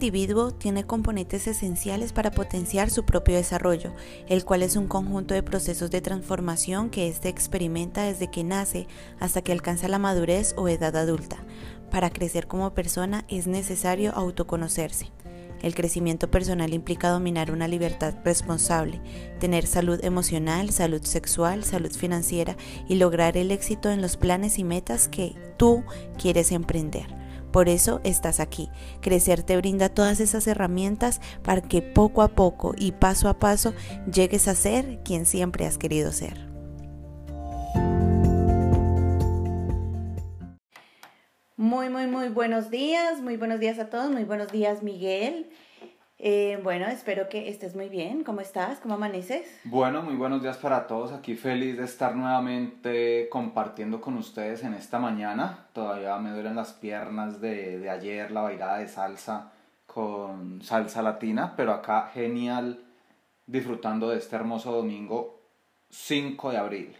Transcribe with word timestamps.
Individuo 0.00 0.50
tiene 0.50 0.84
componentes 0.84 1.46
esenciales 1.46 2.14
para 2.14 2.30
potenciar 2.30 2.88
su 2.88 3.04
propio 3.04 3.36
desarrollo, 3.36 3.92
el 4.28 4.46
cual 4.46 4.62
es 4.62 4.76
un 4.76 4.88
conjunto 4.88 5.34
de 5.34 5.42
procesos 5.42 5.90
de 5.90 6.00
transformación 6.00 6.88
que 6.88 7.06
éste 7.06 7.28
experimenta 7.28 8.04
desde 8.04 8.30
que 8.30 8.42
nace 8.42 8.88
hasta 9.18 9.42
que 9.42 9.52
alcanza 9.52 9.88
la 9.88 9.98
madurez 9.98 10.54
o 10.56 10.68
edad 10.68 10.96
adulta. 10.96 11.44
Para 11.90 12.08
crecer 12.08 12.46
como 12.46 12.72
persona 12.72 13.26
es 13.28 13.46
necesario 13.46 14.14
autoconocerse. 14.14 15.12
El 15.60 15.74
crecimiento 15.74 16.30
personal 16.30 16.72
implica 16.72 17.10
dominar 17.10 17.50
una 17.50 17.68
libertad 17.68 18.14
responsable, 18.24 19.02
tener 19.38 19.66
salud 19.66 20.02
emocional, 20.02 20.70
salud 20.70 21.02
sexual, 21.02 21.62
salud 21.62 21.92
financiera 21.92 22.56
y 22.88 22.94
lograr 22.94 23.36
el 23.36 23.50
éxito 23.50 23.90
en 23.90 24.00
los 24.00 24.16
planes 24.16 24.58
y 24.58 24.64
metas 24.64 25.08
que 25.08 25.34
tú 25.58 25.84
quieres 26.16 26.52
emprender. 26.52 27.20
Por 27.52 27.68
eso 27.68 28.00
estás 28.04 28.40
aquí. 28.40 28.68
Crecer 29.00 29.42
te 29.42 29.56
brinda 29.56 29.88
todas 29.88 30.20
esas 30.20 30.46
herramientas 30.46 31.20
para 31.42 31.60
que 31.60 31.82
poco 31.82 32.22
a 32.22 32.28
poco 32.28 32.74
y 32.76 32.92
paso 32.92 33.28
a 33.28 33.38
paso 33.38 33.74
llegues 34.12 34.48
a 34.48 34.54
ser 34.54 35.00
quien 35.04 35.26
siempre 35.26 35.66
has 35.66 35.78
querido 35.78 36.12
ser. 36.12 36.50
Muy, 41.56 41.90
muy, 41.90 42.06
muy 42.06 42.28
buenos 42.30 42.70
días, 42.70 43.20
muy 43.20 43.36
buenos 43.36 43.60
días 43.60 43.78
a 43.78 43.90
todos, 43.90 44.10
muy 44.10 44.24
buenos 44.24 44.50
días 44.50 44.82
Miguel. 44.82 45.50
Eh, 46.22 46.60
bueno, 46.62 46.86
espero 46.86 47.30
que 47.30 47.48
estés 47.48 47.74
muy 47.74 47.88
bien. 47.88 48.24
¿Cómo 48.24 48.42
estás? 48.42 48.78
¿Cómo 48.80 48.94
amaneces? 48.94 49.58
Bueno, 49.64 50.02
muy 50.02 50.16
buenos 50.16 50.42
días 50.42 50.58
para 50.58 50.86
todos. 50.86 51.12
Aquí 51.12 51.34
feliz 51.34 51.78
de 51.78 51.84
estar 51.84 52.14
nuevamente 52.14 53.26
compartiendo 53.30 54.02
con 54.02 54.18
ustedes 54.18 54.62
en 54.62 54.74
esta 54.74 54.98
mañana. 54.98 55.68
Todavía 55.72 56.18
me 56.18 56.30
duelen 56.32 56.56
las 56.56 56.74
piernas 56.74 57.40
de, 57.40 57.78
de 57.78 57.88
ayer, 57.88 58.30
la 58.32 58.42
bailada 58.42 58.78
de 58.78 58.88
salsa 58.88 59.52
con 59.86 60.60
salsa 60.62 61.00
latina, 61.00 61.54
pero 61.56 61.72
acá 61.72 62.10
genial 62.12 62.84
disfrutando 63.46 64.10
de 64.10 64.18
este 64.18 64.36
hermoso 64.36 64.72
domingo 64.72 65.40
5 65.88 66.50
de 66.50 66.58
abril. 66.58 66.96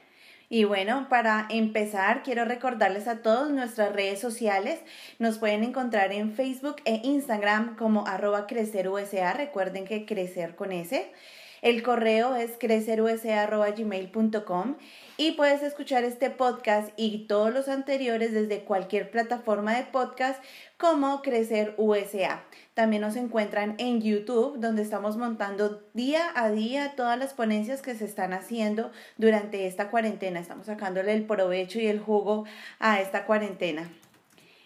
Y 0.52 0.64
bueno, 0.64 1.06
para 1.08 1.46
empezar, 1.48 2.24
quiero 2.24 2.44
recordarles 2.44 3.06
a 3.06 3.22
todos 3.22 3.50
nuestras 3.50 3.92
redes 3.92 4.20
sociales. 4.20 4.80
Nos 5.20 5.38
pueden 5.38 5.62
encontrar 5.62 6.12
en 6.12 6.32
Facebook 6.34 6.76
e 6.84 7.00
Instagram 7.04 7.76
como 7.76 8.08
arroba 8.08 8.48
crecerusa. 8.48 9.32
Recuerden 9.32 9.84
que 9.84 10.06
crecer 10.06 10.56
con 10.56 10.72
ese. 10.72 11.12
El 11.62 11.82
correo 11.82 12.36
es 12.36 12.52
crecerusa.gmail.com 12.58 14.76
y 15.18 15.32
puedes 15.32 15.62
escuchar 15.62 16.04
este 16.04 16.30
podcast 16.30 16.88
y 16.96 17.26
todos 17.26 17.52
los 17.52 17.68
anteriores 17.68 18.32
desde 18.32 18.60
cualquier 18.60 19.10
plataforma 19.10 19.76
de 19.76 19.84
podcast 19.84 20.42
como 20.78 21.20
Crecer 21.20 21.74
USA. 21.76 22.42
También 22.72 23.02
nos 23.02 23.16
encuentran 23.16 23.74
en 23.76 24.00
YouTube, 24.00 24.58
donde 24.58 24.80
estamos 24.80 25.18
montando 25.18 25.82
día 25.92 26.32
a 26.34 26.50
día 26.50 26.94
todas 26.96 27.18
las 27.18 27.34
ponencias 27.34 27.82
que 27.82 27.94
se 27.94 28.06
están 28.06 28.32
haciendo 28.32 28.90
durante 29.18 29.66
esta 29.66 29.90
cuarentena. 29.90 30.40
Estamos 30.40 30.64
sacándole 30.66 31.12
el 31.12 31.26
provecho 31.26 31.78
y 31.78 31.88
el 31.88 32.00
jugo 32.00 32.46
a 32.78 33.00
esta 33.00 33.26
cuarentena. 33.26 33.92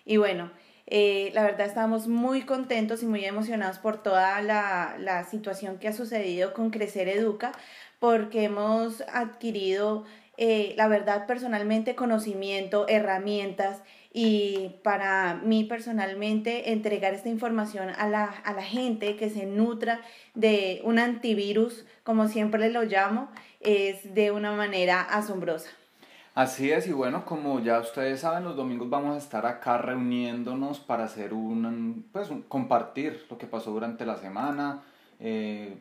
Y 0.04 0.19
bueno, 0.19 0.53
eh, 0.87 1.31
la 1.34 1.45
verdad 1.45 1.67
estamos 1.67 2.09
muy 2.09 2.43
contentos 2.43 3.03
y 3.03 3.06
muy 3.06 3.25
emocionados 3.25 3.78
por 3.78 4.03
toda 4.03 4.43
la, 4.43 5.27
situación 5.31 5.78
que 5.78 5.89
ha 5.89 5.93
sucedido 5.93 6.53
con 6.53 6.71
Crecer 6.71 7.09
Educa, 7.09 7.53
porque 7.99 8.45
hemos 8.45 9.03
adquirido, 9.12 10.05
eh, 10.37 10.75
la 10.77 10.89
verdad, 10.89 11.27
personalmente 11.27 11.95
conocimiento, 11.95 12.87
herramientas 12.89 13.83
y 14.12 14.77
para 14.83 15.41
mí 15.43 15.65
personalmente 15.65 16.72
entregar 16.72 17.15
esta 17.15 17.31
información 17.31 17.89
a 17.89 18.06
la, 18.09 18.25
a 18.25 18.53
la 18.53 18.62
gente 18.62 19.16
que 19.16 19.31
se 19.31 19.47
nutra 19.47 20.01
de 20.34 20.83
un 20.84 20.99
antivirus, 20.99 21.87
como 22.05 22.28
siempre 22.28 22.69
lo 22.71 22.83
llamo, 22.84 23.31
es 23.61 24.15
de 24.15 24.31
una 24.31 24.53
manera 24.53 25.01
asombrosa. 25.01 25.71
Así 26.34 26.72
es, 26.72 26.89
y 26.89 26.93
bueno, 26.93 27.25
como 27.25 27.61
ya 27.61 27.78
ustedes 27.78 28.21
saben, 28.21 28.43
los 28.43 28.56
domingos 28.56 28.91
vamos 28.91 29.15
a 29.15 29.19
estar 29.19 29.47
acá 29.47 29.78
reuniéndonos 29.78 30.81
para 30.81 31.05
hacer 31.05 31.33
un, 31.33 32.09
pues, 32.12 32.28
compartir 32.49 33.25
lo 33.31 33.39
que 33.39 33.47
pasó 33.47 33.71
durante 33.71 34.05
la 34.05 34.17
semana, 34.17 34.83
eh, 35.21 35.78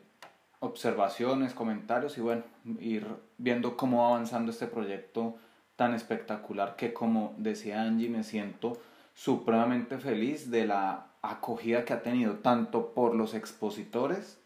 observaciones, 0.59 1.55
comentarios 1.55 2.19
y 2.19 2.21
bueno, 2.21 2.43
ir 2.79 3.07
viendo 3.39 3.75
cómo 3.75 4.03
va 4.03 4.09
avanzando 4.09 4.51
este 4.51 4.67
proyecto 4.67 5.35
tan 5.75 5.95
espectacular 5.95 6.75
que 6.75 6.93
como 6.93 7.33
decía 7.37 7.81
Angie, 7.81 8.09
me 8.09 8.23
siento 8.23 8.79
supremamente 9.15 9.97
feliz 9.97 10.51
de 10.51 10.67
la 10.67 11.07
acogida 11.23 11.83
que 11.83 11.93
ha 11.93 12.03
tenido 12.03 12.35
tanto 12.35 12.93
por 12.93 13.15
los 13.15 13.33
expositores 13.33 14.39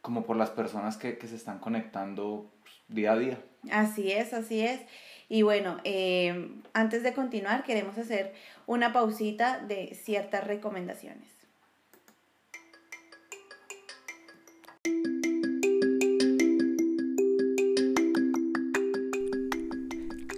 como 0.00 0.24
por 0.24 0.36
las 0.36 0.50
personas 0.50 0.96
que, 0.96 1.18
que 1.18 1.28
se 1.28 1.36
están 1.36 1.60
conectando 1.60 2.50
pues, 2.62 2.74
día 2.88 3.12
a 3.12 3.16
día. 3.16 3.38
Así 3.70 4.10
es, 4.10 4.34
así 4.34 4.60
es. 4.60 4.80
Y 5.32 5.40
bueno, 5.40 5.78
eh, 5.84 6.50
antes 6.74 7.02
de 7.02 7.14
continuar, 7.14 7.64
queremos 7.64 7.96
hacer 7.96 8.34
una 8.66 8.92
pausita 8.92 9.60
de 9.66 9.94
ciertas 9.94 10.46
recomendaciones. 10.46 11.26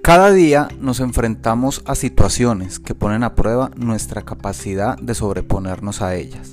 Cada 0.01 0.31
día 0.31 0.69
nos 0.79 1.01
enfrentamos 1.01 1.83
a 1.87 1.97
situaciones 1.97 2.79
que 2.79 2.95
ponen 2.95 3.25
a 3.25 3.35
prueba 3.35 3.73
nuestra 3.77 4.23
capacidad 4.23 4.97
de 4.97 5.17
sobreponernos 5.17 6.03
a 6.03 6.15
ellas. 6.15 6.53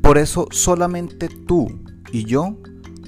Por 0.00 0.18
eso 0.18 0.46
solamente 0.52 1.28
tú 1.28 1.82
y 2.12 2.24
yo, 2.24 2.56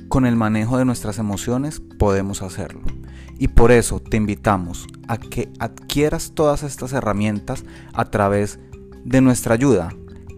con 0.09 0.27
el 0.27 0.35
manejo 0.35 0.77
de 0.77 0.85
nuestras 0.85 1.21
emociones, 1.21 1.81
podemos 2.01 2.43
hacerlo. 2.43 2.96
Y 3.39 3.49
por 3.49 3.71
eso 3.71 4.01
te 4.01 4.17
invitamos 4.17 4.87
a 5.09 5.19
que 5.19 5.53
adquieras 5.59 6.33
todas 6.35 6.63
estas 6.63 6.95
herramientas 6.95 7.65
a 7.93 8.07
través 8.07 8.59
de 9.05 9.21
nuestra 9.21 9.55
ayuda 9.55 9.91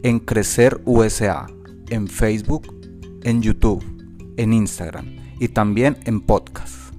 en 0.02 0.18
Crecer 0.18 0.80
USA, 0.84 1.46
en 1.90 2.08
Facebook, 2.08 2.74
en 3.22 3.40
YouTube, 3.40 3.84
en 4.36 4.52
Instagram 4.52 5.16
y 5.38 5.48
también 5.48 5.96
en 6.06 6.20
podcast. 6.20 6.92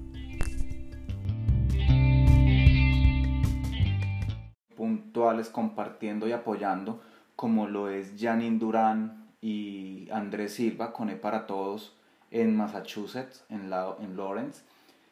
Puntuales 4.77 5.49
compartiendo 5.49 6.27
y 6.27 6.31
apoyando 6.31 7.01
como 7.35 7.67
lo 7.67 7.89
es 7.89 8.13
Janine 8.17 8.57
Durán 8.57 9.27
y 9.41 10.07
Andrés 10.11 10.53
Silva 10.53 10.93
con 10.93 11.09
E 11.09 11.15
para 11.15 11.45
Todos 11.45 11.95
en 12.31 12.55
Massachusetts, 12.55 13.43
en, 13.49 13.69
la, 13.69 13.95
en 13.99 14.15
Lawrence 14.15 14.61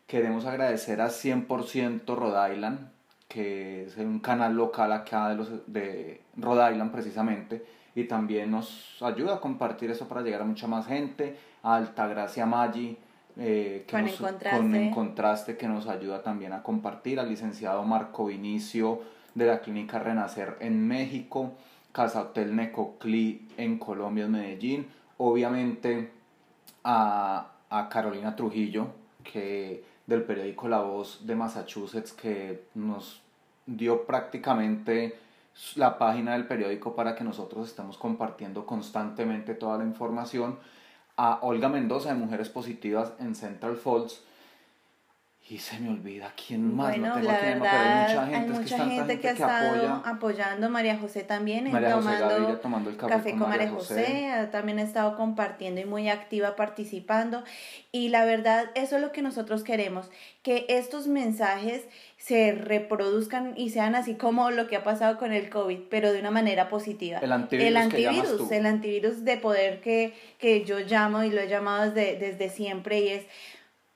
Queremos 0.08 0.46
agradecer 0.46 1.02
a 1.02 1.10
100% 1.10 2.16
Rhode 2.16 2.54
Island, 2.54 2.90
que 3.28 3.84
es 3.84 3.98
un 3.98 4.20
canal 4.20 4.56
local 4.56 4.94
acá 4.94 5.28
de, 5.28 5.36
los, 5.36 5.50
de 5.68 6.22
Rhode 6.38 6.72
Island 6.72 6.94
precisamente, 6.94 7.66
y 7.94 8.06
también 8.06 8.50
nos 8.50 9.02
ayuda 9.02 9.36
a 9.36 9.40
compartir 9.42 9.92
eso 9.92 10.08
para 10.08 10.22
llegar 10.22 10.44
a 10.44 10.46
mucha 10.46 10.66
más 10.66 10.88
gente, 10.88 11.36
a 11.62 11.76
Altagracia 11.76 12.46
Maggi, 12.46 12.98
eh, 13.36 13.84
que 13.86 13.92
con, 13.92 14.06
nos, 14.06 14.16
contraste. 14.16 14.58
con 14.58 14.76
en 14.76 14.92
contraste 14.92 15.58
que 15.58 15.68
nos 15.68 15.88
ayuda 15.88 16.24
también 16.24 16.54
a 16.54 16.64
compartir, 16.64 17.20
al 17.20 17.28
licenciado 17.28 17.84
Marco 17.84 18.28
Vinicio 18.28 19.02
de 19.36 19.46
la 19.48 19.60
Clínica 19.60 20.00
Renacer 20.00 20.56
en 20.62 20.88
México, 20.88 21.52
Casa 21.92 22.22
Hotel 22.22 22.56
Necoclí 22.56 23.46
en 23.58 23.78
Colombia, 23.78 24.24
en 24.24 24.32
Medellín, 24.32 24.88
obviamente 25.18 26.12
a, 26.86 27.52
a 27.70 27.90
Carolina 27.90 28.38
Trujillo, 28.38 28.88
que 29.24 29.97
del 30.08 30.24
periódico 30.24 30.68
La 30.68 30.82
Voz 30.82 31.28
de 31.28 31.36
Massachusetts 31.36 32.14
que 32.14 32.66
nos 32.74 33.22
dio 33.66 34.06
prácticamente 34.06 35.20
la 35.76 35.98
página 35.98 36.34
del 36.34 36.48
periódico 36.48 36.96
para 36.96 37.16
que 37.16 37.24
nosotros 37.24 37.68
estemos 37.68 37.98
compartiendo 37.98 38.66
constantemente 38.66 39.54
toda 39.54 39.78
la 39.78 39.84
información, 39.84 40.58
a 41.18 41.40
Olga 41.42 41.68
Mendoza 41.68 42.10
de 42.10 42.16
Mujeres 42.16 42.50
Positivas 42.50 43.14
en 43.20 43.36
Central 43.36 43.76
Falls 43.76 44.24
y 45.50 45.58
se 45.60 45.80
me 45.80 45.90
olvida 45.90 46.34
quién 46.36 46.76
más. 46.76 46.90
Bueno, 46.90 47.08
no 47.08 47.14
tengo 47.16 47.28
la 47.28 47.40
verdad, 47.40 48.06
pero 48.08 48.20
hay 48.20 48.20
mucha 48.20 48.24
hay 48.24 48.34
gente, 48.34 48.48
que 48.48 48.60
mucha 48.60 48.76
es 48.76 48.82
tanta 48.82 48.96
gente 48.96 49.20
que 49.20 49.28
ha 49.30 49.34
que 49.34 49.42
estado 49.42 49.70
apoya. 49.70 50.02
apoyando, 50.04 50.70
María 50.70 50.98
José 50.98 51.24
también, 51.24 51.68
en 51.68 51.74
María 51.74 51.94
José 51.94 52.04
tomando 52.10 52.30
Gaviria 52.30 52.62
tomando 52.62 52.90
el 52.90 52.98
café, 52.98 53.30
con 53.32 53.50
María 53.50 53.70
José, 53.70 54.30
ah, 54.30 54.52
también 54.52 54.80
ha 54.80 54.82
estado 54.82 55.16
compartiendo 55.16 55.80
y 55.80 55.86
muy 55.86 56.10
activa 56.10 56.58
participando. 56.58 57.44
Y 57.94 58.10
la 58.10 58.26
verdad, 58.26 58.72
eso 58.76 58.98
es 58.98 59.02
lo 59.02 59.14
que 59.14 59.22
nosotros 59.22 59.64
queremos, 59.64 60.10
que 60.44 60.66
estos 60.68 61.08
mensajes 61.08 61.86
se 62.18 62.52
reproduzcan 62.52 63.54
y 63.56 63.70
sean 63.70 63.96
así 63.96 64.16
como 64.16 64.52
lo 64.52 64.68
que 64.68 64.76
ha 64.76 64.84
pasado 64.84 65.18
con 65.18 65.32
el 65.32 65.50
COVID, 65.50 65.80
pero 65.90 66.12
de 66.12 66.20
una 66.20 66.32
manera 66.32 66.68
positiva. 66.68 67.20
El 67.20 67.32
antivirus 67.32 67.68
el 67.68 67.74
que 67.74 68.08
antivirus, 68.08 68.52
el 68.52 68.66
antivirus 68.66 69.24
de 69.24 69.38
poder 69.38 69.80
que, 69.80 70.14
que 70.40 70.66
yo 70.66 70.80
llamo 70.80 71.24
y 71.24 71.30
lo 71.30 71.40
he 71.40 71.48
llamado 71.48 71.90
desde, 71.90 72.18
desde 72.18 72.50
siempre 72.50 73.00
y 73.00 73.08
es 73.10 73.26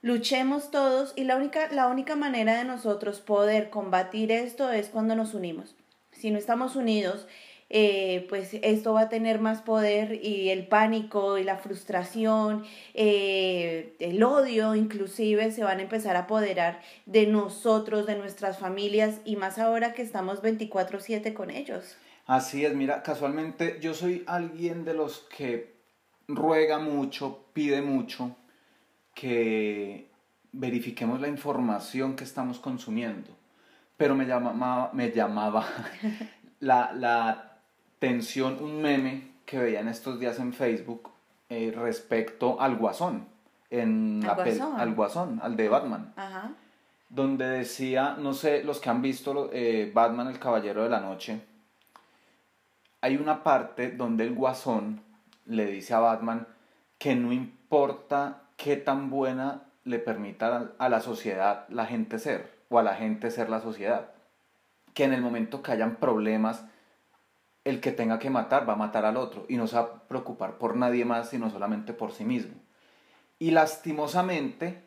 luchemos 0.01 0.71
todos 0.71 1.13
y 1.15 1.23
la 1.23 1.35
única, 1.35 1.71
la 1.71 1.87
única 1.87 2.15
manera 2.15 2.57
de 2.57 2.65
nosotros 2.65 3.19
poder 3.19 3.69
combatir 3.69 4.31
esto 4.31 4.71
es 4.71 4.89
cuando 4.89 5.15
nos 5.15 5.33
unimos. 5.33 5.75
Si 6.11 6.31
no 6.31 6.37
estamos 6.37 6.75
unidos, 6.75 7.27
eh, 7.69 8.25
pues 8.27 8.49
esto 8.63 8.93
va 8.93 9.01
a 9.01 9.09
tener 9.09 9.39
más 9.39 9.61
poder 9.61 10.19
y 10.23 10.49
el 10.49 10.67
pánico 10.67 11.37
y 11.37 11.43
la 11.45 11.57
frustración, 11.57 12.65
eh, 12.93 13.95
el 13.99 14.21
odio 14.23 14.75
inclusive 14.75 15.51
se 15.51 15.63
van 15.63 15.79
a 15.79 15.83
empezar 15.83 16.17
a 16.17 16.21
apoderar 16.21 16.81
de 17.05 17.27
nosotros, 17.27 18.05
de 18.07 18.17
nuestras 18.17 18.59
familias 18.59 19.21
y 19.23 19.37
más 19.37 19.57
ahora 19.57 19.93
que 19.93 20.01
estamos 20.01 20.41
24/7 20.41 21.33
con 21.33 21.49
ellos. 21.49 21.95
Así 22.25 22.65
es, 22.65 22.75
mira, 22.75 23.03
casualmente 23.03 23.77
yo 23.81 23.93
soy 23.93 24.23
alguien 24.27 24.83
de 24.83 24.93
los 24.93 25.19
que 25.35 25.73
ruega 26.27 26.77
mucho, 26.77 27.45
pide 27.53 27.81
mucho 27.81 28.35
que 29.21 30.09
verifiquemos 30.51 31.21
la 31.21 31.27
información 31.27 32.15
que 32.15 32.23
estamos 32.23 32.57
consumiendo. 32.57 33.29
Pero 33.95 34.15
me 34.15 34.25
llamaba, 34.25 34.89
me 34.93 35.11
llamaba 35.11 35.63
la, 36.59 36.91
la 36.91 37.59
atención 37.97 38.57
un 38.63 38.81
meme 38.81 39.33
que 39.45 39.59
veía 39.59 39.81
en 39.81 39.89
estos 39.89 40.19
días 40.19 40.39
en 40.39 40.53
Facebook 40.53 41.11
eh, 41.49 41.71
respecto 41.75 42.59
al 42.59 42.77
Guasón, 42.77 43.27
en 43.69 44.25
¿Al 44.27 44.35
Guasón? 44.43 44.79
al 44.79 44.95
Guasón, 44.95 45.39
al 45.43 45.55
de 45.55 45.69
Batman 45.69 46.13
Ajá. 46.15 46.53
donde 47.07 47.45
decía, 47.45 48.15
no 48.17 48.33
sé, 48.33 48.63
los 48.63 48.79
que 48.79 48.89
han 48.89 49.03
visto 49.03 49.51
eh, 49.53 49.91
Batman 49.93 50.29
el 50.29 50.39
Caballero 50.39 50.81
de 50.81 50.89
la 50.89 50.99
Noche, 50.99 51.41
hay 53.01 53.17
una 53.17 53.43
parte 53.43 53.91
donde 53.91 54.23
el 54.23 54.33
guasón 54.33 55.01
le 55.45 55.67
dice 55.67 55.93
a 55.93 55.99
Batman 55.99 56.47
que 56.97 57.15
no 57.15 57.31
importa 57.31 58.40
qué 58.61 58.77
tan 58.77 59.09
buena 59.09 59.63
le 59.85 59.97
permita 59.97 60.73
a- 60.77 60.89
la 60.89 61.01
sociedad 61.01 61.65
la 61.69 61.87
gente 61.87 62.19
ser, 62.19 62.51
o 62.69 62.77
a 62.77 62.83
la 62.83 62.93
gente 62.93 63.31
ser 63.31 63.49
la 63.49 63.59
sociedad, 63.59 64.11
que 64.93 65.03
en 65.03 65.13
el 65.13 65.21
momento 65.21 65.63
que 65.63 65.71
hayan 65.71 65.95
problemas, 65.95 66.63
el 67.63 67.81
que 67.81 67.91
tenga 67.91 68.19
que 68.19 68.29
matar 68.29 68.69
va 68.69 68.73
a 68.73 68.77
matar 68.77 69.05
al 69.05 69.17
otro 69.17 69.45
y 69.49 69.57
no 69.57 69.65
se 69.65 69.77
va 69.77 69.81
a 69.81 70.07
preocupar 70.07 70.59
por 70.59 70.75
nadie 70.75 71.05
más, 71.05 71.29
sino 71.29 71.49
solamente 71.49 71.93
por 71.93 72.11
sí 72.11 72.23
mismo. 72.23 72.53
Y 73.39 73.49
lastimosamente, 73.49 74.83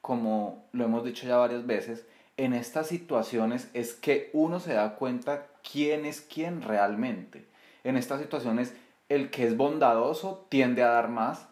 como 0.00 0.68
lo 0.70 0.84
hemos 0.84 1.04
dicho 1.04 1.26
ya 1.26 1.36
varias 1.38 1.66
veces, 1.66 2.06
en 2.36 2.52
estas 2.52 2.86
situaciones 2.86 3.68
es 3.74 3.94
que 3.94 4.30
uno 4.32 4.60
se 4.60 4.74
da 4.74 4.94
cuenta 4.94 5.48
quién 5.68 6.06
es 6.06 6.20
quién 6.20 6.62
realmente. 6.62 7.48
En 7.82 7.96
estas 7.96 8.20
situaciones, 8.20 8.74
el 9.08 9.30
que 9.30 9.46
es 9.46 9.56
bondadoso 9.56 10.46
tiende 10.48 10.84
a 10.84 10.90
dar 10.90 11.08
más, 11.08 11.48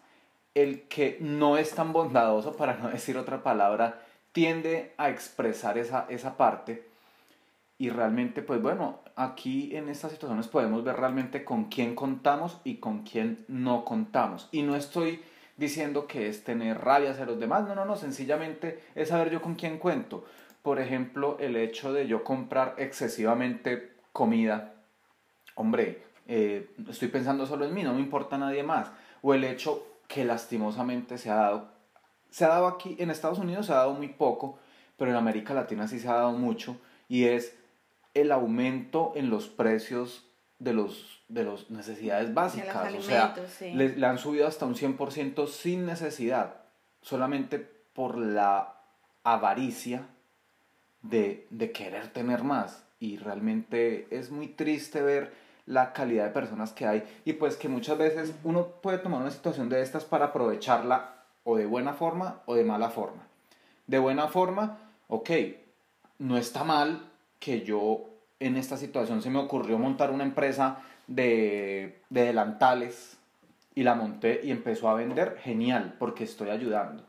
el 0.53 0.83
que 0.83 1.17
no 1.19 1.57
es 1.57 1.71
tan 1.71 1.93
bondadoso, 1.93 2.55
para 2.55 2.75
no 2.77 2.89
decir 2.91 3.17
otra 3.17 3.43
palabra, 3.43 4.01
tiende 4.31 4.93
a 4.97 5.09
expresar 5.09 5.77
esa, 5.77 6.05
esa 6.09 6.37
parte. 6.37 6.87
Y 7.77 7.89
realmente, 7.89 8.43
pues 8.43 8.61
bueno, 8.61 8.99
aquí 9.15 9.75
en 9.75 9.89
estas 9.89 10.11
situaciones 10.11 10.47
podemos 10.47 10.83
ver 10.83 10.97
realmente 10.97 11.43
con 11.43 11.65
quién 11.65 11.95
contamos 11.95 12.59
y 12.63 12.75
con 12.75 13.03
quién 13.03 13.43
no 13.47 13.85
contamos. 13.85 14.49
Y 14.51 14.61
no 14.61 14.75
estoy 14.75 15.21
diciendo 15.57 16.07
que 16.07 16.27
es 16.27 16.43
tener 16.43 16.79
rabia 16.79 17.11
hacia 17.11 17.25
los 17.25 17.39
demás, 17.39 17.67
no, 17.67 17.75
no, 17.75 17.85
no, 17.85 17.95
sencillamente 17.95 18.83
es 18.95 19.09
saber 19.09 19.31
yo 19.31 19.41
con 19.41 19.55
quién 19.55 19.77
cuento. 19.77 20.25
Por 20.61 20.79
ejemplo, 20.79 21.37
el 21.39 21.55
hecho 21.55 21.91
de 21.91 22.07
yo 22.07 22.23
comprar 22.23 22.75
excesivamente 22.77 23.93
comida, 24.11 24.75
hombre, 25.55 26.03
eh, 26.27 26.69
estoy 26.89 27.07
pensando 27.07 27.45
solo 27.45 27.65
en 27.65 27.73
mí, 27.73 27.83
no 27.83 27.93
me 27.93 27.99
importa 27.99 28.37
nadie 28.37 28.63
más. 28.63 28.91
O 29.23 29.33
el 29.33 29.43
hecho 29.43 29.90
que 30.13 30.25
lastimosamente 30.25 31.17
se 31.17 31.29
ha 31.29 31.35
dado, 31.35 31.71
se 32.29 32.43
ha 32.43 32.49
dado 32.49 32.67
aquí, 32.67 32.95
en 32.99 33.11
Estados 33.11 33.39
Unidos 33.39 33.67
se 33.67 33.73
ha 33.73 33.77
dado 33.77 33.93
muy 33.93 34.09
poco, 34.09 34.59
pero 34.97 35.11
en 35.11 35.17
América 35.17 35.53
Latina 35.53 35.87
sí 35.87 35.99
se 35.99 36.09
ha 36.09 36.15
dado 36.15 36.33
mucho, 36.33 36.77
y 37.07 37.25
es 37.25 37.55
el 38.13 38.31
aumento 38.31 39.13
en 39.15 39.29
los 39.29 39.47
precios 39.47 40.27
de 40.59 40.73
los 40.73 41.21
de 41.29 41.45
las 41.45 41.69
necesidades 41.69 42.33
básicas. 42.33 42.93
o 42.93 43.01
sea, 43.01 43.33
sí. 43.47 43.71
le, 43.71 43.95
le 43.95 44.05
han 44.05 44.17
subido 44.17 44.47
hasta 44.47 44.65
un 44.65 44.75
100% 44.75 45.47
sin 45.47 45.85
necesidad, 45.85 46.55
solamente 47.01 47.57
por 47.93 48.17
la 48.17 48.81
avaricia 49.23 50.07
de, 51.03 51.47
de 51.51 51.71
querer 51.71 52.09
tener 52.09 52.43
más. 52.43 52.83
Y 52.99 53.17
realmente 53.17 54.07
es 54.11 54.29
muy 54.29 54.49
triste 54.49 55.01
ver 55.01 55.33
la 55.71 55.93
calidad 55.93 56.25
de 56.25 56.31
personas 56.31 56.73
que 56.73 56.85
hay 56.85 57.21
y 57.23 57.33
pues 57.33 57.55
que 57.55 57.69
muchas 57.69 57.97
veces 57.97 58.33
uno 58.43 58.67
puede 58.81 58.97
tomar 58.97 59.21
una 59.21 59.31
situación 59.31 59.69
de 59.69 59.81
estas 59.81 60.03
para 60.03 60.25
aprovecharla 60.25 61.13
o 61.45 61.55
de 61.55 61.65
buena 61.65 61.93
forma 61.93 62.41
o 62.45 62.55
de 62.55 62.65
mala 62.65 62.89
forma. 62.89 63.23
De 63.87 63.97
buena 63.97 64.27
forma, 64.27 64.77
ok, 65.07 65.29
no 66.19 66.37
está 66.37 66.65
mal 66.65 67.07
que 67.39 67.61
yo 67.61 68.01
en 68.41 68.57
esta 68.57 68.75
situación 68.75 69.21
se 69.21 69.29
me 69.29 69.39
ocurrió 69.39 69.77
montar 69.77 70.11
una 70.11 70.25
empresa 70.25 70.79
de, 71.07 72.01
de 72.09 72.25
delantales 72.25 73.17
y 73.73 73.83
la 73.83 73.95
monté 73.95 74.41
y 74.43 74.51
empezó 74.51 74.89
a 74.89 74.95
vender, 74.95 75.37
genial, 75.41 75.95
porque 75.97 76.25
estoy 76.25 76.49
ayudando. 76.49 77.03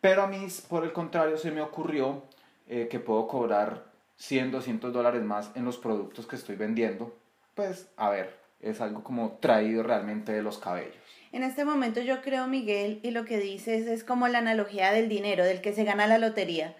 Pero 0.00 0.22
a 0.22 0.26
mí, 0.26 0.46
por 0.68 0.82
el 0.82 0.92
contrario, 0.92 1.38
se 1.38 1.52
me 1.52 1.60
ocurrió 1.60 2.22
eh, 2.68 2.88
que 2.90 2.98
puedo 2.98 3.28
cobrar 3.28 3.84
100, 4.16 4.50
200 4.50 4.92
dólares 4.92 5.22
más 5.22 5.52
en 5.54 5.64
los 5.64 5.76
productos 5.78 6.26
que 6.26 6.36
estoy 6.36 6.56
vendiendo. 6.56 7.14
Pues, 7.60 7.88
a 7.98 8.08
ver, 8.08 8.34
es 8.62 8.80
algo 8.80 9.04
como 9.04 9.32
traído 9.32 9.82
realmente 9.82 10.32
de 10.32 10.42
los 10.42 10.56
cabellos. 10.56 10.94
En 11.30 11.42
este 11.42 11.66
momento 11.66 12.00
yo 12.00 12.22
creo, 12.22 12.46
Miguel, 12.46 13.00
y 13.02 13.10
lo 13.10 13.26
que 13.26 13.38
dices 13.38 13.86
es 13.86 14.02
como 14.02 14.28
la 14.28 14.38
analogía 14.38 14.92
del 14.92 15.10
dinero, 15.10 15.44
del 15.44 15.60
que 15.60 15.74
se 15.74 15.84
gana 15.84 16.06
la 16.06 16.16
lotería. 16.16 16.74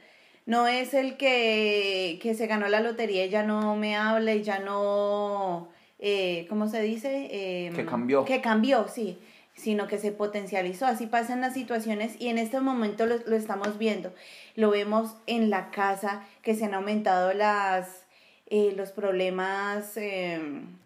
No 0.47 0.67
es 0.67 0.94
el 0.94 1.19
que, 1.19 2.19
que 2.23 2.35
se 2.35 2.47
ganó 2.47 2.67
la 2.69 2.81
lotería 2.81 3.27
y 3.27 3.29
ya 3.29 3.43
no 3.43 3.77
me 3.77 3.94
habla 3.94 4.34
y 4.34 4.43
ya 4.43 4.58
no, 4.58 5.69
eh, 5.99 6.46
¿cómo 6.49 6.67
se 6.67 6.81
dice? 6.81 7.29
Eh, 7.31 7.72
Que 7.77 7.84
cambió. 7.84 8.25
Que 8.25 8.41
cambió, 8.41 8.89
sí, 8.89 9.19
sino 9.55 9.87
que 9.87 9.99
se 9.99 10.13
potencializó. 10.13 10.87
Así 10.87 11.06
pasan 11.06 11.43
las 11.43 11.53
situaciones 11.53 12.19
y 12.19 12.29
en 12.29 12.39
este 12.39 12.58
momento 12.60 13.05
lo, 13.05 13.19
lo 13.19 13.37
estamos 13.37 13.77
viendo. 13.77 14.15
Lo 14.56 14.70
vemos 14.70 15.15
en 15.27 15.51
la 15.51 15.70
casa, 15.70 16.25
que 16.43 16.55
se 16.55 16.65
han 16.65 16.72
aumentado 16.72 17.34
las... 17.34 18.06
eh, 18.50 18.74
los 18.76 18.90
problemas, 18.90 19.96
eh, 19.96 20.38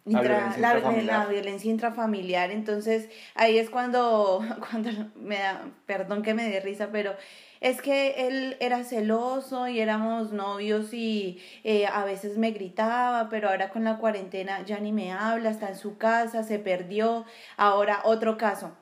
La 0.04 0.12
intra- 0.12 0.20
violencia 0.22 0.60
la- 0.60 0.74
intrafamiliar. 0.74 1.18
la 1.18 1.26
violencia 1.32 1.70
intrafamiliar. 1.70 2.50
Entonces, 2.50 3.08
ahí 3.34 3.58
es 3.58 3.70
cuando, 3.70 4.40
cuando 4.70 4.90
me 5.16 5.38
da, 5.38 5.62
perdón 5.86 6.22
que 6.22 6.34
me 6.34 6.48
dé 6.48 6.60
risa, 6.60 6.90
pero 6.92 7.14
es 7.60 7.80
que 7.80 8.26
él 8.28 8.56
era 8.60 8.84
celoso 8.84 9.66
y 9.68 9.80
éramos 9.80 10.32
novios 10.32 10.92
y 10.92 11.40
eh, 11.64 11.86
a 11.86 12.04
veces 12.04 12.36
me 12.36 12.50
gritaba, 12.50 13.28
pero 13.30 13.48
ahora 13.48 13.70
con 13.70 13.84
la 13.84 13.96
cuarentena 13.96 14.62
ya 14.66 14.78
ni 14.80 14.92
me 14.92 15.12
habla, 15.12 15.48
está 15.48 15.70
en 15.70 15.76
su 15.76 15.96
casa, 15.96 16.42
se 16.42 16.58
perdió. 16.58 17.24
Ahora, 17.56 18.00
otro 18.04 18.36
caso. 18.36 18.76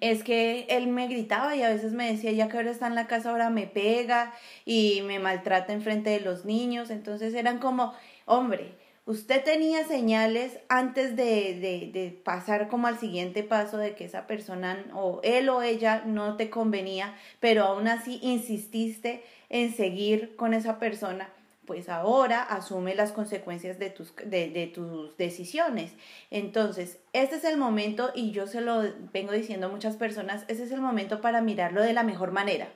Es 0.00 0.24
que 0.24 0.66
él 0.70 0.86
me 0.86 1.08
gritaba 1.08 1.54
y 1.54 1.62
a 1.62 1.68
veces 1.68 1.92
me 1.92 2.10
decía, 2.10 2.32
ya 2.32 2.48
que 2.48 2.56
ahora 2.56 2.70
está 2.70 2.86
en 2.86 2.94
la 2.94 3.06
casa, 3.06 3.30
ahora 3.30 3.50
me 3.50 3.66
pega 3.66 4.32
y 4.64 5.02
me 5.02 5.18
maltrata 5.18 5.72
enfrente 5.72 6.10
de 6.10 6.20
los 6.20 6.44
niños. 6.46 6.90
Entonces 6.90 7.34
eran 7.34 7.58
como, 7.58 7.92
hombre, 8.24 8.72
usted 9.04 9.44
tenía 9.44 9.84
señales 9.84 10.58
antes 10.70 11.16
de, 11.16 11.58
de, 11.60 11.90
de 11.92 12.10
pasar 12.24 12.68
como 12.68 12.86
al 12.86 12.98
siguiente 12.98 13.42
paso 13.42 13.76
de 13.76 13.94
que 13.94 14.06
esa 14.06 14.26
persona 14.26 14.82
o 14.94 15.20
él 15.22 15.50
o 15.50 15.60
ella 15.60 16.02
no 16.06 16.36
te 16.36 16.48
convenía, 16.48 17.14
pero 17.38 17.64
aún 17.64 17.86
así 17.86 18.18
insististe 18.22 19.22
en 19.50 19.74
seguir 19.74 20.34
con 20.36 20.54
esa 20.54 20.78
persona 20.78 21.28
pues 21.66 21.88
ahora 21.88 22.42
asume 22.42 22.94
las 22.94 23.12
consecuencias 23.12 23.78
de 23.78 23.90
tus, 23.90 24.14
de, 24.16 24.70
tus 24.74 25.16
decisiones. 25.16 25.92
Entonces, 26.30 26.98
este 27.12 27.36
es 27.36 27.44
el 27.44 27.56
momento, 27.56 28.10
y 28.14 28.30
yo 28.30 28.46
se 28.46 28.60
lo 28.60 28.82
vengo 29.12 29.32
diciendo 29.32 29.66
a 29.66 29.70
muchas 29.70 29.96
personas, 29.96 30.44
ese 30.48 30.64
es 30.64 30.72
el 30.72 30.80
momento 30.80 31.20
para 31.20 31.40
mirarlo 31.40 31.82
de 31.82 31.92
la 31.92 32.02
mejor 32.02 32.32
manera. 32.32 32.68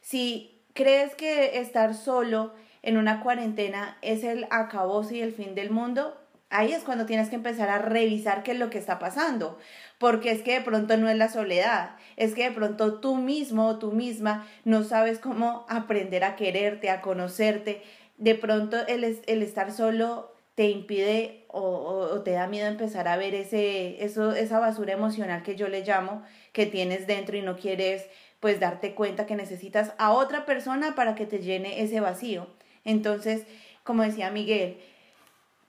Si 0.00 0.62
crees 0.72 1.14
que 1.14 1.58
estar 1.60 1.94
solo 1.94 2.52
en 2.82 2.96
una 2.96 3.20
cuarentena 3.20 3.98
es 4.02 4.24
el 4.24 4.46
acabose 4.50 5.16
y 5.16 5.20
el 5.20 5.32
fin 5.32 5.54
del 5.54 5.70
mundo, 5.70 6.18
ahí 6.52 6.72
es 6.72 6.84
cuando 6.84 7.06
tienes 7.06 7.28
que 7.28 7.36
empezar 7.36 7.70
a 7.70 7.78
revisar 7.78 8.42
qué 8.42 8.52
es 8.52 8.58
lo 8.58 8.70
que 8.70 8.78
está 8.78 8.98
pasando, 8.98 9.58
porque 9.98 10.30
es 10.30 10.42
que 10.42 10.54
de 10.54 10.60
pronto 10.60 10.96
no 10.96 11.08
es 11.08 11.16
la 11.16 11.28
soledad, 11.28 11.96
es 12.16 12.34
que 12.34 12.44
de 12.44 12.54
pronto 12.54 13.00
tú 13.00 13.16
mismo 13.16 13.66
o 13.66 13.78
tú 13.78 13.92
misma 13.92 14.46
no 14.64 14.84
sabes 14.84 15.18
cómo 15.18 15.64
aprender 15.68 16.24
a 16.24 16.36
quererte, 16.36 16.90
a 16.90 17.00
conocerte, 17.00 17.82
de 18.22 18.36
pronto 18.36 18.76
el, 18.86 19.02
el 19.02 19.42
estar 19.42 19.72
solo 19.72 20.32
te 20.54 20.68
impide 20.70 21.44
o, 21.48 21.60
o, 21.60 22.22
te 22.22 22.30
da 22.30 22.46
miedo 22.46 22.68
empezar 22.68 23.08
a 23.08 23.16
ver 23.16 23.34
ese, 23.34 24.04
eso, 24.04 24.32
esa 24.32 24.60
basura 24.60 24.92
emocional 24.92 25.42
que 25.42 25.56
yo 25.56 25.66
le 25.66 25.82
llamo, 25.82 26.22
que 26.52 26.66
tienes 26.66 27.08
dentro 27.08 27.36
y 27.36 27.42
no 27.42 27.56
quieres 27.56 28.06
pues 28.38 28.60
darte 28.60 28.94
cuenta 28.94 29.26
que 29.26 29.34
necesitas 29.34 29.92
a 29.98 30.12
otra 30.12 30.46
persona 30.46 30.94
para 30.94 31.16
que 31.16 31.26
te 31.26 31.40
llene 31.40 31.82
ese 31.82 31.98
vacío. 31.98 32.46
Entonces, 32.84 33.44
como 33.82 34.04
decía 34.04 34.30
Miguel, 34.30 34.78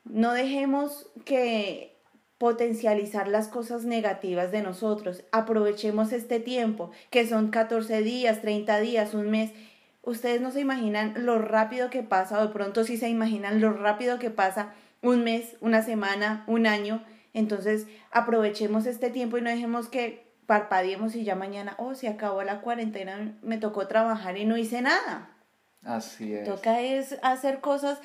no 0.06 0.34
dejemos 0.34 1.10
que 1.26 1.98
potencializar 2.38 3.28
las 3.28 3.48
cosas 3.48 3.86
negativas 3.86 4.52
de 4.52 4.62
nosotros. 4.62 5.24
Aprovechemos 5.32 6.12
este 6.12 6.40
tiempo, 6.40 6.92
que 7.10 7.26
son 7.28 7.50
14 7.50 8.04
días, 8.04 8.42
30 8.42 8.80
días, 8.80 9.14
un 9.16 9.32
mes. 9.32 9.52
Ustedes 10.04 10.42
no 10.42 10.52
se 10.52 10.60
imaginan 10.60 11.26
lo 11.26 11.40
rápido 11.40 11.90
que 11.90 12.04
pasa, 12.04 12.40
o 12.40 12.48
de 12.48 12.54
pronto 12.54 12.84
sí 12.84 12.98
se 12.98 13.10
imaginan 13.10 13.62
lo 13.62 13.72
rápido 13.74 14.20
que 14.20 14.30
pasa 14.30 14.74
un 15.02 15.24
mes, 15.24 15.56
una 15.62 15.82
semana, 15.82 16.44
un 16.48 16.68
año. 16.68 17.04
Entonces, 17.34 17.88
aprovechemos 18.12 18.86
este 18.86 19.10
tiempo 19.10 19.38
y 19.38 19.42
no 19.42 19.50
dejemos 19.50 19.88
que 19.90 20.28
parpadeemos 20.46 21.16
y 21.16 21.24
ya 21.24 21.36
mañana, 21.36 21.76
oh, 21.78 21.96
se 21.96 22.08
acabó 22.08 22.44
la 22.44 22.62
cuarentena, 22.62 23.38
me 23.42 23.58
tocó 23.58 23.88
trabajar 23.88 24.38
y 24.38 24.46
no 24.46 24.58
hice 24.58 24.82
nada. 24.82 25.30
Así 25.84 26.34
es. 26.34 26.48
Toca 26.48 26.82
es 26.82 27.18
hacer 27.24 27.60
cosas, 27.60 28.00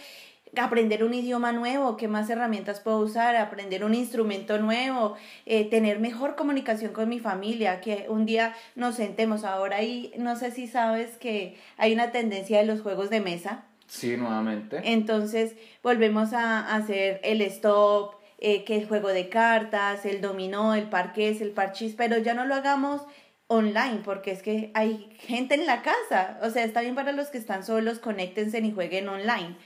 aprender 0.56 1.04
un 1.04 1.14
idioma 1.14 1.52
nuevo, 1.52 1.96
qué 1.96 2.08
más 2.08 2.28
herramientas 2.30 2.80
puedo 2.80 2.98
usar, 2.98 3.36
aprender 3.36 3.84
un 3.84 3.94
instrumento 3.94 4.58
nuevo, 4.58 5.16
eh, 5.46 5.68
tener 5.68 5.98
mejor 5.98 6.36
comunicación 6.36 6.92
con 6.92 7.08
mi 7.08 7.20
familia, 7.20 7.80
que 7.80 8.06
un 8.08 8.26
día 8.26 8.54
nos 8.74 8.96
sentemos 8.96 9.44
ahora 9.44 9.82
y 9.82 10.12
no 10.18 10.36
sé 10.36 10.50
si 10.50 10.66
sabes 10.66 11.16
que 11.18 11.56
hay 11.76 11.92
una 11.92 12.12
tendencia 12.12 12.58
de 12.58 12.66
los 12.66 12.80
juegos 12.80 13.10
de 13.10 13.20
mesa. 13.20 13.64
Sí, 13.86 14.16
nuevamente. 14.16 14.80
Entonces 14.84 15.54
volvemos 15.82 16.32
a 16.32 16.74
hacer 16.74 17.20
el 17.24 17.40
stop, 17.42 18.14
eh, 18.40 18.64
que 18.64 18.76
el 18.76 18.86
juego 18.86 19.08
de 19.08 19.28
cartas, 19.28 20.04
el 20.04 20.20
dominó, 20.20 20.74
el 20.74 20.88
parqués, 20.88 21.40
el 21.40 21.50
parchís, 21.50 21.94
pero 21.96 22.18
ya 22.18 22.34
no 22.34 22.44
lo 22.44 22.54
hagamos 22.54 23.02
online, 23.48 24.02
porque 24.04 24.30
es 24.30 24.42
que 24.42 24.70
hay 24.74 25.10
gente 25.18 25.54
en 25.54 25.66
la 25.66 25.82
casa. 25.82 26.38
O 26.42 26.50
sea, 26.50 26.64
está 26.64 26.82
bien 26.82 26.94
para 26.94 27.12
los 27.12 27.28
que 27.28 27.38
están 27.38 27.64
solos, 27.64 27.98
conéctense 27.98 28.58
y 28.58 28.72
jueguen 28.72 29.08
online. 29.08 29.56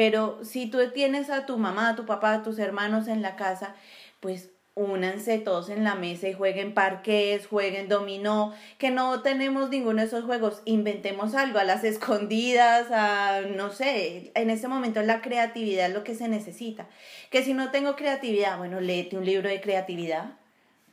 Pero 0.00 0.38
si 0.44 0.64
tú 0.64 0.78
tienes 0.94 1.28
a 1.28 1.44
tu 1.44 1.58
mamá, 1.58 1.90
a 1.90 1.94
tu 1.94 2.06
papá, 2.06 2.32
a 2.32 2.42
tus 2.42 2.58
hermanos 2.58 3.06
en 3.06 3.20
la 3.20 3.36
casa, 3.36 3.74
pues 4.20 4.48
únanse 4.72 5.36
todos 5.36 5.68
en 5.68 5.84
la 5.84 5.94
mesa 5.94 6.26
y 6.26 6.32
jueguen 6.32 6.72
parques, 6.72 7.46
jueguen 7.46 7.86
dominó, 7.90 8.54
que 8.78 8.90
no 8.90 9.20
tenemos 9.20 9.68
ninguno 9.68 10.00
de 10.00 10.06
esos 10.06 10.24
juegos, 10.24 10.62
inventemos 10.64 11.34
algo 11.34 11.58
a 11.58 11.64
las 11.64 11.84
escondidas, 11.84 12.86
a 12.90 13.42
no 13.42 13.72
sé, 13.72 14.32
en 14.34 14.48
ese 14.48 14.68
momento 14.68 15.02
la 15.02 15.20
creatividad 15.20 15.88
es 15.88 15.92
lo 15.92 16.02
que 16.02 16.14
se 16.14 16.28
necesita. 16.28 16.88
Que 17.30 17.44
si 17.44 17.52
no 17.52 17.70
tengo 17.70 17.94
creatividad, 17.94 18.56
bueno, 18.56 18.80
léete 18.80 19.18
un 19.18 19.26
libro 19.26 19.50
de 19.50 19.60
creatividad, 19.60 20.38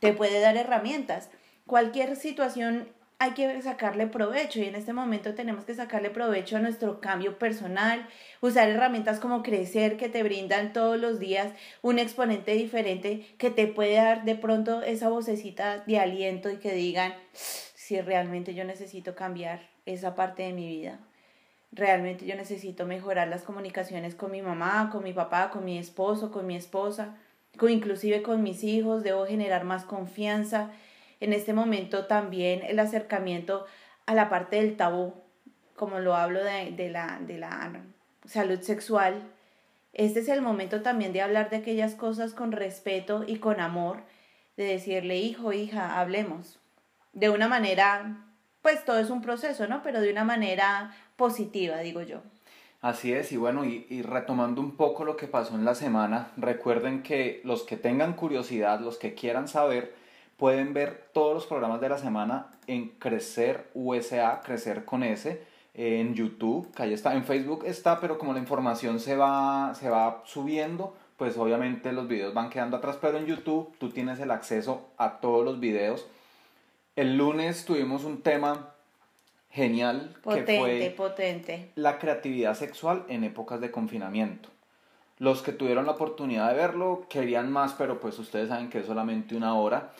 te 0.00 0.12
puede 0.12 0.38
dar 0.38 0.58
herramientas. 0.58 1.30
Cualquier 1.64 2.14
situación 2.14 2.88
hay 3.20 3.32
que 3.32 3.60
sacarle 3.62 4.06
provecho 4.06 4.60
y 4.60 4.66
en 4.66 4.76
este 4.76 4.92
momento 4.92 5.34
tenemos 5.34 5.64
que 5.64 5.74
sacarle 5.74 6.10
provecho 6.10 6.56
a 6.56 6.60
nuestro 6.60 7.00
cambio 7.00 7.36
personal, 7.36 8.08
usar 8.40 8.68
herramientas 8.68 9.18
como 9.18 9.42
crecer 9.42 9.96
que 9.96 10.08
te 10.08 10.22
brindan 10.22 10.72
todos 10.72 11.00
los 11.00 11.18
días 11.18 11.52
un 11.82 11.98
exponente 11.98 12.52
diferente 12.52 13.26
que 13.36 13.50
te 13.50 13.66
puede 13.66 13.94
dar 13.94 14.24
de 14.24 14.36
pronto 14.36 14.82
esa 14.82 15.08
vocecita 15.08 15.78
de 15.78 15.98
aliento 15.98 16.48
y 16.48 16.58
que 16.58 16.72
digan 16.72 17.12
si 17.32 18.00
realmente 18.00 18.54
yo 18.54 18.64
necesito 18.64 19.16
cambiar 19.16 19.68
esa 19.84 20.14
parte 20.14 20.44
de 20.44 20.52
mi 20.52 20.68
vida. 20.68 21.00
Realmente 21.72 22.24
yo 22.24 22.36
necesito 22.36 22.86
mejorar 22.86 23.28
las 23.28 23.42
comunicaciones 23.42 24.14
con 24.14 24.30
mi 24.30 24.42
mamá, 24.42 24.90
con 24.92 25.02
mi 25.02 25.12
papá, 25.12 25.50
con 25.50 25.64
mi 25.64 25.76
esposo, 25.76 26.30
con 26.30 26.46
mi 26.46 26.54
esposa, 26.54 27.16
con, 27.56 27.70
inclusive 27.70 28.22
con 28.22 28.42
mis 28.42 28.62
hijos, 28.62 29.02
debo 29.02 29.26
generar 29.26 29.64
más 29.64 29.84
confianza, 29.84 30.70
en 31.20 31.32
este 31.32 31.52
momento 31.52 32.06
también 32.06 32.62
el 32.62 32.78
acercamiento 32.78 33.66
a 34.06 34.14
la 34.14 34.28
parte 34.28 34.56
del 34.56 34.76
tabú, 34.76 35.14
como 35.76 35.98
lo 36.00 36.14
hablo 36.14 36.42
de, 36.42 36.90
la, 36.90 37.20
de 37.20 37.38
la 37.38 37.82
salud 38.24 38.60
sexual. 38.60 39.22
Este 39.92 40.20
es 40.20 40.28
el 40.28 40.42
momento 40.42 40.82
también 40.82 41.12
de 41.12 41.22
hablar 41.22 41.50
de 41.50 41.56
aquellas 41.56 41.94
cosas 41.94 42.32
con 42.32 42.52
respeto 42.52 43.24
y 43.26 43.38
con 43.38 43.60
amor, 43.60 44.02
de 44.56 44.64
decirle, 44.64 45.16
hijo, 45.16 45.52
hija, 45.52 46.00
hablemos. 46.00 46.58
De 47.12 47.30
una 47.30 47.48
manera, 47.48 48.24
pues 48.62 48.84
todo 48.84 48.98
es 48.98 49.10
un 49.10 49.22
proceso, 49.22 49.66
¿no? 49.66 49.82
Pero 49.82 50.00
de 50.00 50.10
una 50.10 50.24
manera 50.24 50.94
positiva, 51.16 51.78
digo 51.78 52.02
yo. 52.02 52.22
Así 52.80 53.12
es, 53.12 53.32
y 53.32 53.36
bueno, 53.36 53.64
y, 53.64 53.86
y, 53.88 54.02
retomando 54.02 54.60
un 54.60 54.76
poco 54.76 55.04
lo 55.04 55.16
que 55.16 55.26
pasó 55.26 55.56
en 55.56 55.64
la 55.64 55.74
semana, 55.74 56.30
recuerden 56.36 57.02
que 57.02 57.40
los 57.44 57.64
que 57.64 57.76
tengan 57.76 58.12
curiosidad, 58.12 58.78
los 58.80 58.98
que 58.98 59.14
quieran 59.14 59.48
saber, 59.48 59.97
Pueden 60.38 60.72
ver 60.72 61.10
todos 61.12 61.34
los 61.34 61.46
programas 61.46 61.82
de 61.82 61.90
la 61.90 61.98
semana 61.98 62.46
en 62.66 62.90
Crecer 62.98 63.68
USA, 63.74 64.40
Crecer 64.42 64.86
con 64.86 65.02
S, 65.02 65.42
en 65.74 66.14
YouTube, 66.14 66.72
que 66.74 66.84
ahí 66.84 66.92
está, 66.92 67.14
en 67.14 67.24
Facebook 67.24 67.64
está, 67.66 68.00
pero 68.00 68.18
como 68.18 68.32
la 68.32 68.38
información 68.38 69.00
se 69.00 69.16
va, 69.16 69.74
se 69.74 69.90
va 69.90 70.22
subiendo, 70.24 70.96
pues 71.16 71.36
obviamente 71.36 71.92
los 71.92 72.08
videos 72.08 72.32
van 72.34 72.50
quedando 72.50 72.76
atrás, 72.76 72.98
pero 73.00 73.18
en 73.18 73.26
YouTube 73.26 73.72
tú 73.78 73.90
tienes 73.90 74.20
el 74.20 74.30
acceso 74.30 74.88
a 74.96 75.18
todos 75.18 75.44
los 75.44 75.60
videos. 75.60 76.06
El 76.96 77.16
lunes 77.16 77.64
tuvimos 77.64 78.04
un 78.04 78.22
tema 78.22 78.70
genial 79.50 80.14
potente, 80.22 80.52
que 80.52 80.58
fue 80.58 80.94
potente. 80.96 81.70
la 81.74 81.98
creatividad 81.98 82.54
sexual 82.54 83.04
en 83.08 83.24
épocas 83.24 83.60
de 83.60 83.70
confinamiento. 83.70 84.50
Los 85.18 85.42
que 85.42 85.52
tuvieron 85.52 85.86
la 85.86 85.92
oportunidad 85.92 86.48
de 86.48 86.54
verlo 86.54 87.06
querían 87.08 87.50
más, 87.50 87.72
pero 87.72 87.98
pues 87.98 88.18
ustedes 88.20 88.50
saben 88.50 88.70
que 88.70 88.78
es 88.78 88.86
solamente 88.86 89.36
una 89.36 89.54
hora. 89.54 89.90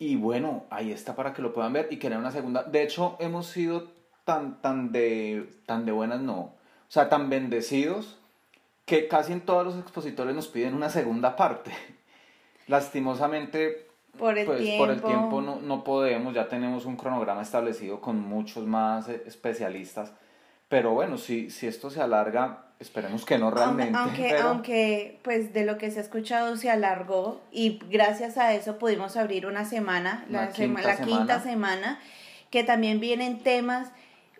Y 0.00 0.16
bueno, 0.16 0.64
ahí 0.70 0.92
está 0.92 1.14
para 1.14 1.34
que 1.34 1.42
lo 1.42 1.52
puedan 1.52 1.74
ver 1.74 1.88
y 1.90 1.98
querer 1.98 2.16
una 2.16 2.30
segunda. 2.30 2.62
De 2.62 2.82
hecho, 2.82 3.18
hemos 3.20 3.46
sido 3.48 3.92
tan, 4.24 4.62
tan, 4.62 4.92
de, 4.92 5.46
tan 5.66 5.84
de 5.84 5.92
buenas, 5.92 6.22
no. 6.22 6.38
O 6.38 6.56
sea, 6.88 7.10
tan 7.10 7.28
bendecidos 7.28 8.18
que 8.86 9.08
casi 9.08 9.34
en 9.34 9.42
todos 9.42 9.62
los 9.62 9.78
expositores 9.78 10.34
nos 10.34 10.48
piden 10.48 10.72
una 10.72 10.88
segunda 10.88 11.36
parte. 11.36 11.72
Lastimosamente, 12.66 13.88
por 14.18 14.38
el 14.38 14.46
pues, 14.46 14.62
tiempo, 14.62 14.84
por 14.84 14.90
el 14.94 15.02
tiempo 15.02 15.42
no, 15.42 15.60
no 15.60 15.84
podemos, 15.84 16.32
ya 16.32 16.48
tenemos 16.48 16.86
un 16.86 16.96
cronograma 16.96 17.42
establecido 17.42 18.00
con 18.00 18.18
muchos 18.18 18.66
más 18.66 19.06
eh, 19.10 19.22
especialistas. 19.26 20.14
Pero 20.70 20.92
bueno, 20.92 21.18
si, 21.18 21.50
si 21.50 21.66
esto 21.66 21.90
se 21.90 22.00
alarga, 22.00 22.69
Esperemos 22.80 23.26
que 23.26 23.36
no 23.36 23.50
realmente. 23.50 23.96
Aunque, 23.96 24.38
aunque, 24.38 25.20
pues 25.22 25.52
de 25.52 25.66
lo 25.66 25.76
que 25.76 25.90
se 25.90 25.98
ha 25.98 26.02
escuchado 26.02 26.56
se 26.56 26.70
alargó 26.70 27.42
y 27.52 27.78
gracias 27.90 28.38
a 28.38 28.54
eso 28.54 28.78
pudimos 28.78 29.18
abrir 29.18 29.46
una 29.46 29.66
semana, 29.66 30.24
la, 30.30 30.48
quinta, 30.48 30.80
la 30.80 30.96
semana. 30.96 31.18
quinta 31.18 31.40
semana, 31.40 32.00
que 32.48 32.64
también 32.64 32.98
vienen 32.98 33.40
temas, 33.40 33.92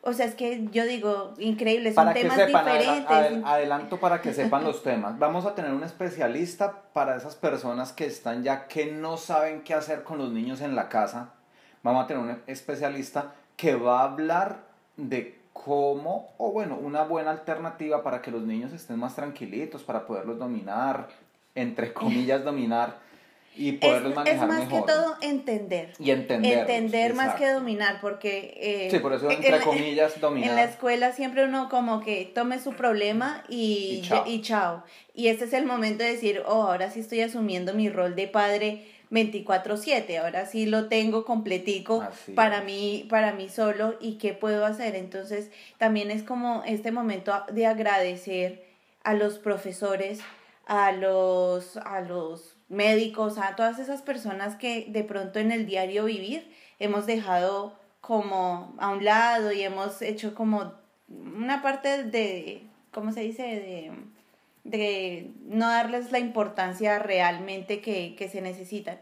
o 0.02 0.14
sea, 0.14 0.25
es 0.25 0.35
que 0.35 0.66
yo 0.73 0.87
digo, 0.87 1.35
increíble, 1.38 1.92
son 1.92 2.14
temas 2.14 2.38
diferentes. 2.47 3.44
adelanto 3.44 4.00
para 4.00 4.23
que 4.23 4.32
sepan 4.32 4.64
los 4.64 4.82
temas. 4.85 5.18
Vamos 5.18 5.44
a 5.44 5.54
tener 5.54 5.73
un 5.73 5.85
especialista 5.85 6.85
para 6.94 7.16
esas 7.16 7.37
personas 7.37 7.92
que 7.92 8.06
están 8.06 8.42
ya 8.42 8.68
que 8.68 8.87
no 8.87 9.18
saben 9.18 9.61
qué 9.61 9.75
hacer 9.75 10.02
con 10.02 10.16
los 10.16 10.32
niños 10.32 10.62
en 10.62 10.75
la 10.75 10.88
casa. 10.88 11.35
Vamos 11.82 12.04
a 12.04 12.06
tener 12.06 12.23
un 12.23 12.42
especialista 12.47 13.35
que 13.59 13.75
va 13.75 14.00
a 14.00 14.04
hablar 14.04 14.61
de 14.97 15.39
cómo, 15.52 16.33
o 16.38 16.52
bueno, 16.52 16.78
una 16.80 17.02
buena 17.02 17.30
alternativa 17.30 18.02
para 18.02 18.23
que 18.23 18.30
los 18.30 18.42
niños 18.42 18.73
estén 18.73 18.99
más 18.99 19.14
tranquilitos, 19.14 19.83
para 19.83 20.07
poderlos 20.07 20.38
dominar, 20.38 21.09
entre 21.54 21.92
comillas, 21.95 22.45
dominar 22.45 22.99
y 23.57 23.73
poderlos 23.73 24.14
manejar 24.14 24.49
mejor. 24.49 24.62
Es 24.62 24.71
más 24.71 24.80
que 24.80 24.92
todo 24.92 25.16
entender. 25.21 25.92
Y 25.99 26.12
entender. 26.12 26.59
Entender 26.61 27.14
más 27.14 27.35
que 27.35 27.50
dominar, 27.50 28.00
porque... 28.00 28.54
Eh, 28.57 28.88
sí, 28.90 28.99
por 29.00 29.12
eso 29.12 29.28
entre 29.28 29.61
comillas 29.61 30.21
dominar. 30.21 30.50
En 30.50 30.57
la 30.57 30.64
escuela 30.64 31.12
siempre 31.12 31.45
uno 31.45 31.69
como 31.69 32.00
que 32.00 32.30
tome 32.33 32.59
su 32.61 32.73
problema 32.73 33.45
y, 33.49 34.00
y, 34.02 34.02
chao. 34.02 34.25
y 34.26 34.40
chao. 34.42 34.85
Y 35.14 35.28
este 35.28 35.45
es 35.45 35.52
el 35.52 35.66
momento 35.66 36.04
de 36.04 36.12
decir, 36.12 36.42
oh, 36.47 36.62
ahora 36.62 36.90
sí 36.90 37.00
estoy 37.00 37.21
asumiendo 37.21 37.75
mi 37.75 37.90
rol 37.90 38.14
de 38.14 38.28
padre 38.28 38.87
24/7, 39.10 40.18
ahora 40.18 40.46
sí 40.46 40.66
lo 40.66 40.88
tengo 40.88 41.24
completico 41.24 42.06
para 42.34 42.62
mí, 42.62 43.06
para 43.10 43.32
mí 43.32 43.48
solo 43.48 43.96
y 44.00 44.18
qué 44.18 44.32
puedo 44.32 44.64
hacer. 44.64 44.94
Entonces, 44.94 45.50
también 45.78 46.10
es 46.10 46.22
como 46.22 46.62
este 46.64 46.92
momento 46.92 47.32
de 47.52 47.66
agradecer 47.66 48.64
a 49.02 49.14
los 49.14 49.38
profesores, 49.38 50.20
a 50.66 50.92
los 50.92 51.76
a 51.78 52.00
los 52.00 52.56
médicos, 52.68 53.38
a 53.38 53.56
todas 53.56 53.78
esas 53.78 54.02
personas 54.02 54.56
que 54.56 54.86
de 54.88 55.02
pronto 55.02 55.40
en 55.40 55.50
el 55.50 55.66
diario 55.66 56.04
vivir 56.04 56.48
hemos 56.78 57.06
dejado 57.06 57.78
como 58.00 58.74
a 58.78 58.90
un 58.90 59.04
lado 59.04 59.52
y 59.52 59.62
hemos 59.62 60.02
hecho 60.02 60.34
como 60.34 60.72
una 61.08 61.62
parte 61.62 62.04
de 62.04 62.62
¿cómo 62.92 63.12
se 63.12 63.20
dice? 63.22 63.42
de 63.42 63.92
de 64.64 65.32
no 65.42 65.68
darles 65.68 66.12
la 66.12 66.18
importancia 66.18 66.98
realmente 66.98 67.80
que, 67.80 68.14
que 68.16 68.28
se 68.28 68.40
necesitan. 68.40 69.00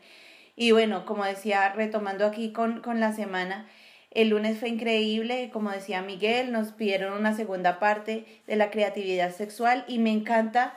Y 0.56 0.72
bueno, 0.72 1.04
como 1.04 1.24
decía, 1.24 1.72
retomando 1.72 2.26
aquí 2.26 2.52
con, 2.52 2.80
con 2.80 3.00
la 3.00 3.12
semana, 3.12 3.68
el 4.10 4.30
lunes 4.30 4.58
fue 4.58 4.70
increíble, 4.70 5.50
como 5.52 5.70
decía 5.70 6.02
Miguel, 6.02 6.50
nos 6.50 6.72
pidieron 6.72 7.12
una 7.12 7.34
segunda 7.34 7.78
parte 7.78 8.24
de 8.46 8.56
la 8.56 8.70
creatividad 8.70 9.32
sexual 9.32 9.84
y 9.86 9.98
me 9.98 10.10
encanta 10.10 10.74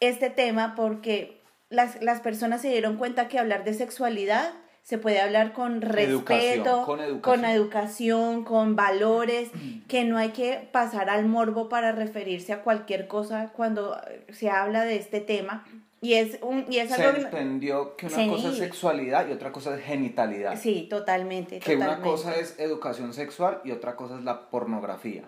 este 0.00 0.30
tema 0.30 0.74
porque 0.74 1.40
las, 1.70 2.02
las 2.02 2.20
personas 2.20 2.60
se 2.60 2.70
dieron 2.70 2.96
cuenta 2.96 3.28
que 3.28 3.38
hablar 3.38 3.64
de 3.64 3.72
sexualidad 3.72 4.52
se 4.82 4.98
puede 4.98 5.20
hablar 5.20 5.52
con 5.52 5.80
respeto, 5.80 6.84
con 6.84 7.00
educación. 7.00 7.20
con 7.20 7.44
educación, 7.44 8.44
con 8.44 8.76
valores, 8.76 9.50
que 9.86 10.04
no 10.04 10.18
hay 10.18 10.30
que 10.30 10.68
pasar 10.72 11.08
al 11.08 11.26
morbo 11.26 11.68
para 11.68 11.92
referirse 11.92 12.52
a 12.52 12.62
cualquier 12.62 13.06
cosa 13.06 13.52
cuando 13.54 13.96
se 14.30 14.50
habla 14.50 14.84
de 14.84 14.96
este 14.96 15.20
tema. 15.20 15.64
Y 16.00 16.14
es, 16.14 16.38
un, 16.42 16.66
y 16.68 16.78
es 16.78 16.90
Se 16.90 17.00
algo 17.00 17.20
entendió 17.20 17.94
que 17.96 18.06
una 18.06 18.26
cosa 18.26 18.48
es 18.48 18.56
sexualidad 18.56 19.28
y 19.28 19.32
otra 19.32 19.52
cosa 19.52 19.76
es 19.76 19.84
genitalidad. 19.84 20.58
Sí, 20.58 20.88
totalmente. 20.90 21.60
que 21.60 21.76
una 21.76 22.00
cosa 22.00 22.34
es 22.34 22.58
educación 22.58 23.14
sexual 23.14 23.60
y 23.62 23.70
otra 23.70 23.94
cosa 23.94 24.18
es 24.18 24.24
la 24.24 24.50
pornografía. 24.50 25.22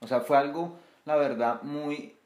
O 0.00 0.06
sea, 0.06 0.20
fue 0.20 0.36
algo, 0.36 0.76
la 1.06 1.16
verdad, 1.16 1.62
muy, 1.62 2.18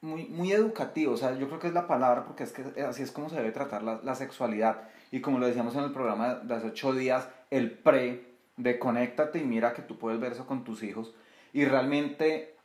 muy, 0.00 0.24
muy 0.24 0.50
educativo. 0.50 1.12
O 1.12 1.16
sea, 1.16 1.38
yo 1.38 1.46
creo 1.46 1.60
que 1.60 1.68
es 1.68 1.72
la 1.72 1.86
palabra 1.86 2.24
porque 2.24 2.42
es 2.42 2.50
que 2.50 2.82
así 2.82 3.04
es 3.04 3.12
como 3.12 3.30
se 3.30 3.36
debe 3.36 3.52
tratar 3.52 3.84
la, 3.84 4.00
la 4.02 4.16
sexualidad. 4.16 4.82
Y 5.14 5.20
como 5.20 5.38
lo 5.38 5.46
decíamos 5.46 5.76
en 5.76 5.84
el 5.84 5.92
programa 5.92 6.34
de 6.42 6.54
hace 6.56 6.66
ocho 6.66 6.92
días, 6.92 7.28
el 7.48 7.70
pre 7.70 8.24
de 8.56 8.80
conéctate 8.80 9.38
y 9.38 9.44
mira 9.44 9.72
que 9.72 9.82
tú 9.82 9.96
puedes 9.96 10.18
ver 10.18 10.32
eso 10.32 10.44
con 10.44 10.64
tus 10.64 10.82
hijos. 10.82 11.14
Y 11.52 11.64
realmente, 11.66 12.56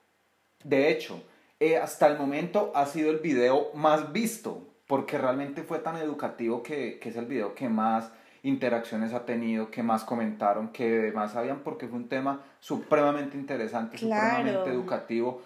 de 0.63 0.89
hecho, 0.89 1.21
eh, 1.59 1.77
hasta 1.77 2.07
el 2.07 2.17
momento 2.17 2.71
ha 2.73 2.87
sido 2.87 3.11
el 3.11 3.17
video 3.19 3.67
más 3.75 4.11
visto, 4.11 4.67
porque 4.87 5.19
realmente 5.19 5.61
fue 5.61 5.77
tan 5.77 5.97
educativo 5.97 6.63
que, 6.63 6.97
que 6.97 7.09
es 7.09 7.17
el 7.17 7.27
video 7.27 7.53
que 7.53 7.69
más 7.69 8.11
interacciones 8.41 9.13
ha 9.13 9.25
tenido, 9.27 9.69
que 9.69 9.83
más 9.83 10.03
comentaron, 10.03 10.69
que 10.69 11.11
más 11.13 11.33
sabían, 11.33 11.59
porque 11.59 11.87
fue 11.87 11.99
un 11.99 12.09
tema 12.09 12.41
supremamente 12.61 13.37
interesante, 13.37 13.97
Claro. 13.97 14.37
supremamente 14.37 14.71
educativo, 14.71 15.43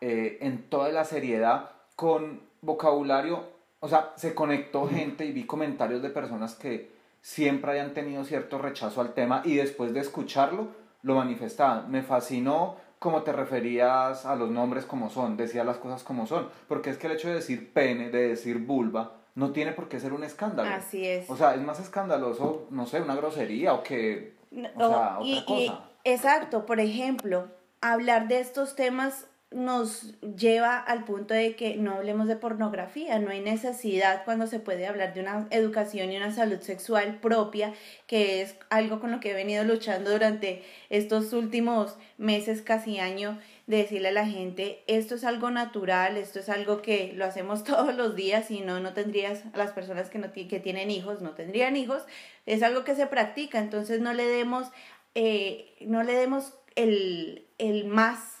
eh, 0.00 0.38
en 0.40 0.70
toda 0.70 0.88
la 0.88 1.04
seriedad, 1.04 1.72
con 1.96 2.40
vocabulario, 2.62 3.55
o 3.80 3.88
sea, 3.88 4.12
se 4.16 4.34
conectó 4.34 4.86
gente 4.88 5.24
y 5.24 5.32
vi 5.32 5.44
comentarios 5.44 6.02
de 6.02 6.10
personas 6.10 6.54
que 6.54 6.90
siempre 7.20 7.72
hayan 7.72 7.92
tenido 7.94 8.24
cierto 8.24 8.58
rechazo 8.58 9.00
al 9.00 9.12
tema 9.14 9.42
y 9.44 9.56
después 9.56 9.92
de 9.92 10.00
escucharlo 10.00 10.68
lo 11.02 11.14
manifestaban. 11.16 11.90
Me 11.90 12.02
fascinó 12.02 12.76
cómo 12.98 13.22
te 13.22 13.32
referías 13.32 14.24
a 14.26 14.36
los 14.36 14.50
nombres 14.50 14.84
como 14.84 15.10
son, 15.10 15.36
decías 15.36 15.66
las 15.66 15.76
cosas 15.78 16.02
como 16.02 16.26
son, 16.26 16.48
porque 16.68 16.90
es 16.90 16.98
que 16.98 17.06
el 17.08 17.12
hecho 17.14 17.28
de 17.28 17.34
decir 17.34 17.72
pene, 17.72 18.10
de 18.10 18.28
decir 18.28 18.58
vulva, 18.58 19.12
no 19.34 19.52
tiene 19.52 19.72
por 19.72 19.88
qué 19.88 20.00
ser 20.00 20.12
un 20.14 20.24
escándalo. 20.24 20.70
Así 20.70 21.06
es. 21.06 21.28
O 21.28 21.36
sea, 21.36 21.54
es 21.54 21.60
más 21.60 21.78
escandaloso, 21.78 22.66
no 22.70 22.86
sé, 22.86 23.00
una 23.02 23.14
grosería 23.14 23.74
o 23.74 23.82
que... 23.82 24.34
No, 24.50 24.68
o 24.76 24.88
sea, 24.88 25.18
y- 25.22 25.38
otra 25.40 25.54
y- 25.58 25.66
cosa. 25.68 25.84
exacto, 26.04 26.64
por 26.64 26.80
ejemplo, 26.80 27.48
hablar 27.82 28.28
de 28.28 28.40
estos 28.40 28.74
temas 28.76 29.26
nos 29.52 30.12
lleva 30.20 30.76
al 30.76 31.04
punto 31.04 31.32
de 31.32 31.54
que 31.54 31.76
no 31.76 31.94
hablemos 31.94 32.26
de 32.26 32.34
pornografía, 32.34 33.18
no 33.20 33.30
hay 33.30 33.40
necesidad 33.40 34.24
cuando 34.24 34.48
se 34.48 34.58
puede 34.58 34.86
hablar 34.88 35.14
de 35.14 35.20
una 35.20 35.46
educación 35.50 36.10
y 36.10 36.16
una 36.16 36.32
salud 36.32 36.60
sexual 36.60 37.20
propia, 37.20 37.72
que 38.08 38.42
es 38.42 38.56
algo 38.70 38.98
con 38.98 39.12
lo 39.12 39.20
que 39.20 39.30
he 39.30 39.34
venido 39.34 39.62
luchando 39.62 40.10
durante 40.10 40.64
estos 40.90 41.32
últimos 41.32 41.96
meses, 42.18 42.60
casi 42.60 42.98
año, 42.98 43.38
de 43.68 43.78
decirle 43.78 44.08
a 44.08 44.12
la 44.12 44.26
gente, 44.26 44.82
esto 44.88 45.14
es 45.14 45.22
algo 45.22 45.50
natural, 45.50 46.16
esto 46.16 46.40
es 46.40 46.48
algo 46.48 46.82
que 46.82 47.12
lo 47.14 47.24
hacemos 47.24 47.62
todos 47.64 47.94
los 47.94 48.16
días, 48.16 48.50
y 48.50 48.60
no, 48.60 48.80
no 48.80 48.94
tendrías, 48.94 49.44
a 49.52 49.58
las 49.58 49.70
personas 49.70 50.10
que, 50.10 50.18
no 50.18 50.32
que 50.32 50.60
tienen 50.60 50.90
hijos, 50.90 51.22
no 51.22 51.30
tendrían 51.30 51.76
hijos, 51.76 52.02
es 52.46 52.64
algo 52.64 52.82
que 52.82 52.96
se 52.96 53.06
practica, 53.06 53.60
entonces 53.60 54.00
no 54.00 54.12
le 54.12 54.26
demos, 54.26 54.72
eh, 55.14 55.76
no 55.82 56.02
le 56.02 56.14
demos 56.14 56.52
el, 56.74 57.46
el 57.58 57.86
más 57.86 58.35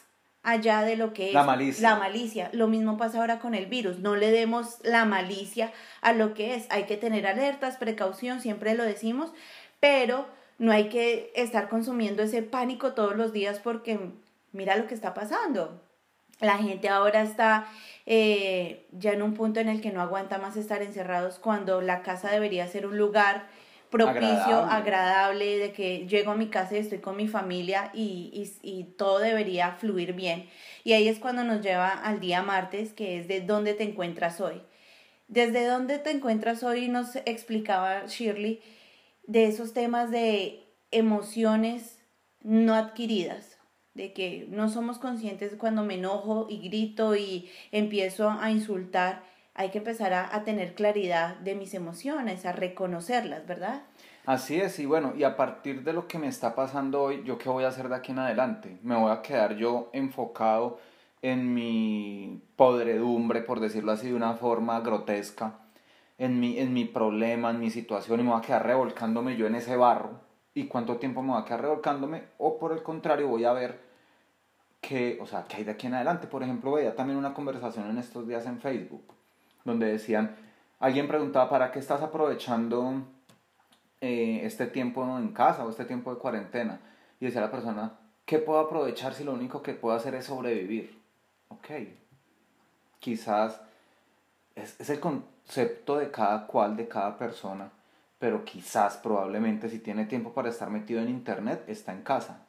allá 0.46 0.82
de 0.82 0.96
lo 0.96 1.12
que 1.12 1.28
es 1.28 1.34
La 1.34 1.42
malicia. 1.42 1.90
la 1.90 1.96
malicia. 1.96 2.50
Lo 2.52 2.68
mismo 2.68 2.96
pasa 2.96 3.18
ahora 3.18 3.40
con 3.40 3.54
el 3.54 3.66
virus. 3.66 3.98
No 3.98 4.14
le 4.14 4.30
demos 4.30 4.78
la 4.84 5.04
malicia 5.04 5.72
a 6.00 6.12
lo 6.12 6.34
que 6.34 6.54
es. 6.54 6.66
Hay 6.70 6.84
que 6.84 6.96
tener 6.96 7.26
alertas, 7.26 7.76
precaución, 7.76 8.40
siempre 8.40 8.74
lo 8.76 8.84
decimos, 8.84 9.32
pero 9.80 10.24
no 10.58 10.70
hay 10.70 10.88
que 10.88 11.32
estar 11.34 11.68
consumiendo 11.68 12.22
ese 12.22 12.42
pánico 12.42 12.94
todos 12.94 13.16
los 13.16 13.32
días 13.32 13.58
porque 13.58 13.98
mira 14.52 14.76
lo 14.76 14.86
que 14.86 14.94
está 14.94 15.14
pasando. 15.14 15.82
La 16.40 16.58
gente 16.58 16.88
ahora 16.88 17.22
está 17.22 17.66
eh, 18.06 18.86
ya 18.92 19.12
en 19.14 19.22
un 19.22 19.34
punto 19.34 19.58
en 19.58 19.68
el 19.68 19.80
que 19.80 19.90
no 19.90 20.00
aguanta 20.00 20.38
más 20.38 20.56
estar 20.56 20.80
encerrados 20.80 21.40
cuando 21.40 21.80
la 21.82 22.02
casa 22.02 22.30
debería 22.30 22.68
ser 22.68 22.86
un 22.86 22.96
lugar 22.96 23.48
propicio, 23.90 24.28
Agradable. 24.28 24.74
agradable, 24.74 25.58
de 25.58 25.72
que 25.72 26.06
llego 26.06 26.32
a 26.32 26.36
mi 26.36 26.48
casa 26.48 26.76
y 26.76 26.78
estoy 26.78 26.98
con 26.98 27.16
mi 27.16 27.28
familia 27.28 27.90
y, 27.94 28.30
y, 28.62 28.78
y 28.78 28.84
todo 28.84 29.18
debería 29.18 29.72
fluir 29.72 30.12
bien. 30.12 30.48
Y 30.84 30.92
ahí 30.92 31.08
es 31.08 31.18
cuando 31.18 31.44
nos 31.44 31.62
lleva 31.62 31.88
al 31.88 32.20
día 32.20 32.42
martes, 32.42 32.92
que 32.92 33.18
es 33.18 33.28
de 33.28 33.40
dónde 33.40 33.74
te 33.74 33.84
encuentras 33.84 34.40
hoy. 34.40 34.62
Desde 35.28 35.66
dónde 35.66 35.98
te 35.98 36.10
encuentras 36.10 36.62
hoy 36.62 36.88
nos 36.88 37.16
explicaba 37.16 38.06
Shirley 38.06 38.60
de 39.26 39.46
esos 39.46 39.72
temas 39.72 40.10
de 40.10 40.62
emociones 40.92 41.98
no 42.42 42.74
adquiridas, 42.74 43.58
de 43.94 44.12
que 44.12 44.46
no 44.48 44.68
somos 44.68 44.98
conscientes 44.98 45.54
cuando 45.58 45.82
me 45.82 45.94
enojo 45.94 46.46
y 46.48 46.68
grito 46.68 47.16
y 47.16 47.50
empiezo 47.72 48.30
a 48.30 48.50
insultar, 48.50 49.24
hay 49.56 49.70
que 49.70 49.78
empezar 49.78 50.12
a, 50.12 50.44
tener 50.44 50.74
claridad 50.74 51.36
de 51.36 51.54
mis 51.54 51.72
emociones, 51.72 52.44
a 52.44 52.52
reconocerlas, 52.52 53.46
¿verdad? 53.46 53.82
Así 54.26 54.60
es, 54.60 54.78
y 54.78 54.86
bueno, 54.86 55.14
y 55.16 55.24
a 55.24 55.36
partir 55.36 55.82
de 55.82 55.94
lo 55.94 56.06
que 56.06 56.18
me 56.18 56.28
está 56.28 56.54
pasando 56.54 57.02
hoy, 57.02 57.22
¿yo 57.24 57.38
qué 57.38 57.48
voy 57.48 57.64
a 57.64 57.68
hacer 57.68 57.88
de 57.88 57.94
aquí 57.94 58.12
en 58.12 58.18
adelante? 58.18 58.78
Me 58.82 58.96
voy 58.96 59.10
a 59.10 59.22
quedar 59.22 59.56
yo 59.56 59.88
enfocado 59.94 60.78
en 61.22 61.54
mi 61.54 62.42
podredumbre, 62.56 63.40
por 63.40 63.60
decirlo 63.60 63.92
así 63.92 64.08
de 64.08 64.14
una 64.14 64.34
forma 64.34 64.80
grotesca, 64.80 65.58
en 66.18 66.38
mi, 66.38 66.58
en 66.58 66.74
mi 66.74 66.84
problema, 66.84 67.50
en 67.50 67.58
mi 67.58 67.70
situación, 67.70 68.20
y 68.20 68.24
me 68.24 68.30
voy 68.30 68.38
a 68.38 68.42
quedar 68.42 68.66
revolcándome 68.66 69.36
yo 69.36 69.46
en 69.46 69.54
ese 69.54 69.76
barro. 69.76 70.20
¿Y 70.52 70.66
cuánto 70.66 70.96
tiempo 70.96 71.22
me 71.22 71.32
voy 71.32 71.40
a 71.40 71.44
quedar 71.46 71.62
revolcándome? 71.62 72.24
O 72.38 72.58
por 72.58 72.72
el 72.72 72.82
contrario, 72.82 73.28
voy 73.28 73.44
a 73.44 73.52
ver 73.52 73.80
qué, 74.82 75.18
o 75.20 75.26
sea, 75.26 75.44
qué 75.48 75.56
hay 75.58 75.64
de 75.64 75.72
aquí 75.72 75.86
en 75.86 75.94
adelante. 75.94 76.26
Por 76.26 76.42
ejemplo, 76.42 76.72
veía 76.72 76.94
también 76.94 77.18
una 77.18 77.34
conversación 77.34 77.90
en 77.90 77.98
estos 77.98 78.26
días 78.26 78.46
en 78.46 78.60
Facebook, 78.60 79.15
donde 79.66 79.86
decían, 79.86 80.36
alguien 80.78 81.08
preguntaba, 81.08 81.50
¿para 81.50 81.72
qué 81.72 81.80
estás 81.80 82.00
aprovechando 82.00 83.02
eh, 84.00 84.40
este 84.44 84.66
tiempo 84.66 85.18
en 85.18 85.32
casa 85.32 85.64
o 85.66 85.70
este 85.70 85.84
tiempo 85.84 86.14
de 86.14 86.20
cuarentena? 86.20 86.80
Y 87.20 87.26
decía 87.26 87.40
la 87.40 87.50
persona, 87.50 87.92
¿qué 88.24 88.38
puedo 88.38 88.60
aprovechar 88.60 89.12
si 89.12 89.24
lo 89.24 89.34
único 89.34 89.62
que 89.62 89.74
puedo 89.74 89.94
hacer 89.96 90.14
es 90.14 90.26
sobrevivir? 90.26 90.98
Ok, 91.48 91.66
quizás 93.00 93.60
es, 94.54 94.80
es 94.80 94.88
el 94.88 95.00
concepto 95.00 95.98
de 95.98 96.10
cada 96.10 96.46
cual, 96.46 96.76
de 96.76 96.88
cada 96.88 97.18
persona, 97.18 97.70
pero 98.18 98.44
quizás, 98.44 98.96
probablemente, 98.96 99.68
si 99.68 99.80
tiene 99.80 100.06
tiempo 100.06 100.32
para 100.32 100.48
estar 100.48 100.70
metido 100.70 101.00
en 101.00 101.08
internet, 101.08 101.64
está 101.66 101.92
en 101.92 102.02
casa. 102.02 102.46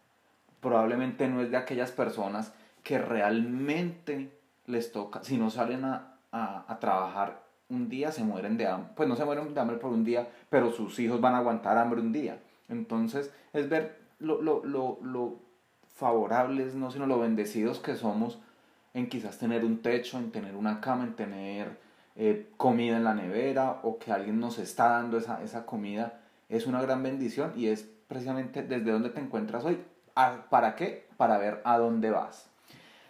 Probablemente 0.61 1.27
no 1.27 1.41
es 1.41 1.51
de 1.51 1.57
aquellas 1.57 1.91
personas 1.91 2.53
que 2.83 2.99
realmente 2.99 4.31
les 4.65 4.91
toca, 4.91 5.23
si 5.23 5.37
no 5.37 5.49
salen 5.49 5.85
a, 5.85 6.16
a, 6.37 6.79
trabajar 6.79 7.43
un 7.69 7.89
día, 7.89 8.11
se 8.11 8.23
mueren 8.23 8.57
de 8.57 8.67
hambre. 8.67 8.91
Pues 8.95 9.09
no 9.09 9.15
se 9.15 9.25
mueren 9.25 9.53
de 9.53 9.59
hambre 9.59 9.77
por 9.77 9.91
un 9.91 10.03
día, 10.03 10.27
pero 10.49 10.71
sus 10.71 10.97
hijos 10.99 11.19
van 11.19 11.35
a 11.35 11.39
aguantar 11.39 11.77
hambre 11.77 11.99
un 11.99 12.11
día. 12.13 12.39
Entonces, 12.69 13.31
es 13.53 13.69
ver 13.69 13.99
lo, 14.19 14.41
lo, 14.41 14.63
lo, 14.63 14.99
lo 15.01 15.35
favorables, 15.95 16.75
no 16.75 16.91
sino 16.91 17.05
lo 17.05 17.19
bendecidos 17.19 17.79
que 17.79 17.95
somos 17.95 18.39
en 18.93 19.09
quizás 19.09 19.37
tener 19.37 19.65
un 19.65 19.81
techo, 19.81 20.17
en 20.17 20.31
tener 20.31 20.55
una 20.55 20.81
cama, 20.81 21.03
en 21.03 21.15
tener 21.15 21.77
eh, 22.15 22.49
comida 22.57 22.97
en 22.97 23.03
la 23.03 23.13
nevera 23.13 23.79
o 23.83 23.99
que 23.99 24.11
alguien 24.11 24.39
nos 24.39 24.57
está 24.57 24.89
dando 24.89 25.17
esa, 25.17 25.43
esa 25.43 25.65
comida, 25.65 26.19
es 26.49 26.65
una 26.65 26.81
gran 26.81 27.03
bendición 27.03 27.53
y 27.55 27.67
es 27.67 27.87
precisamente 28.07 28.63
desde 28.63 28.91
donde 28.91 29.09
te 29.09 29.19
encuentras 29.19 29.65
hoy. 29.65 29.79
¿A- 30.15 30.45
¿Para 30.49 30.75
qué? 30.75 31.07
Para 31.17 31.37
ver 31.37 31.61
a 31.63 31.77
dónde 31.77 32.09
vas. 32.09 32.49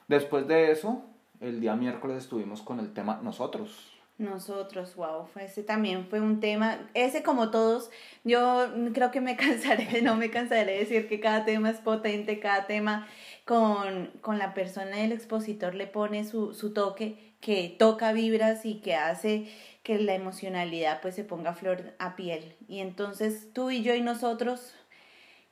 Después 0.08 0.48
de 0.48 0.72
eso, 0.72 1.04
el 1.40 1.60
día 1.62 1.76
miércoles 1.76 2.18
estuvimos 2.18 2.62
con 2.62 2.80
el 2.80 2.94
tema 2.94 3.20
nosotros. 3.24 3.94
Nosotros, 4.18 4.96
wow, 4.96 5.28
ese 5.40 5.62
también 5.62 6.08
fue 6.08 6.20
un 6.22 6.40
tema, 6.40 6.90
ese 6.96 7.22
como 7.22 7.52
todos, 7.52 7.92
yo 8.24 8.68
creo 8.92 9.12
que 9.12 9.22
me 9.22 9.36
cansaré, 9.38 10.02
no 10.02 10.16
me 10.16 10.32
cansaré 10.32 10.72
de 10.72 10.80
decir 10.80 11.08
que 11.08 11.20
cada 11.20 11.46
tema 11.46 11.70
es 11.70 11.78
potente, 11.78 12.40
cada 12.40 12.66
tema 12.66 13.08
con, 13.46 14.08
con 14.22 14.40
la 14.40 14.56
persona 14.56 14.98
del 14.98 15.12
expositor 15.12 15.76
le 15.76 15.86
pone 15.86 16.24
su, 16.24 16.56
su 16.56 16.74
toque, 16.74 17.36
que 17.42 17.76
toca 17.78 18.12
vibras 18.12 18.66
y 18.66 18.80
que 18.82 18.96
hace 18.96 19.48
que 19.84 20.00
la 20.00 20.16
emocionalidad 20.16 21.00
pues 21.02 21.14
se 21.14 21.24
ponga 21.24 21.54
flor 21.54 21.94
a 22.00 22.16
piel. 22.16 22.56
Y 22.68 22.80
entonces 22.80 23.54
tú 23.54 23.70
y 23.70 23.84
yo 23.84 23.94
y 23.94 24.02
nosotros 24.02 24.74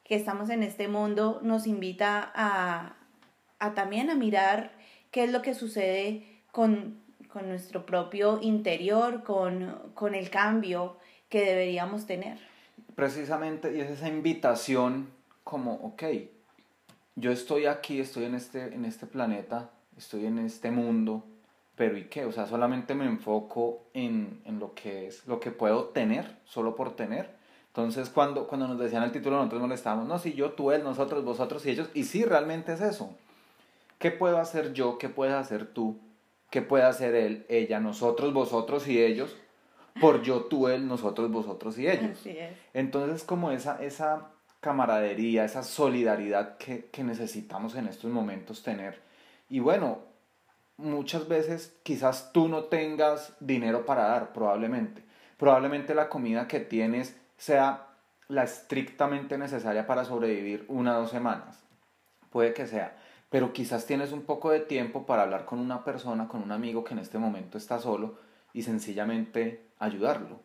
que 0.04 0.16
estamos 0.16 0.50
en 0.50 0.64
este 0.64 0.88
mundo 0.88 1.40
nos 1.44 1.68
invita 1.68 2.32
a, 2.34 2.96
a 3.60 3.74
también 3.76 4.10
a 4.10 4.16
mirar 4.16 4.75
qué 5.16 5.24
es 5.24 5.32
lo 5.32 5.42
que 5.42 5.54
sucede 5.54 6.26
con, 6.52 6.98
con 7.32 7.48
nuestro 7.48 7.86
propio 7.86 8.38
interior, 8.42 9.24
con, 9.24 9.74
con 9.94 10.14
el 10.14 10.30
cambio 10.30 10.98
que 11.30 11.40
deberíamos 11.40 12.06
tener. 12.06 12.38
Precisamente, 12.96 13.74
y 13.74 13.80
es 13.80 13.92
esa 13.92 14.10
invitación 14.10 15.08
como, 15.46 15.76
ok, 15.76 16.04
yo 17.16 17.32
estoy 17.32 17.66
aquí, 17.66 18.02
estoy 18.02 18.26
en 18.26 18.36
este, 18.36 18.76
en 18.76 18.84
este 18.84 19.08
planeta, 19.08 19.70
estoy 19.98 20.26
en 20.26 20.38
este 20.38 20.70
mundo, 20.70 21.24
pero 21.78 21.98
¿y 21.98 22.10
qué? 22.10 22.26
O 22.26 22.34
sea, 22.34 22.46
solamente 22.46 22.94
me 22.94 23.06
enfoco 23.06 23.84
en, 23.94 24.42
en 24.44 24.60
lo 24.60 24.74
que 24.74 25.08
es, 25.08 25.26
lo 25.28 25.40
que 25.40 25.52
puedo 25.52 25.86
tener, 25.86 26.40
solo 26.44 26.76
por 26.76 26.98
tener. 26.98 27.30
Entonces, 27.68 28.10
cuando, 28.10 28.48
cuando 28.48 28.68
nos 28.68 28.78
decían 28.78 29.04
el 29.04 29.14
título, 29.14 29.38
nosotros 29.38 29.62
molestábamos, 29.62 30.10
no, 30.10 30.20
si 30.20 30.34
yo, 30.34 30.52
tú, 30.52 30.72
él, 30.72 30.84
nosotros, 30.84 31.24
vosotros 31.24 31.66
y 31.66 31.70
ellos, 31.70 31.90
y 31.94 32.04
sí, 32.04 32.26
realmente 32.26 32.74
es 32.74 32.82
eso. 32.82 33.16
¿Qué 34.06 34.12
puedo 34.12 34.38
hacer 34.38 34.74
yo? 34.74 35.00
¿Qué 35.00 35.10
puedes 35.10 35.34
hacer 35.34 35.66
tú? 35.66 36.00
¿Qué 36.52 36.62
puede 36.62 36.84
hacer 36.84 37.16
él, 37.16 37.44
ella, 37.50 37.80
nosotros, 37.80 38.34
vosotros 38.34 38.88
y 38.88 39.02
ellos? 39.02 39.36
Por 40.00 40.22
yo, 40.22 40.44
tú, 40.44 40.68
él, 40.68 40.88
nosotros, 40.88 41.32
vosotros 41.32 41.80
y 41.80 41.88
ellos. 41.88 42.12
Así 42.20 42.38
es. 42.38 42.56
Entonces, 42.76 43.24
como 43.24 43.50
esa, 43.50 43.84
esa 43.84 44.28
camaradería, 44.60 45.44
esa 45.44 45.64
solidaridad 45.64 46.58
que, 46.58 46.86
que 46.92 47.04
necesitamos 47.04 47.74
en 47.74 47.88
estos 47.88 48.12
momentos 48.12 48.62
tener. 48.62 49.02
Y 49.50 49.60
bueno, 49.60 50.02
muchas 50.78 51.28
veces 51.28 51.76
quizás 51.82 52.32
tú 52.32 52.48
no 52.48 52.66
tengas 52.66 53.34
dinero 53.40 53.88
para 53.88 54.04
dar, 54.04 54.34
probablemente. 54.34 55.02
Probablemente 55.38 55.96
la 55.96 56.10
comida 56.10 56.48
que 56.48 56.60
tienes 56.60 57.20
sea 57.38 57.88
la 58.28 58.44
estrictamente 58.44 59.40
necesaria 59.40 59.88
para 59.88 60.06
sobrevivir 60.06 60.64
una 60.68 60.96
o 60.96 61.02
dos 61.02 61.10
semanas. 61.10 61.64
Puede 62.30 62.54
que 62.54 62.68
sea. 62.68 62.96
Pero 63.30 63.54
quizás 63.54 63.86
tienes 63.86 64.12
un 64.12 64.22
poco 64.22 64.52
de 64.52 64.60
tiempo 64.60 65.06
para 65.06 65.24
hablar 65.24 65.46
con 65.46 65.60
una 65.60 65.84
persona, 65.84 66.28
con 66.28 66.42
un 66.44 66.52
amigo 66.52 66.84
que 66.84 66.94
en 66.94 67.00
este 67.00 67.18
momento 67.18 67.58
está 67.58 67.80
solo 67.80 68.18
y 68.54 68.62
sencillamente 68.62 69.66
ayudarlo. 69.80 70.40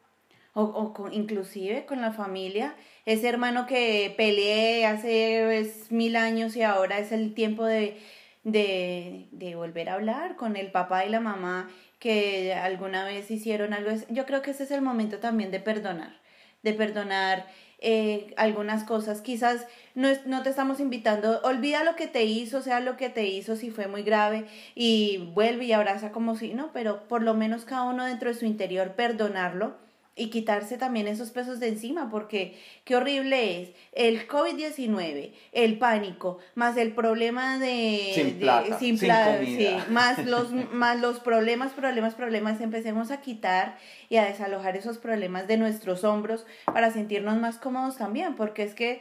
O, 0.54 0.62
o 0.64 0.92
con- 0.92 1.12
inclusive 1.12 1.86
con 1.86 2.00
la 2.00 2.12
familia, 2.12 2.74
ese 3.06 3.28
hermano 3.28 3.66
que 3.66 4.12
peleé 4.16 4.84
hace 4.86 5.58
es, 5.60 5.92
mil 5.92 6.16
años 6.16 6.56
y 6.56 6.62
ahora 6.62 6.98
es 6.98 7.12
el 7.12 7.34
tiempo 7.34 7.64
de, 7.64 8.00
de, 8.42 9.28
de 9.30 9.54
volver 9.54 9.88
a 9.90 9.94
hablar 9.94 10.34
con 10.36 10.56
el 10.56 10.72
papá 10.72 11.04
y 11.04 11.10
la 11.10 11.20
mamá 11.20 11.70
que 12.00 12.52
alguna 12.54 13.04
vez 13.04 13.30
hicieron 13.30 13.74
algo. 13.74 13.90
Yo 14.08 14.26
creo 14.26 14.42
que 14.42 14.50
ese 14.50 14.64
es 14.64 14.70
el 14.72 14.82
momento 14.82 15.18
también 15.18 15.50
de 15.52 15.60
perdonar, 15.60 16.18
de 16.62 16.72
perdonar 16.72 17.46
eh, 17.78 18.34
algunas 18.36 18.82
cosas. 18.84 19.20
Quizás 19.20 19.66
no, 19.94 20.08
es- 20.08 20.26
no 20.26 20.42
te 20.42 20.50
estamos 20.50 20.80
invitando, 20.80 21.40
olvida 21.42 21.84
lo 21.84 21.96
que 21.96 22.06
te 22.06 22.24
hizo, 22.24 22.62
sea 22.62 22.80
lo 22.80 22.96
que 22.96 23.08
te 23.08 23.26
hizo, 23.26 23.56
si 23.56 23.70
fue 23.70 23.86
muy 23.88 24.02
grave, 24.02 24.46
y 24.74 25.30
vuelve 25.34 25.64
y 25.64 25.72
abraza 25.72 26.12
como 26.12 26.36
si 26.36 26.54
no, 26.54 26.70
pero 26.72 27.08
por 27.08 27.22
lo 27.22 27.34
menos 27.34 27.64
cada 27.64 27.82
uno 27.84 28.04
dentro 28.04 28.28
de 28.28 28.34
su 28.38 28.44
interior 28.46 28.92
perdonarlo 28.92 29.76
y 30.16 30.28
quitarse 30.28 30.76
también 30.76 31.06
esos 31.08 31.30
pesos 31.30 31.60
de 31.60 31.68
encima, 31.68 32.10
porque 32.10 32.58
qué 32.84 32.94
horrible 32.96 33.62
es 33.62 33.70
el 33.92 34.26
COVID-19, 34.28 35.32
el 35.52 35.78
pánico, 35.78 36.38
más 36.54 36.76
el 36.76 36.92
problema 36.92 37.58
de... 37.58 38.12
Sin 38.14 38.26
de- 38.38 38.40
plata, 38.40 38.78
sin 38.78 38.98
sin 38.98 39.08
comida. 39.08 39.84
sí, 39.86 39.92
más 39.92 40.18
los, 40.26 40.52
más 40.52 41.00
los 41.00 41.20
problemas, 41.20 41.72
problemas, 41.72 42.14
problemas, 42.14 42.60
empecemos 42.60 43.10
a 43.10 43.20
quitar 43.22 43.78
y 44.10 44.16
a 44.16 44.24
desalojar 44.26 44.76
esos 44.76 44.98
problemas 44.98 45.46
de 45.48 45.56
nuestros 45.56 46.04
hombros 46.04 46.44
para 46.66 46.90
sentirnos 46.90 47.38
más 47.38 47.56
cómodos 47.56 47.96
también, 47.96 48.34
porque 48.36 48.62
es 48.64 48.74
que, 48.74 49.00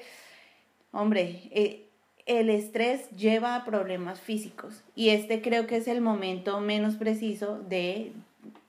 hombre, 0.92 1.50
eh, 1.52 1.88
el 2.26 2.50
estrés 2.50 3.10
lleva 3.12 3.56
a 3.56 3.66
problemas 3.66 4.20
físicos 4.20 4.84
y 4.96 5.10
este 5.10 5.42
creo 5.42 5.66
que 5.66 5.78
es 5.78 5.88
el 5.88 6.02
momento 6.02 6.60
menos 6.60 6.96
preciso 6.96 7.58
de 7.58 8.14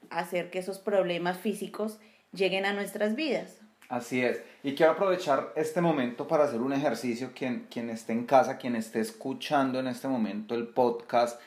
hacer 0.08 0.50
que 0.50 0.58
esos 0.58 0.78
problemas 0.78 1.38
físicos 1.38 1.98
lleguen 2.32 2.64
a 2.64 2.72
nuestras 2.72 3.14
vidas. 3.14 3.58
Así 3.90 4.22
es. 4.22 4.40
Y 4.62 4.76
quiero 4.76 4.92
aprovechar 4.92 5.52
este 5.56 5.80
momento 5.80 6.28
para 6.28 6.44
hacer 6.44 6.60
un 6.60 6.72
ejercicio. 6.72 7.32
Quien, 7.34 7.66
quien 7.68 7.90
esté 7.90 8.12
en 8.12 8.24
casa, 8.24 8.56
quien 8.56 8.76
esté 8.76 9.00
escuchando 9.00 9.80
en 9.80 9.88
este 9.88 10.06
momento 10.06 10.54
el 10.54 10.68
podcast, 10.68 11.40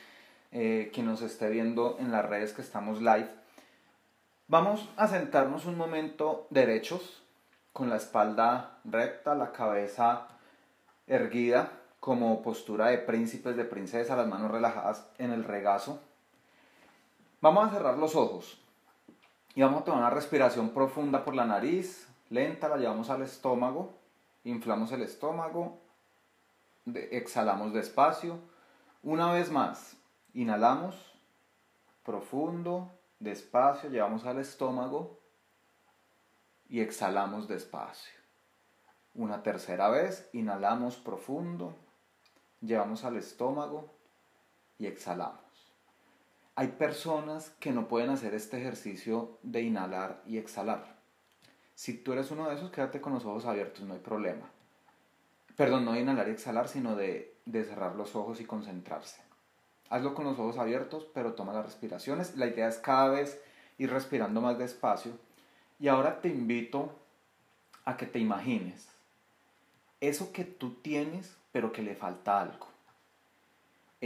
eh, 0.52 0.90
quien 0.92 1.06
nos 1.06 1.22
esté 1.22 1.48
viendo 1.48 1.96
en 1.98 2.12
las 2.12 2.24
redes 2.26 2.52
que 2.52 2.60
estamos 2.60 3.00
live, 3.00 3.28
vamos 4.46 4.86
a 4.96 5.08
sentarnos 5.08 5.64
un 5.64 5.78
momento 5.78 6.46
derechos, 6.50 7.22
con 7.72 7.88
la 7.88 7.96
espalda 7.96 8.78
recta, 8.84 9.34
la 9.34 9.50
cabeza 9.50 10.28
erguida, 11.06 11.80
como 12.00 12.42
postura 12.42 12.88
de 12.88 12.98
príncipes, 12.98 13.56
de 13.56 13.64
princesa, 13.64 14.16
las 14.16 14.26
manos 14.26 14.50
relajadas 14.50 15.08
en 15.18 15.30
el 15.30 15.42
regazo. 15.42 16.00
Vamos 17.40 17.66
a 17.66 17.70
cerrar 17.70 17.96
los 17.98 18.14
ojos. 18.14 18.60
Y 19.54 19.62
vamos 19.62 19.82
a 19.82 19.84
tomar 19.84 20.00
una 20.00 20.10
respiración 20.10 20.70
profunda 20.70 21.24
por 21.24 21.34
la 21.34 21.44
nariz, 21.44 22.08
lenta, 22.28 22.68
la 22.68 22.76
llevamos 22.76 23.08
al 23.08 23.22
estómago, 23.22 23.94
inflamos 24.42 24.90
el 24.92 25.02
estómago, 25.02 25.78
exhalamos 26.92 27.72
despacio. 27.72 28.38
Una 29.02 29.32
vez 29.32 29.50
más, 29.50 29.96
inhalamos 30.34 30.96
profundo, 32.04 32.90
despacio, 33.18 33.90
llevamos 33.90 34.26
al 34.26 34.38
estómago 34.38 35.18
y 36.68 36.80
exhalamos 36.80 37.48
despacio. 37.48 38.23
Una 39.16 39.44
tercera 39.44 39.90
vez, 39.90 40.28
inhalamos 40.32 40.96
profundo, 40.96 41.76
llevamos 42.60 43.04
al 43.04 43.16
estómago 43.16 43.88
y 44.76 44.86
exhalamos. 44.86 45.38
Hay 46.56 46.68
personas 46.68 47.50
que 47.60 47.70
no 47.70 47.86
pueden 47.86 48.10
hacer 48.10 48.34
este 48.34 48.58
ejercicio 48.58 49.38
de 49.44 49.62
inhalar 49.62 50.20
y 50.26 50.38
exhalar. 50.38 50.96
Si 51.76 51.96
tú 51.96 52.12
eres 52.12 52.32
uno 52.32 52.48
de 52.48 52.56
esos, 52.56 52.72
quédate 52.72 53.00
con 53.00 53.12
los 53.12 53.24
ojos 53.24 53.44
abiertos, 53.44 53.84
no 53.84 53.94
hay 53.94 54.00
problema. 54.00 54.50
Perdón, 55.54 55.84
no 55.84 55.92
de 55.92 56.00
inhalar 56.00 56.26
y 56.28 56.32
exhalar, 56.32 56.66
sino 56.66 56.96
de, 56.96 57.36
de 57.44 57.62
cerrar 57.62 57.94
los 57.94 58.16
ojos 58.16 58.40
y 58.40 58.44
concentrarse. 58.44 59.22
Hazlo 59.90 60.16
con 60.16 60.24
los 60.24 60.40
ojos 60.40 60.58
abiertos, 60.58 61.06
pero 61.14 61.34
toma 61.34 61.52
las 61.52 61.66
respiraciones. 61.66 62.36
La 62.36 62.48
idea 62.48 62.66
es 62.66 62.78
cada 62.78 63.10
vez 63.10 63.40
ir 63.78 63.92
respirando 63.92 64.40
más 64.40 64.58
despacio. 64.58 65.12
Y 65.78 65.86
ahora 65.86 66.20
te 66.20 66.30
invito 66.30 66.90
a 67.84 67.96
que 67.96 68.06
te 68.06 68.18
imagines 68.18 68.93
eso 70.00 70.32
que 70.32 70.44
tú 70.44 70.74
tienes, 70.74 71.36
pero 71.52 71.72
que 71.72 71.82
le 71.82 71.94
falta 71.94 72.40
algo 72.40 72.74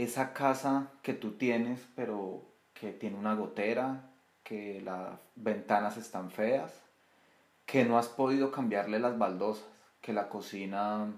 esa 0.03 0.33
casa 0.33 0.87
que 1.01 1.13
tú 1.13 1.31
tienes, 1.31 1.85
pero 1.95 2.41
que 2.73 2.93
tiene 2.93 3.17
una 3.17 3.35
gotera, 3.35 4.09
que 4.43 4.81
las 4.81 5.19
ventanas 5.35 5.97
están 5.97 6.31
feas, 6.31 6.73
que 7.65 7.83
no 7.83 7.97
has 7.97 8.07
podido 8.07 8.49
cambiarle 8.51 8.99
las 8.99 9.17
baldosas, 9.17 9.65
que 10.01 10.13
la 10.13 10.29
cocina, 10.29 11.11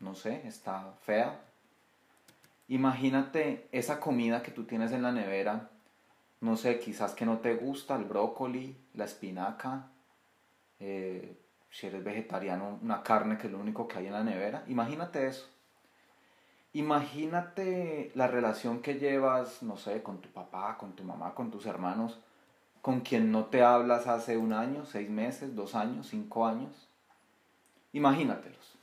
no 0.00 0.14
sé, 0.16 0.46
está 0.46 0.92
fea. 1.04 1.40
Imagínate 2.66 3.68
esa 3.70 4.00
comida 4.00 4.42
que 4.42 4.50
tú 4.50 4.64
tienes 4.64 4.90
en 4.90 5.02
la 5.02 5.12
nevera, 5.12 5.70
no 6.40 6.56
sé, 6.56 6.80
quizás 6.80 7.14
que 7.14 7.26
no 7.26 7.38
te 7.38 7.54
gusta, 7.54 7.94
el 7.94 8.06
brócoli, 8.06 8.76
la 8.94 9.04
espinaca, 9.04 9.86
eh, 10.80 11.38
si 11.76 11.86
eres 11.86 12.02
vegetariano, 12.02 12.78
una 12.80 13.02
carne 13.02 13.36
que 13.36 13.48
es 13.48 13.52
lo 13.52 13.58
único 13.58 13.86
que 13.86 13.98
hay 13.98 14.06
en 14.06 14.14
la 14.14 14.24
nevera. 14.24 14.64
Imagínate 14.66 15.26
eso. 15.26 15.46
Imagínate 16.72 18.12
la 18.14 18.26
relación 18.28 18.80
que 18.80 18.94
llevas, 18.94 19.62
no 19.62 19.76
sé, 19.76 20.02
con 20.02 20.22
tu 20.22 20.30
papá, 20.30 20.78
con 20.78 20.96
tu 20.96 21.04
mamá, 21.04 21.34
con 21.34 21.50
tus 21.50 21.66
hermanos, 21.66 22.18
con 22.80 23.00
quien 23.00 23.30
no 23.30 23.46
te 23.46 23.62
hablas 23.62 24.06
hace 24.06 24.38
un 24.38 24.54
año, 24.54 24.86
seis 24.86 25.10
meses, 25.10 25.54
dos 25.54 25.74
años, 25.74 26.08
cinco 26.08 26.46
años. 26.46 26.88
Imagínatelos. 27.92 28.78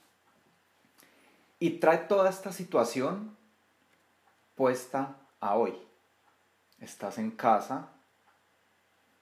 Y 1.58 1.80
trae 1.80 1.98
toda 1.98 2.30
esta 2.30 2.52
situación 2.52 3.36
puesta 4.54 5.16
a 5.40 5.56
hoy. 5.56 5.76
Estás 6.80 7.18
en 7.18 7.32
casa, 7.32 7.88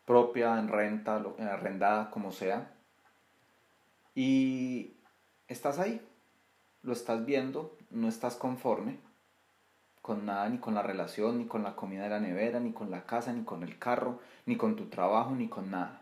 propia, 0.05 0.60
en 0.60 0.67
renta, 0.67 1.23
arrendada, 1.39 2.10
como 2.10 2.34
sea, 2.34 2.69
y 4.15 4.93
estás 5.47 5.80
ahí, 5.80 6.02
lo 6.84 6.93
estás 6.93 7.26
viendo, 7.26 7.78
no 7.89 8.08
estás 8.08 8.36
conforme 8.36 9.00
con 10.02 10.26
nada, 10.26 10.50
ni 10.50 10.58
con 10.58 10.74
la 10.74 10.82
relación, 10.82 11.38
ni 11.38 11.45
con 11.45 11.63
la 11.63 11.76
comida 11.76 12.04
de 12.04 12.10
la 12.10 12.19
nevera, 12.19 12.60
ni 12.60 12.74
con 12.74 12.89
la 12.89 13.06
casa, 13.06 13.32
ni 13.34 13.43
con 13.43 13.63
el 13.63 13.78
carro, 13.78 14.19
ni 14.45 14.58
con 14.58 14.76
tu 14.76 14.86
trabajo, 14.88 15.32
ni 15.32 15.47
con 15.47 15.69
nada. 15.69 16.02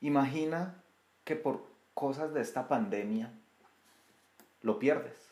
Imagina 0.00 0.82
que 1.24 1.36
por 1.36 1.64
cosas 1.94 2.34
de 2.34 2.42
esta 2.42 2.68
pandemia 2.68 3.32
lo 4.62 4.78
pierdes. 4.78 5.30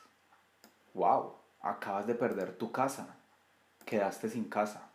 Wow, 0.94 1.34
acabas 1.60 2.06
de 2.06 2.14
perder 2.14 2.56
tu 2.56 2.72
casa, 2.72 3.16
quedaste 3.84 4.30
sin 4.30 4.44
casa. 4.44 4.90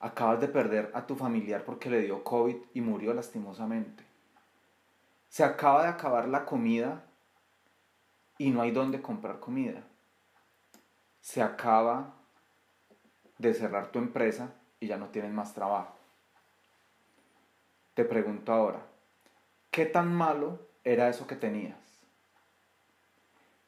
Acabas 0.00 0.40
de 0.40 0.48
perder 0.48 0.90
a 0.94 1.06
tu 1.06 1.14
familiar 1.14 1.64
porque 1.64 1.88
le 1.88 2.00
dio 2.00 2.24
COVID 2.24 2.56
y 2.74 2.80
murió 2.80 3.14
lastimosamente. 3.14 4.11
Se 5.32 5.42
acaba 5.44 5.84
de 5.84 5.88
acabar 5.88 6.28
la 6.28 6.44
comida 6.44 7.06
y 8.36 8.50
no 8.50 8.60
hay 8.60 8.70
dónde 8.70 9.00
comprar 9.00 9.40
comida. 9.40 9.82
Se 11.22 11.40
acaba 11.40 12.12
de 13.38 13.54
cerrar 13.54 13.90
tu 13.90 13.98
empresa 13.98 14.52
y 14.78 14.88
ya 14.88 14.98
no 14.98 15.08
tienes 15.08 15.32
más 15.32 15.54
trabajo. 15.54 15.96
Te 17.94 18.04
pregunto 18.04 18.52
ahora, 18.52 18.82
¿qué 19.70 19.86
tan 19.86 20.14
malo 20.14 20.68
era 20.84 21.08
eso 21.08 21.26
que 21.26 21.36
tenías? 21.36 21.78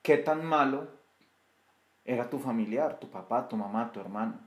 ¿Qué 0.03 0.19
tan 0.19 0.45
malo 0.45 0.89
era 2.05 2.29
tu 2.29 2.39
familiar, 2.39 3.01
tu 3.01 3.11
papá, 3.11 3.49
tu 3.49 3.57
mamá, 3.57 3.91
tu 3.91 4.01
hermano? 4.01 4.39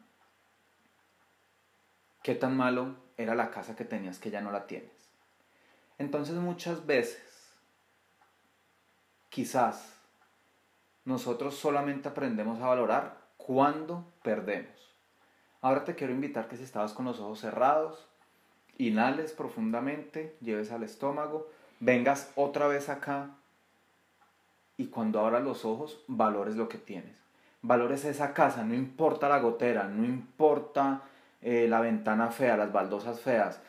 ¿Qué 2.22 2.36
tan 2.36 2.56
malo 2.56 2.96
era 3.18 3.34
la 3.34 3.50
casa 3.50 3.76
que 3.76 3.86
tenías 3.86 4.20
que 4.20 4.30
ya 4.30 4.40
no 4.40 4.52
la 4.52 4.68
tienes? 4.68 4.97
Entonces 5.98 6.36
muchas 6.36 6.86
veces, 6.86 7.54
quizás, 9.30 9.98
nosotros 11.06 11.56
solamente 11.56 12.10
aprendemos 12.10 12.62
a 12.62 12.68
valorar 12.68 13.18
cuando 13.38 14.06
perdemos. 14.24 14.76
Ahora 15.62 15.84
te 15.86 15.96
quiero 15.96 16.14
invitar 16.14 16.48
que 16.48 16.58
si 16.58 16.64
estabas 16.64 16.94
con 16.94 17.06
los 17.06 17.20
ojos 17.20 17.40
cerrados, 17.40 18.08
inhales 18.78 19.32
profundamente, 19.32 20.36
lleves 20.42 20.72
al 20.72 20.84
estómago, 20.84 21.50
vengas 21.80 22.32
otra 22.36 22.68
vez 22.68 22.90
acá 22.90 23.32
y 24.78 24.88
cuando 24.88 25.20
abras 25.20 25.44
los 25.44 25.66
ojos 25.66 26.04
valores 26.08 26.56
lo 26.56 26.70
que 26.70 26.78
tienes. 26.78 27.16
Valores 27.62 28.06
esa 28.06 28.34
casa, 28.34 28.64
no 28.64 28.76
importa 28.76 29.28
la 29.28 29.40
gotera, 29.40 29.86
no 29.86 30.06
importa 30.06 31.02
eh, 31.42 31.68
la 31.68 31.82
ventana 31.82 32.30
fea, 32.30 32.56
las 32.56 32.72
baldosas 32.72 33.20
feas. 33.20 33.60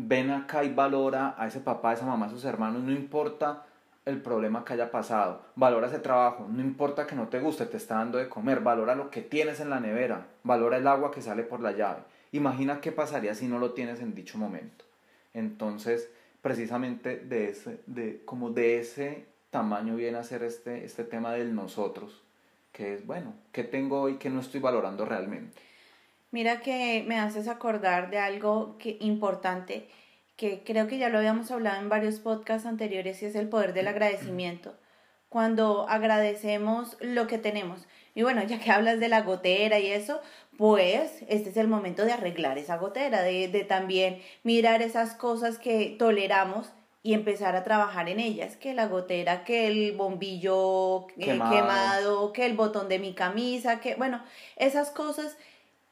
Ven 0.00 0.30
acá 0.30 0.62
y 0.62 0.72
valora 0.72 1.34
a 1.36 1.48
ese 1.48 1.58
papá, 1.58 1.90
a 1.90 1.94
esa 1.94 2.06
mamá, 2.06 2.26
a 2.26 2.30
sus 2.30 2.44
hermanos, 2.44 2.84
no 2.84 2.92
importa 2.92 3.64
el 4.04 4.22
problema 4.22 4.64
que 4.64 4.74
haya 4.74 4.92
pasado, 4.92 5.42
valora 5.56 5.88
ese 5.88 5.98
trabajo, 5.98 6.46
no 6.48 6.62
importa 6.62 7.04
que 7.04 7.16
no 7.16 7.26
te 7.26 7.40
guste, 7.40 7.66
te 7.66 7.78
está 7.78 7.96
dando 7.96 8.16
de 8.16 8.28
comer, 8.28 8.60
valora 8.60 8.94
lo 8.94 9.10
que 9.10 9.22
tienes 9.22 9.58
en 9.58 9.70
la 9.70 9.80
nevera, 9.80 10.28
valora 10.44 10.76
el 10.76 10.86
agua 10.86 11.10
que 11.10 11.20
sale 11.20 11.42
por 11.42 11.58
la 11.58 11.72
llave. 11.72 12.02
Imagina 12.30 12.80
qué 12.80 12.92
pasaría 12.92 13.34
si 13.34 13.48
no 13.48 13.58
lo 13.58 13.72
tienes 13.72 14.00
en 14.00 14.14
dicho 14.14 14.38
momento. 14.38 14.84
Entonces, 15.34 16.08
precisamente 16.42 17.16
de 17.16 17.50
ese, 17.50 17.80
de, 17.86 18.22
como 18.24 18.50
de 18.50 18.78
ese 18.78 19.26
tamaño 19.50 19.96
viene 19.96 20.18
a 20.18 20.22
ser 20.22 20.44
este, 20.44 20.84
este 20.84 21.02
tema 21.02 21.32
del 21.32 21.56
nosotros, 21.56 22.22
que 22.70 22.94
es, 22.94 23.04
bueno, 23.04 23.34
¿qué 23.50 23.64
tengo 23.64 24.00
hoy 24.00 24.14
que 24.14 24.30
no 24.30 24.38
estoy 24.38 24.60
valorando 24.60 25.04
realmente? 25.06 25.60
Mira 26.30 26.60
que 26.60 27.04
me 27.06 27.18
haces 27.18 27.48
acordar 27.48 28.10
de 28.10 28.18
algo 28.18 28.76
que, 28.78 28.98
importante 29.00 29.88
que 30.36 30.62
creo 30.62 30.86
que 30.86 30.98
ya 30.98 31.08
lo 31.08 31.18
habíamos 31.18 31.50
hablado 31.50 31.80
en 31.80 31.88
varios 31.88 32.20
podcasts 32.20 32.66
anteriores 32.66 33.20
y 33.22 33.26
es 33.26 33.34
el 33.34 33.48
poder 33.48 33.72
del 33.72 33.88
agradecimiento. 33.88 34.74
Cuando 35.28 35.88
agradecemos 35.88 36.96
lo 37.00 37.26
que 37.26 37.38
tenemos. 37.38 37.86
Y 38.14 38.22
bueno, 38.22 38.42
ya 38.44 38.60
que 38.60 38.70
hablas 38.70 39.00
de 39.00 39.08
la 39.08 39.22
gotera 39.22 39.78
y 39.80 39.88
eso, 39.88 40.20
pues 40.56 41.24
este 41.28 41.50
es 41.50 41.56
el 41.56 41.66
momento 41.68 42.04
de 42.04 42.12
arreglar 42.12 42.56
esa 42.56 42.76
gotera, 42.76 43.22
de, 43.22 43.48
de 43.48 43.64
también 43.64 44.22
mirar 44.42 44.80
esas 44.80 45.14
cosas 45.14 45.58
que 45.58 45.96
toleramos 45.98 46.72
y 47.02 47.14
empezar 47.14 47.56
a 47.56 47.64
trabajar 47.64 48.08
en 48.08 48.20
ellas, 48.20 48.56
que 48.56 48.74
la 48.74 48.86
gotera, 48.86 49.44
que 49.44 49.66
el 49.68 49.96
bombillo 49.96 51.06
eh, 51.16 51.24
quemado. 51.24 51.54
quemado, 51.54 52.32
que 52.32 52.46
el 52.46 52.54
botón 52.54 52.88
de 52.88 52.98
mi 52.98 53.14
camisa, 53.14 53.80
que 53.80 53.94
bueno, 53.94 54.22
esas 54.56 54.90
cosas, 54.90 55.38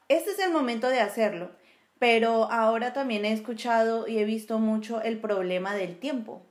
este 0.09 0.31
es 0.31 0.39
el 0.39 0.51
momento 0.51 0.89
de 0.89 1.01
hacerlo, 1.01 1.51
pero 1.99 2.51
ahora 2.51 2.93
también 2.93 3.25
he 3.25 3.33
escuchado 3.33 4.07
y 4.07 4.19
he 4.19 4.25
visto 4.25 4.59
mucho 4.59 5.01
el 5.01 5.19
problema 5.19 5.73
del 5.73 5.97
tiempo. 5.97 6.45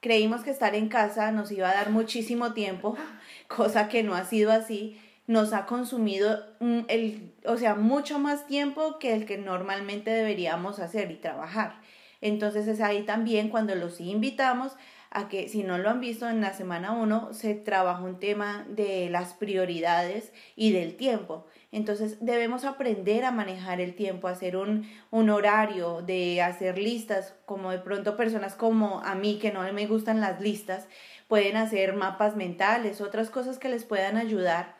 Creímos 0.00 0.42
que 0.42 0.50
estar 0.50 0.74
en 0.74 0.88
casa 0.88 1.32
nos 1.32 1.50
iba 1.50 1.70
a 1.70 1.74
dar 1.74 1.90
muchísimo 1.90 2.52
tiempo, 2.52 2.96
cosa 3.48 3.88
que 3.88 4.02
no 4.02 4.14
ha 4.14 4.24
sido 4.24 4.52
así. 4.52 5.00
Nos 5.26 5.54
ha 5.54 5.64
consumido 5.64 6.44
el, 6.88 7.32
o 7.46 7.56
sea, 7.56 7.74
mucho 7.74 8.18
más 8.18 8.46
tiempo 8.46 8.98
que 8.98 9.14
el 9.14 9.24
que 9.24 9.38
normalmente 9.38 10.10
deberíamos 10.10 10.78
hacer 10.78 11.10
y 11.10 11.16
trabajar. 11.16 11.80
Entonces 12.20 12.68
es 12.68 12.80
ahí 12.82 13.04
también 13.04 13.48
cuando 13.48 13.74
los 13.74 14.00
invitamos 14.00 14.76
a 15.10 15.28
que 15.28 15.48
si 15.48 15.62
no 15.62 15.78
lo 15.78 15.88
han 15.88 16.00
visto 16.00 16.28
en 16.28 16.40
la 16.40 16.52
semana 16.52 16.92
1 16.92 17.32
se 17.32 17.54
trabaja 17.54 18.02
un 18.02 18.18
tema 18.18 18.66
de 18.68 19.08
las 19.08 19.32
prioridades 19.32 20.32
y 20.56 20.72
del 20.72 20.96
tiempo. 20.96 21.46
Entonces 21.74 22.18
debemos 22.20 22.64
aprender 22.64 23.24
a 23.24 23.32
manejar 23.32 23.80
el 23.80 23.96
tiempo, 23.96 24.28
hacer 24.28 24.56
un, 24.56 24.88
un 25.10 25.28
horario, 25.28 26.02
de 26.02 26.40
hacer 26.40 26.78
listas, 26.78 27.34
como 27.46 27.72
de 27.72 27.80
pronto 27.80 28.16
personas 28.16 28.54
como 28.54 29.00
a 29.00 29.16
mí 29.16 29.40
que 29.40 29.50
no 29.50 29.60
me 29.72 29.88
gustan 29.88 30.20
las 30.20 30.40
listas, 30.40 30.86
pueden 31.26 31.56
hacer 31.56 31.94
mapas 31.94 32.36
mentales, 32.36 33.00
otras 33.00 33.28
cosas 33.28 33.58
que 33.58 33.68
les 33.68 33.84
puedan 33.84 34.16
ayudar 34.16 34.76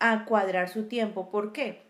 a 0.00 0.24
cuadrar 0.24 0.68
su 0.68 0.88
tiempo. 0.88 1.30
¿Por 1.30 1.52
qué? 1.52 1.82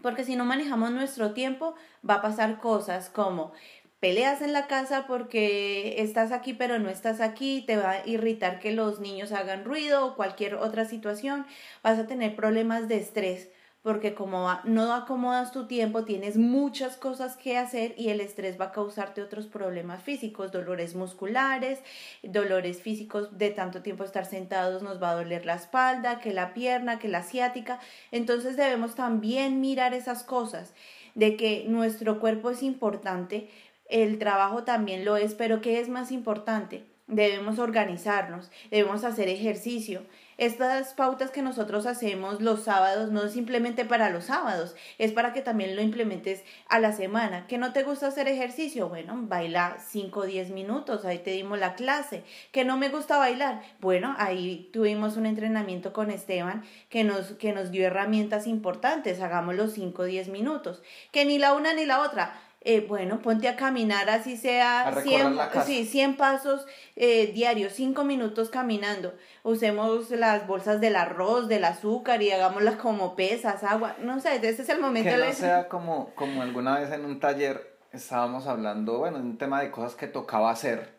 Porque 0.00 0.24
si 0.24 0.34
no 0.34 0.46
manejamos 0.46 0.90
nuestro 0.90 1.32
tiempo, 1.32 1.74
va 2.08 2.14
a 2.14 2.22
pasar 2.22 2.60
cosas 2.60 3.10
como 3.10 3.52
peleas 4.00 4.40
en 4.40 4.54
la 4.54 4.66
casa 4.66 5.06
porque 5.06 5.96
estás 5.98 6.32
aquí 6.32 6.54
pero 6.54 6.78
no 6.78 6.88
estás 6.88 7.20
aquí, 7.20 7.62
te 7.66 7.76
va 7.76 7.90
a 7.90 8.06
irritar 8.06 8.60
que 8.60 8.72
los 8.72 8.98
niños 9.00 9.30
hagan 9.32 9.62
ruido 9.62 10.06
o 10.06 10.16
cualquier 10.16 10.54
otra 10.54 10.86
situación, 10.86 11.46
vas 11.82 11.98
a 11.98 12.06
tener 12.06 12.34
problemas 12.34 12.88
de 12.88 12.96
estrés 12.96 13.50
porque 13.84 14.14
como 14.14 14.50
no 14.64 14.94
acomodas 14.94 15.52
tu 15.52 15.66
tiempo, 15.66 16.06
tienes 16.06 16.38
muchas 16.38 16.96
cosas 16.96 17.36
que 17.36 17.58
hacer 17.58 17.94
y 17.98 18.08
el 18.08 18.22
estrés 18.22 18.58
va 18.58 18.66
a 18.66 18.72
causarte 18.72 19.20
otros 19.20 19.46
problemas 19.46 20.02
físicos, 20.02 20.52
dolores 20.52 20.94
musculares, 20.94 21.80
dolores 22.22 22.80
físicos 22.80 23.36
de 23.36 23.50
tanto 23.50 23.82
tiempo 23.82 24.02
estar 24.02 24.24
sentados 24.24 24.82
nos 24.82 25.02
va 25.02 25.10
a 25.10 25.16
doler 25.16 25.44
la 25.44 25.56
espalda, 25.56 26.18
que 26.18 26.32
la 26.32 26.54
pierna, 26.54 26.98
que 26.98 27.08
la 27.08 27.22
ciática. 27.22 27.78
Entonces 28.10 28.56
debemos 28.56 28.94
también 28.94 29.60
mirar 29.60 29.92
esas 29.92 30.22
cosas 30.22 30.72
de 31.14 31.36
que 31.36 31.66
nuestro 31.68 32.20
cuerpo 32.20 32.48
es 32.48 32.62
importante, 32.62 33.50
el 33.90 34.18
trabajo 34.18 34.64
también 34.64 35.04
lo 35.04 35.18
es, 35.18 35.34
pero 35.34 35.60
¿qué 35.60 35.78
es 35.78 35.90
más 35.90 36.10
importante? 36.10 36.86
Debemos 37.06 37.58
organizarnos, 37.58 38.50
debemos 38.70 39.04
hacer 39.04 39.28
ejercicio. 39.28 40.06
Estas 40.36 40.94
pautas 40.94 41.30
que 41.30 41.42
nosotros 41.42 41.86
hacemos 41.86 42.40
los 42.40 42.64
sábados 42.64 43.10
no 43.12 43.24
es 43.24 43.32
simplemente 43.32 43.84
para 43.84 44.10
los 44.10 44.24
sábados, 44.24 44.74
es 44.98 45.12
para 45.12 45.32
que 45.32 45.42
también 45.42 45.76
lo 45.76 45.82
implementes 45.82 46.42
a 46.68 46.78
la 46.78 46.92
semana. 46.92 47.46
¿Que 47.46 47.58
no 47.58 47.72
te 47.72 47.84
gusta 47.84 48.08
hacer 48.08 48.26
ejercicio? 48.28 48.88
Bueno, 48.88 49.14
baila 49.16 49.76
5 49.78 50.20
o 50.20 50.24
10 50.24 50.50
minutos, 50.50 51.04
ahí 51.04 51.18
te 51.18 51.30
dimos 51.30 51.58
la 51.58 51.74
clase. 51.74 52.24
¿Que 52.50 52.64
no 52.64 52.76
me 52.76 52.88
gusta 52.88 53.18
bailar? 53.18 53.62
Bueno, 53.80 54.14
ahí 54.18 54.70
tuvimos 54.72 55.16
un 55.16 55.26
entrenamiento 55.26 55.92
con 55.92 56.10
Esteban 56.10 56.64
que 56.88 57.04
nos, 57.04 57.32
que 57.32 57.52
nos 57.52 57.70
dio 57.70 57.86
herramientas 57.86 58.46
importantes, 58.46 59.20
hagamos 59.20 59.54
los 59.54 59.72
5 59.74 60.02
o 60.02 60.04
10 60.04 60.28
minutos. 60.28 60.82
Que 61.12 61.24
ni 61.24 61.38
la 61.38 61.52
una 61.54 61.74
ni 61.74 61.86
la 61.86 62.00
otra 62.00 62.34
eh, 62.66 62.80
bueno, 62.88 63.20
ponte 63.20 63.46
a 63.46 63.56
caminar 63.56 64.08
así 64.08 64.38
sea 64.38 64.90
100, 65.02 65.38
sí, 65.66 65.84
100 65.84 66.16
pasos 66.16 66.66
eh, 66.96 67.30
diarios, 67.34 67.74
5 67.74 68.04
minutos 68.04 68.48
caminando. 68.48 69.12
Usemos 69.42 70.10
las 70.10 70.46
bolsas 70.46 70.80
del 70.80 70.96
arroz, 70.96 71.46
del 71.46 71.64
azúcar 71.64 72.22
y 72.22 72.30
hagámoslas 72.30 72.76
como 72.82 73.16
pesas, 73.16 73.62
agua. 73.64 73.96
No 74.00 74.18
sé, 74.18 74.36
ese 74.36 74.62
es 74.62 74.68
el 74.70 74.80
momento. 74.80 75.10
Que 75.10 75.18
no 75.18 75.32
sea 75.32 75.68
como, 75.68 76.14
como 76.14 76.40
alguna 76.40 76.78
vez 76.78 76.90
en 76.90 77.04
un 77.04 77.20
taller 77.20 77.76
estábamos 77.92 78.46
hablando, 78.46 78.98
bueno, 78.98 79.18
un 79.18 79.36
tema 79.36 79.60
de 79.60 79.70
cosas 79.70 79.94
que 79.94 80.06
tocaba 80.06 80.50
hacer. 80.50 80.94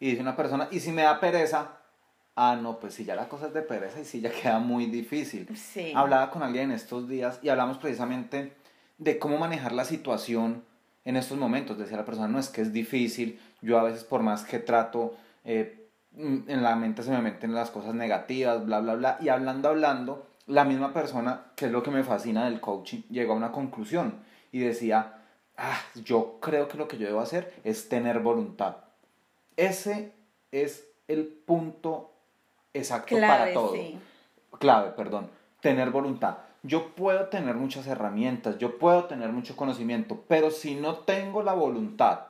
Y 0.00 0.10
dice 0.10 0.20
una 0.20 0.34
persona, 0.34 0.66
¿y 0.72 0.80
si 0.80 0.90
me 0.90 1.02
da 1.02 1.20
pereza? 1.20 1.78
Ah, 2.34 2.58
no, 2.60 2.80
pues 2.80 2.94
si 2.94 3.04
ya 3.04 3.14
la 3.14 3.28
cosa 3.28 3.46
es 3.46 3.54
de 3.54 3.62
pereza 3.62 4.00
y 4.00 4.04
si 4.04 4.20
ya 4.20 4.30
queda 4.42 4.58
muy 4.58 4.86
difícil. 4.86 5.48
Sí. 5.56 5.92
Hablaba 5.94 6.30
con 6.30 6.42
alguien 6.42 6.70
en 6.70 6.72
estos 6.72 7.08
días 7.08 7.38
y 7.40 7.50
hablamos 7.50 7.78
precisamente 7.78 8.52
de 8.98 9.18
cómo 9.20 9.38
manejar 9.38 9.70
la 9.70 9.84
situación 9.84 10.64
en 11.04 11.16
estos 11.16 11.38
momentos. 11.38 11.78
Decía 11.78 11.96
la 11.96 12.04
persona, 12.04 12.28
no 12.28 12.38
es 12.38 12.48
que 12.48 12.62
es 12.62 12.72
difícil, 12.72 13.40
yo 13.60 13.78
a 13.78 13.84
veces 13.84 14.04
por 14.04 14.22
más 14.22 14.44
que 14.44 14.58
trato, 14.58 15.14
eh, 15.44 15.88
mm, 16.12 16.48
en 16.48 16.62
la 16.62 16.76
mente 16.76 17.02
se 17.02 17.10
me 17.10 17.20
meten 17.20 17.54
las 17.54 17.70
cosas 17.70 17.94
negativas, 17.94 18.64
bla, 18.64 18.80
bla, 18.80 18.94
bla. 18.94 19.18
Y 19.20 19.28
hablando, 19.28 19.68
hablando, 19.68 20.26
la 20.46 20.64
misma 20.64 20.92
persona, 20.92 21.46
que 21.56 21.66
es 21.66 21.72
lo 21.72 21.82
que 21.82 21.90
me 21.90 22.04
fascina 22.04 22.44
del 22.44 22.60
coaching, 22.60 23.02
llegó 23.10 23.32
a 23.32 23.36
una 23.36 23.52
conclusión 23.52 24.14
y 24.52 24.60
decía, 24.60 25.18
ah, 25.56 25.80
yo 26.04 26.38
creo 26.40 26.68
que 26.68 26.78
lo 26.78 26.88
que 26.88 26.98
yo 26.98 27.06
debo 27.06 27.20
hacer 27.20 27.54
es 27.64 27.88
tener 27.88 28.20
voluntad. 28.20 28.76
Ese 29.56 30.12
es 30.50 30.86
el 31.08 31.26
punto 31.26 32.12
exacto 32.72 33.16
para 33.20 33.52
todo. 33.52 33.74
Clave, 34.58 34.90
perdón. 34.90 35.30
Tener 35.60 35.90
voluntad 35.90 36.36
yo 36.64 36.94
puedo 36.94 37.28
tener 37.28 37.54
muchas 37.54 37.86
herramientas, 37.86 38.58
yo 38.58 38.78
puedo 38.78 39.04
tener 39.04 39.30
mucho 39.30 39.54
conocimiento, 39.54 40.24
pero 40.26 40.50
si 40.50 40.74
no 40.74 40.96
tengo 40.96 41.42
la 41.42 41.52
voluntad 41.52 42.20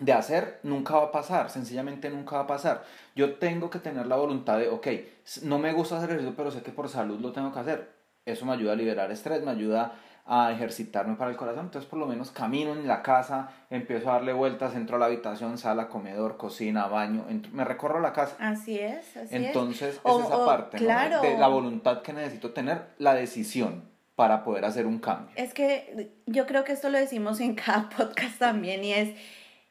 de 0.00 0.12
hacer, 0.14 0.58
nunca 0.62 0.96
va 0.96 1.04
a 1.04 1.12
pasar, 1.12 1.50
sencillamente 1.50 2.08
nunca 2.08 2.36
va 2.36 2.42
a 2.42 2.46
pasar. 2.46 2.84
Yo 3.14 3.34
tengo 3.34 3.68
que 3.68 3.78
tener 3.78 4.06
la 4.06 4.16
voluntad 4.16 4.58
de, 4.58 4.68
ok, 4.68 4.88
no 5.42 5.58
me 5.58 5.72
gusta 5.72 5.98
hacer 5.98 6.08
ejercicio, 6.10 6.34
pero 6.34 6.50
sé 6.50 6.62
que 6.62 6.72
por 6.72 6.88
salud 6.88 7.20
lo 7.20 7.32
tengo 7.32 7.52
que 7.52 7.60
hacer. 7.60 7.92
Eso 8.24 8.46
me 8.46 8.52
ayuda 8.52 8.72
a 8.72 8.76
liberar 8.76 9.10
estrés, 9.10 9.42
me 9.42 9.50
ayuda 9.50 9.96
a 10.24 10.52
ejercitarme 10.52 11.16
para 11.16 11.30
el 11.30 11.36
corazón, 11.36 11.64
entonces 11.66 11.88
por 11.88 11.98
lo 11.98 12.06
menos 12.06 12.30
camino 12.30 12.72
en 12.72 12.86
la 12.86 13.02
casa, 13.02 13.50
empiezo 13.70 14.08
a 14.10 14.14
darle 14.14 14.32
vueltas, 14.32 14.74
entro 14.76 14.96
a 14.96 14.98
la 14.98 15.06
habitación, 15.06 15.58
sala, 15.58 15.88
comedor, 15.88 16.36
cocina, 16.36 16.86
baño, 16.86 17.26
me 17.52 17.64
recorro 17.64 18.00
la 18.00 18.12
casa. 18.12 18.36
Así 18.38 18.78
es, 18.78 19.16
así 19.16 19.34
entonces, 19.34 20.00
es. 20.04 20.24
esa 20.24 20.44
parte, 20.46 20.78
de 20.78 21.38
la 21.38 21.48
voluntad 21.48 22.02
que 22.02 22.12
necesito 22.12 22.52
tener, 22.52 22.86
la 22.98 23.14
decisión. 23.14 23.90
para 24.14 24.44
poder 24.44 24.66
hacer 24.66 24.86
un 24.86 24.98
cambio. 24.98 25.34
Es 25.36 25.54
que 25.54 26.12
yo 26.26 26.46
creo 26.46 26.64
que 26.64 26.72
esto 26.72 26.90
lo 26.90 26.98
decimos 26.98 27.40
en 27.40 27.54
cada 27.54 27.88
podcast 27.96 28.38
también 28.38 28.84
y 28.84 28.92
es, 28.92 29.16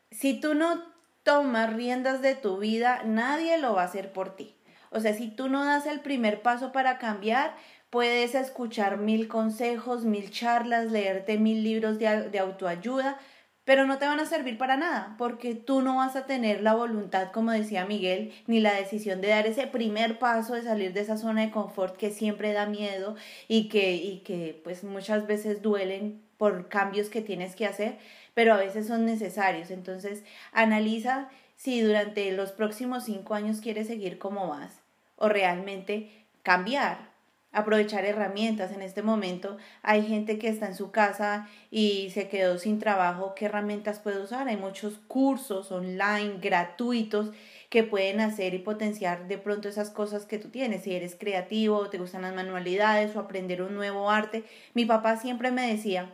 si 0.09 0.39
tú 0.39 0.55
no 0.55 0.83
tomas 1.23 1.71
riendas 1.73 2.21
de 2.21 2.35
tu 2.35 2.57
vida, 2.57 3.03
nadie 3.05 3.57
lo 3.57 3.75
va 3.75 3.83
a 3.83 3.85
hacer 3.85 4.11
por 4.11 4.35
ti. 4.35 4.57
O 4.89 4.99
sea, 4.99 5.13
si 5.13 5.29
tú 5.29 5.47
no 5.47 5.63
das 5.63 5.85
el 5.85 6.01
primer 6.01 6.41
paso 6.41 6.71
para 6.73 6.97
cambiar, 6.97 7.55
puedes 7.91 8.33
escuchar 8.33 8.97
mil 8.97 9.27
consejos, 9.27 10.05
mil 10.05 10.31
charlas, 10.31 10.91
leerte 10.91 11.37
mil 11.37 11.63
libros 11.63 11.99
de, 11.99 12.29
de 12.29 12.39
autoayuda, 12.39 13.19
pero 13.65 13.85
no 13.85 13.99
te 13.99 14.07
van 14.07 14.19
a 14.19 14.25
servir 14.25 14.57
para 14.57 14.77
nada, 14.77 15.15
porque 15.19 15.53
tú 15.53 15.81
no 15.81 15.97
vas 15.97 16.15
a 16.15 16.25
tener 16.25 16.63
la 16.63 16.73
voluntad, 16.73 17.31
como 17.31 17.51
decía 17.51 17.85
Miguel, 17.85 18.33
ni 18.47 18.59
la 18.59 18.73
decisión 18.73 19.21
de 19.21 19.27
dar 19.27 19.45
ese 19.45 19.67
primer 19.67 20.17
paso 20.17 20.55
de 20.55 20.63
salir 20.63 20.93
de 20.93 21.01
esa 21.01 21.17
zona 21.17 21.41
de 21.41 21.51
confort 21.51 21.95
que 21.95 22.09
siempre 22.09 22.53
da 22.53 22.65
miedo 22.65 23.15
y 23.47 23.69
que, 23.69 23.93
y 23.93 24.19
que 24.21 24.59
pues 24.63 24.83
muchas 24.83 25.27
veces 25.27 25.61
duelen 25.61 26.21
por 26.37 26.69
cambios 26.69 27.09
que 27.09 27.21
tienes 27.21 27.55
que 27.55 27.67
hacer, 27.67 27.99
pero 28.33 28.53
a 28.53 28.57
veces 28.57 28.87
son 28.87 29.05
necesarios. 29.05 29.69
Entonces, 29.69 30.23
analiza 30.53 31.29
si 31.55 31.81
durante 31.81 32.31
los 32.31 32.53
próximos 32.53 33.03
cinco 33.03 33.35
años 33.35 33.61
quieres 33.61 33.85
seguir 33.87 34.17
como 34.17 34.47
vas 34.47 34.81
o 35.17 35.29
realmente 35.29 36.25
cambiar 36.41 37.10
aprovechar 37.51 38.05
herramientas. 38.05 38.71
En 38.71 38.81
este 38.81 39.01
momento 39.01 39.57
hay 39.81 40.05
gente 40.05 40.37
que 40.39 40.47
está 40.47 40.67
en 40.67 40.75
su 40.75 40.91
casa 40.91 41.47
y 41.69 42.09
se 42.11 42.27
quedó 42.27 42.57
sin 42.57 42.79
trabajo. 42.79 43.33
¿Qué 43.35 43.45
herramientas 43.45 43.99
puede 43.99 44.21
usar? 44.21 44.47
Hay 44.47 44.57
muchos 44.57 44.99
cursos 45.07 45.71
online 45.71 46.37
gratuitos 46.41 47.31
que 47.69 47.83
pueden 47.83 48.19
hacer 48.19 48.53
y 48.53 48.59
potenciar 48.59 49.27
de 49.27 49.37
pronto 49.37 49.69
esas 49.69 49.89
cosas 49.89 50.25
que 50.25 50.37
tú 50.37 50.49
tienes. 50.49 50.83
Si 50.83 50.93
eres 50.93 51.15
creativo, 51.15 51.89
te 51.89 51.97
gustan 51.97 52.23
las 52.23 52.35
manualidades 52.35 53.15
o 53.15 53.19
aprender 53.19 53.61
un 53.61 53.75
nuevo 53.75 54.09
arte. 54.09 54.43
Mi 54.73 54.85
papá 54.85 55.17
siempre 55.17 55.51
me 55.51 55.71
decía, 55.71 56.13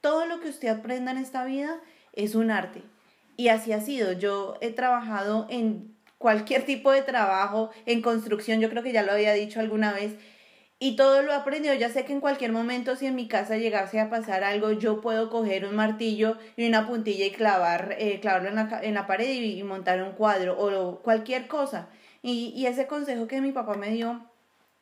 todo 0.00 0.26
lo 0.26 0.40
que 0.40 0.48
usted 0.48 0.68
aprenda 0.68 1.10
en 1.10 1.18
esta 1.18 1.44
vida 1.44 1.80
es 2.12 2.34
un 2.34 2.50
arte. 2.50 2.82
Y 3.36 3.48
así 3.48 3.72
ha 3.72 3.80
sido. 3.80 4.12
Yo 4.12 4.58
he 4.60 4.70
trabajado 4.70 5.46
en 5.48 5.94
cualquier 6.18 6.62
tipo 6.66 6.92
de 6.92 7.02
trabajo, 7.02 7.70
en 7.86 8.02
construcción, 8.02 8.60
yo 8.60 8.70
creo 8.70 8.82
que 8.82 8.92
ya 8.92 9.02
lo 9.02 9.12
había 9.12 9.32
dicho 9.32 9.60
alguna 9.60 9.92
vez, 9.92 10.14
y 10.82 10.96
todo 10.96 11.22
lo 11.22 11.32
aprendido. 11.32 11.74
Ya 11.74 11.90
sé 11.90 12.04
que 12.04 12.12
en 12.12 12.20
cualquier 12.20 12.50
momento, 12.50 12.96
si 12.96 13.06
en 13.06 13.14
mi 13.14 13.28
casa 13.28 13.56
llegase 13.56 14.00
a 14.00 14.10
pasar 14.10 14.42
algo, 14.42 14.72
yo 14.72 15.00
puedo 15.00 15.30
coger 15.30 15.64
un 15.64 15.76
martillo 15.76 16.36
y 16.56 16.66
una 16.66 16.88
puntilla 16.88 17.24
y 17.24 17.30
clavar, 17.30 17.94
eh, 18.00 18.18
clavarlo 18.18 18.48
en 18.48 18.56
la, 18.56 18.80
en 18.82 18.94
la 18.94 19.06
pared 19.06 19.30
y, 19.30 19.62
montar 19.62 20.02
un 20.02 20.10
cuadro 20.10 20.58
o 20.58 20.98
cualquier 21.00 21.46
cosa. 21.46 21.88
Y, 22.20 22.52
y 22.56 22.66
ese 22.66 22.88
consejo 22.88 23.28
que 23.28 23.40
mi 23.40 23.52
papá 23.52 23.74
me 23.74 23.90
dio 23.90 24.26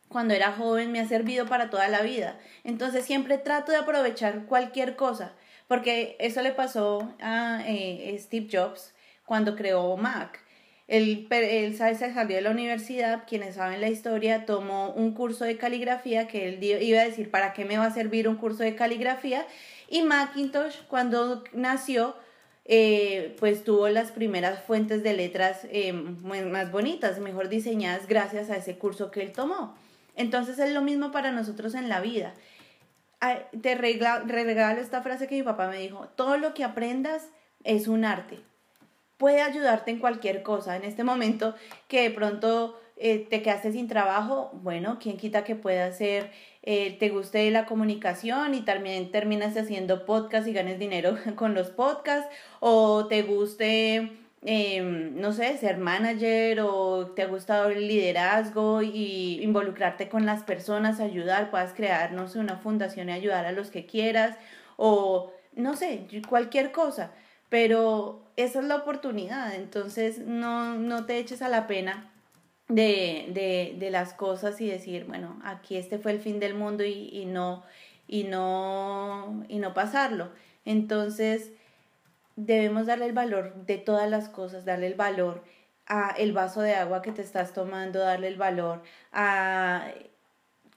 cuando 0.09 0.33
era 0.33 0.53
joven 0.53 0.91
me 0.91 1.01
ha 1.01 1.07
servido 1.07 1.45
para 1.45 1.69
toda 1.69 1.87
la 1.89 2.01
vida. 2.01 2.39
Entonces 2.65 3.05
siempre 3.05 3.37
trato 3.37 3.71
de 3.71 3.79
aprovechar 3.79 4.47
cualquier 4.47 4.97
cosa, 4.97 5.35
porque 5.69 6.17
eso 6.19 6.41
le 6.41 6.53
pasó 6.53 7.15
a 7.21 7.63
eh, 7.67 8.17
Steve 8.19 8.49
Jobs 8.51 8.95
cuando 9.27 9.55
creó 9.55 9.99
Mac. 9.99 10.41
Él, 10.91 11.29
él 11.31 11.77
salió 11.77 12.35
de 12.35 12.41
la 12.41 12.51
universidad, 12.51 13.23
quienes 13.25 13.55
saben 13.55 13.81
la 13.81 13.89
historia, 13.89 14.45
tomó 14.45 14.91
un 14.91 15.15
curso 15.15 15.45
de 15.45 15.57
caligrafía 15.57 16.27
que 16.27 16.49
él 16.49 16.65
iba 16.65 17.01
a 17.01 17.05
decir, 17.05 17.31
¿para 17.31 17.53
qué 17.53 17.65
me 17.65 17.79
va 17.79 17.87
a 17.87 17.95
servir 17.95 18.27
un 18.27 18.35
curso 18.35 18.65
de 18.65 18.75
caligrafía? 18.75 19.47
Y 19.89 20.03
Macintosh, 20.03 20.79
cuando 20.89 21.45
nació, 21.53 22.17
eh, 22.65 23.37
pues 23.39 23.63
tuvo 23.63 23.89
las 23.89 24.11
primeras 24.11 24.65
fuentes 24.65 25.05
de 25.05 25.13
letras 25.13 25.61
eh, 25.71 25.93
más 25.93 26.73
bonitas, 26.73 27.21
mejor 27.21 27.49
diseñadas 27.49 28.09
gracias 28.09 28.51
a 28.51 28.57
ese 28.57 28.77
curso 28.77 29.13
que 29.13 29.23
él 29.23 29.31
tomó. 29.31 29.77
Entonces 30.17 30.59
es 30.59 30.73
lo 30.73 30.83
mismo 30.83 31.13
para 31.13 31.31
nosotros 31.31 31.77
en 31.77 31.89
la 31.89 32.01
vida. 32.01 32.35
Te 33.63 33.77
regalo 33.77 34.81
esta 34.81 35.03
frase 35.03 35.29
que 35.29 35.37
mi 35.37 35.45
papá 35.45 35.69
me 35.69 35.79
dijo, 35.79 36.09
todo 36.17 36.37
lo 36.37 36.53
que 36.53 36.65
aprendas 36.65 37.29
es 37.63 37.87
un 37.87 38.05
arte 38.05 38.50
puede 39.21 39.43
ayudarte 39.43 39.91
en 39.91 39.99
cualquier 39.99 40.43
cosa. 40.43 40.77
En 40.77 40.83
este 40.83 41.05
momento 41.05 41.55
que 41.89 42.01
de 42.03 42.11
pronto 42.11 42.81
eh, 42.97 43.27
te 43.29 43.43
quedaste 43.43 43.71
sin 43.71 43.87
trabajo, 43.87 44.51
bueno, 44.55 44.99
quién 44.99 45.19
quita 45.19 45.45
que 45.45 45.55
pueda 45.55 45.93
ser, 45.93 46.33
eh, 46.63 46.97
te 46.99 47.11
guste 47.11 47.51
la 47.51 47.67
comunicación 47.67 48.55
y 48.55 48.63
también 48.63 49.11
terminas 49.11 49.57
haciendo 49.59 50.07
podcast 50.07 50.49
y 50.49 50.55
ganes 50.55 50.79
dinero 50.79 51.17
con 51.37 51.55
los 51.55 51.69
podcasts, 51.69 52.35
o 52.61 53.07
te 53.09 53.23
guste, 53.23 54.11
em, 54.43 55.21
no 55.21 55.33
sé, 55.33 55.59
ser 55.59 55.77
manager, 55.77 56.61
o 56.63 57.09
te 57.15 57.23
ha 57.23 57.27
gustado 57.27 57.69
el 57.69 57.89
liderazgo 57.89 58.81
y 58.81 59.43
involucrarte 59.43 60.09
con 60.09 60.25
las 60.25 60.45
personas, 60.45 60.99
ayudar, 60.99 61.51
puedas 61.51 61.75
crear, 61.75 62.13
no 62.13 62.27
sé, 62.27 62.39
una 62.39 62.57
fundación 62.57 63.11
y 63.11 63.13
ayudar 63.13 63.45
a 63.45 63.53
los 63.53 63.71
que 63.71 63.85
quieras, 63.85 64.39
o 64.79 65.31
no 65.55 65.77
sé, 65.77 66.07
cualquier 66.27 66.73
cosa. 66.73 67.13
Pero 67.51 68.30
esa 68.43 68.61
es 68.61 68.65
la 68.67 68.77
oportunidad, 68.77 69.55
entonces 69.55 70.19
no, 70.19 70.75
no 70.77 71.07
te 71.07 71.19
eches 71.19 71.43
a 71.43 71.49
la 71.49 71.67
pena 71.67 72.11
de, 72.69 73.27
de, 73.33 73.77
de, 73.79 73.91
las 73.91 74.15
cosas 74.15 74.61
y 74.61 74.69
decir, 74.69 75.05
bueno, 75.07 75.41
aquí 75.45 75.77
este 75.77 75.99
fue 75.99 76.13
el 76.13 76.21
fin 76.21 76.39
del 76.39 76.55
mundo 76.55 76.85
y, 76.85 77.09
y, 77.13 77.25
no, 77.27 77.65
y, 78.07 78.25
no, 78.25 79.45
y 79.49 79.59
no 79.59 79.75
pasarlo. 79.75 80.31
Entonces, 80.65 81.51
debemos 82.37 82.87
darle 82.87 83.07
el 83.07 83.13
valor 83.13 83.55
de 83.67 83.79
todas 83.79 84.09
las 84.09 84.29
cosas, 84.29 84.65
darle 84.65 84.87
el 84.87 84.95
valor 84.95 85.43
a 85.87 86.15
el 86.17 86.33
vaso 86.33 86.63
de 86.63 86.75
agua 86.75 87.03
que 87.03 87.13
te 87.13 87.23
estás 87.23 87.53
tomando, 87.53 87.99
darle 87.99 88.29
el 88.29 88.37
valor 88.37 88.83
a 89.13 89.89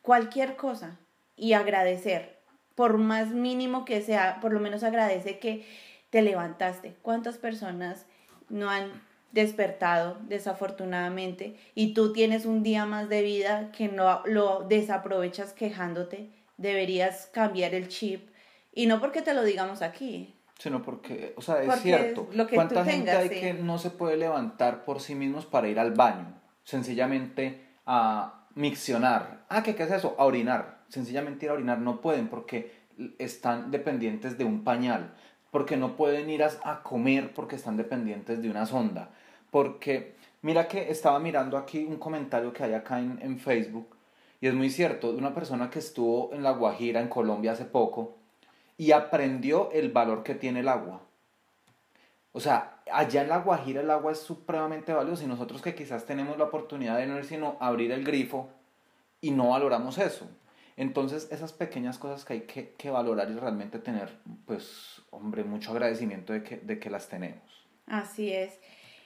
cualquier 0.02 0.56
cosa 0.56 0.97
y 1.36 1.54
agradecer, 1.54 2.39
por 2.76 2.97
más 2.97 3.30
mínimo 3.30 3.86
que 3.86 4.02
sea, 4.02 4.39
por 4.41 4.52
lo 4.52 4.60
menos 4.60 4.84
agradece 4.84 5.38
que 5.38 5.65
te 6.13 6.21
levantaste. 6.21 6.95
¿Cuántas 7.02 7.39
personas 7.39 8.06
no 8.47 8.69
han 8.69 9.02
despertado 9.32 10.19
desafortunadamente 10.28 11.58
y 11.73 11.95
tú 11.95 12.13
tienes 12.13 12.45
un 12.45 12.62
día 12.62 12.86
más 12.86 13.10
de 13.10 13.23
vida 13.23 13.71
que 13.71 13.88
no 13.88 14.21
lo 14.26 14.63
desaprovechas 14.69 15.54
quejándote? 15.54 16.30
Deberías 16.58 17.26
cambiar 17.34 17.73
el 17.73 17.88
chip 17.88 18.30
y 18.71 18.86
no 18.86 18.99
porque 18.99 19.23
te 19.23 19.34
lo 19.34 19.43
digamos 19.43 19.82
aquí. 19.82 20.36
Sino 20.60 20.84
porque, 20.84 21.34
o 21.36 21.41
sea, 21.41 21.63
es 21.63 21.82
cierto. 21.82 22.30
lo 22.32 22.45
que 22.45 22.58
¿Cuánta 22.58 22.86
gente 22.86 23.10
hay 23.10 23.30
que 23.30 23.56
no 23.56 23.80
se 23.80 23.89
puede 23.89 24.15
levantar 24.15 24.86
por 24.86 25.02
sí 25.02 25.15
mismos 25.15 25.47
para 25.47 25.67
ir 25.67 25.80
al 25.80 25.93
baño? 25.95 26.39
Sencillamente 26.63 27.65
a 27.88 28.45
miccionar. 28.54 29.45
Ah, 29.49 29.63
¿qué, 29.63 29.73
qué 29.73 29.82
es 29.82 29.91
eso? 29.91 30.15
A 30.19 30.26
orinar. 30.26 30.84
Sencillamente 30.89 31.47
ir 31.47 31.49
a 31.49 31.56
orinar. 31.56 31.80
No 31.80 32.02
pueden 32.02 32.28
porque 32.28 32.84
están 33.17 33.71
dependientes 33.71 34.38
de 34.38 34.43
un 34.43 34.63
pañal 34.63 35.15
porque 35.54 35.78
no 35.78 35.96
pueden 35.96 36.32
ir 36.32 36.44
a, 36.44 36.82
comer 36.82 37.32
porque 37.32 37.58
están 37.58 37.78
dependientes 37.78 38.42
de 38.42 38.50
una 38.50 38.66
sonda. 38.66 39.12
Porque 39.52 40.16
mira 40.42 40.68
que 40.68 40.89
estaba 40.89 41.20
mirando 41.20 41.58
aquí 41.58 41.86
un 41.86 41.98
comentario 41.98 42.52
que 42.52 42.63
hay 42.63 42.74
acá 42.74 42.98
en, 42.98 43.38
Facebook 43.38 43.96
y 44.42 44.48
es 44.48 44.56
muy 44.56 44.72
cierto, 44.72 45.12
de 45.12 45.20
una 45.20 45.36
persona 45.36 45.70
que 45.70 45.78
estuvo 45.78 46.34
en 46.34 46.42
La 46.42 46.54
Guajira, 46.54 47.02
en 47.02 47.08
Colombia 47.08 47.52
hace 47.52 47.66
poco, 47.66 48.16
y 48.78 48.94
aprendió 48.94 49.70
el 49.72 49.92
valor 49.92 50.24
que 50.24 50.34
tiene 50.34 50.62
el 50.62 50.70
agua. 50.70 51.02
O 52.32 52.39
sea, 52.39 52.80
allá 52.92 53.22
en 53.22 53.30
La 53.30 53.38
Guajira 53.38 53.82
el 53.82 53.92
agua 53.92 54.12
es 54.12 54.22
supremamente 54.22 54.92
valiosa 54.92 55.24
y 55.24 55.28
nosotros 55.28 55.62
que 55.62 55.76
quizás 55.76 56.08
tenemos 56.08 56.36
la 56.39 56.46
oportunidad 56.46 56.98
de 56.98 57.06
no 57.06 57.20
ir 57.20 57.26
sino 57.26 57.58
abrir 57.60 57.92
el 57.92 58.04
grifo 58.04 58.50
y 59.22 59.30
no 59.30 59.50
valoramos 59.50 60.00
eso. 60.00 60.28
Entonces, 60.76 61.28
esas 61.32 61.54
pequeñas 61.54 61.98
cosas 61.98 62.26
que 62.26 62.34
hay 62.34 62.42
que, 62.42 62.90
valorar 62.90 63.30
y 63.30 63.36
realmente 63.36 63.80
tener, 63.80 64.10
pues, 64.46 65.02
hombre, 65.12 65.44
mucho 65.44 65.72
agradecimiento 65.72 66.34
de 66.34 66.44
que, 66.44 66.58
de 66.58 66.80
que 66.80 66.90
las 66.90 67.10
tenemos. 67.10 67.44
Así 67.86 68.32
es. 68.32 68.60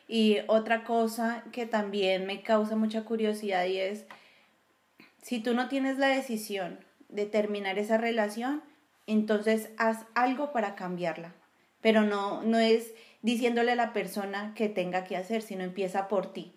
Y 0.07 0.37
otra 0.47 0.83
cosa 0.85 1.43
que 1.51 1.65
también 1.65 2.25
me 2.25 2.41
causa 2.41 2.75
mucha 2.75 3.03
curiosidad 3.03 3.65
y 3.65 3.77
es, 3.77 4.05
si 5.21 5.39
tú 5.41 5.53
no 5.53 5.67
tienes 5.67 5.97
la 5.97 6.07
decisión 6.07 6.79
de 7.09 7.25
terminar 7.25 7.77
esa 7.77 7.97
relación, 7.97 8.63
entonces 9.05 9.69
haz 9.77 10.05
algo 10.15 10.53
para 10.53 10.75
cambiarla. 10.75 11.33
Pero 11.81 12.03
no, 12.03 12.43
no 12.43 12.59
es 12.59 12.93
diciéndole 13.21 13.73
a 13.73 13.75
la 13.75 13.91
persona 13.91 14.53
que 14.55 14.69
tenga 14.69 15.03
que 15.03 15.17
hacer, 15.17 15.41
sino 15.41 15.63
empieza 15.63 16.07
por 16.07 16.31
ti 16.31 16.56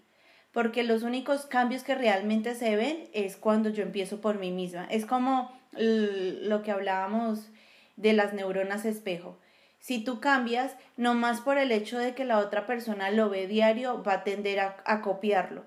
porque 0.53 0.83
los 0.83 1.03
únicos 1.03 1.47
cambios 1.47 1.85
que 1.85 1.95
realmente 1.95 2.55
se 2.55 2.77
ven 2.77 3.09
es 3.13 3.37
cuando 3.37 3.71
yo 3.71 3.83
empiezo 3.83 4.21
por 4.21 4.39
mí 4.39 4.51
misma. 4.51 4.87
Es 4.91 5.07
como 5.07 5.53
lo 5.73 6.63
que 6.63 6.73
hablábamos 6.73 7.49
de 7.97 8.13
las 8.13 8.33
neuronas 8.33 8.85
espejo. 8.85 9.39
Si 9.79 10.05
tú 10.05 10.21
cambias, 10.21 10.77
no 10.97 11.15
más 11.15 11.41
por 11.41 11.57
el 11.57 11.73
hecho 11.73 11.99
de 11.99 12.15
que 12.15 12.25
la 12.25 12.39
otra 12.39 12.67
persona 12.67 13.11
lo 13.11 13.31
ve 13.31 13.47
diario, 13.47 14.03
va 14.03 14.15
a 14.15 14.25
tender 14.25 14.61
a, 14.61 15.01
copiarlo 15.01 15.65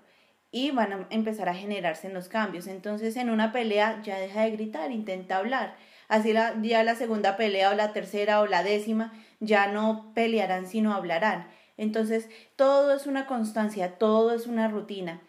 y 0.51 0.69
van 0.69 0.93
a 0.93 1.07
empezar 1.09 1.49
a 1.49 1.55
generarse 1.55 2.09
los 2.09 2.27
cambios. 2.27 2.67
Entonces, 2.67 3.15
en 3.15 3.31
una 3.31 3.51
pelea 3.51 4.01
ya 4.03 4.19
deja 4.19 4.43
de 4.43 4.51
gritar, 4.51 4.91
intenta 4.91 5.37
hablar. 5.37 5.75
Así 6.09 6.31
la, 6.31 6.53
ya 6.61 6.83
la 6.83 6.93
segunda 6.93 7.37
pelea 7.37 7.71
o 7.71 7.73
la 7.73 7.91
tercera 7.91 8.41
o 8.41 8.45
la 8.45 8.61
décima 8.61 9.13
ya 9.39 9.67
no 9.67 10.11
pelearán, 10.13 10.67
sino 10.67 10.93
hablarán. 10.93 11.47
Entonces, 11.83 12.29
todo 12.55 12.93
es 12.95 13.05
una 13.07 13.27
constancia, 13.27 13.97
todo 13.99 14.33
es 14.33 14.47
una 14.47 14.67
rutina. 14.67 15.21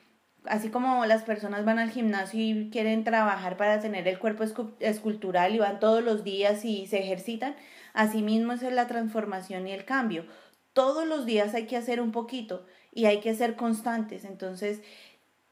así 0.47 0.69
como 0.69 1.07
las 1.07 1.23
personas 1.23 1.65
van 1.65 1.79
al 1.79 1.91
gimnasio 1.91 2.41
y 2.41 2.69
quieren 2.71 3.03
trabajar 3.05 3.57
para 3.57 3.81
tener 3.81 4.07
el 4.09 4.19
cuerpo 4.19 4.45
escu- 4.45 4.75
escultural 4.81 5.55
y 5.55 5.59
van 5.59 5.81
todos 5.81 6.03
los 6.05 6.23
días 6.23 6.65
y 6.65 6.87
se 6.87 6.99
ejercitan, 6.99 7.57
así 7.95 8.23
mismo 8.23 8.53
es 8.53 8.63
la 8.63 8.87
transformación 8.87 9.67
y 9.67 9.73
el 9.73 9.85
cambio. 9.85 10.27
Todos 10.73 11.07
los 11.07 11.25
días 11.25 11.55
hay 11.55 11.67
que 11.67 11.77
hacer 11.77 12.01
un 12.01 12.13
poquito 12.13 12.67
y 12.93 13.07
hay 13.07 13.21
que 13.21 13.35
ser 13.35 13.57
constantes. 13.57 14.25
Entonces, 14.25 14.83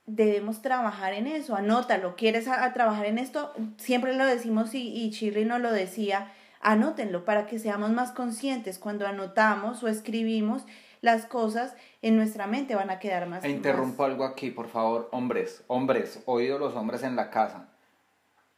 debemos 0.05 0.63
trabajar 0.63 1.15
en 1.15 1.27
eso. 1.27 1.55
Anótalo. 1.55 2.17
¿Quieres 2.17 2.49
a, 2.49 2.65
a 2.65 2.73
trabajar 2.75 3.07
en 3.07 3.19
esto? 3.19 3.53
Siempre 3.79 4.15
lo 4.15 4.27
decimos 4.27 4.75
y, 4.75 4.89
y 4.89 5.11
Shirley 5.11 5.45
nos 5.45 5.61
lo 5.61 5.73
decía. 5.73 6.33
Anótenlo 6.61 7.25
para 7.25 7.47
que 7.47 7.59
seamos 7.59 7.91
más 7.91 8.13
conscientes. 8.13 8.79
Cuando 8.79 9.07
anotamos 9.07 9.83
o 9.85 9.89
escribimos 9.89 10.65
las 11.03 11.27
cosas 11.27 11.75
en 12.01 12.17
nuestra 12.17 12.47
mente 12.47 12.75
van 12.75 12.89
a 12.91 12.99
quedar 12.99 13.27
más. 13.29 13.45
E 13.45 13.51
interrumpo 13.51 14.05
algo 14.05 14.25
aquí, 14.25 14.51
por 14.51 14.69
favor, 14.69 15.09
hombres, 15.13 15.63
hombres, 15.67 16.23
oído 16.25 16.59
los 16.59 16.75
hombres 16.75 17.03
en 17.03 17.15
la 17.17 17.29
casa. 17.29 17.69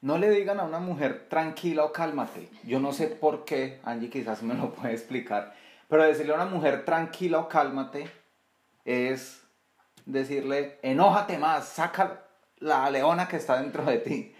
No 0.00 0.18
le 0.18 0.30
digan 0.30 0.60
a 0.60 0.64
una 0.64 0.78
mujer 0.78 1.26
tranquila 1.30 1.84
o 1.84 1.92
cálmate. 1.92 2.48
Yo 2.62 2.78
no 2.78 2.92
sé 2.92 3.06
por 3.08 3.44
qué, 3.46 3.80
Angie 3.84 4.10
quizás 4.10 4.42
me 4.42 4.54
lo 4.54 4.72
puede 4.74 4.92
explicar, 4.92 5.54
pero 5.88 6.04
decirle 6.04 6.32
a 6.32 6.36
una 6.36 6.44
mujer 6.44 6.84
tranquila 6.84 7.38
o 7.40 7.48
cálmate 7.48 8.08
es 8.84 9.40
decirle 10.04 10.78
enójate 10.82 11.38
más, 11.38 11.66
saca 11.68 12.20
la 12.58 12.90
leona 12.90 13.26
que 13.26 13.36
está 13.36 13.60
dentro 13.60 13.84
de 13.84 13.98
ti. 13.98 14.34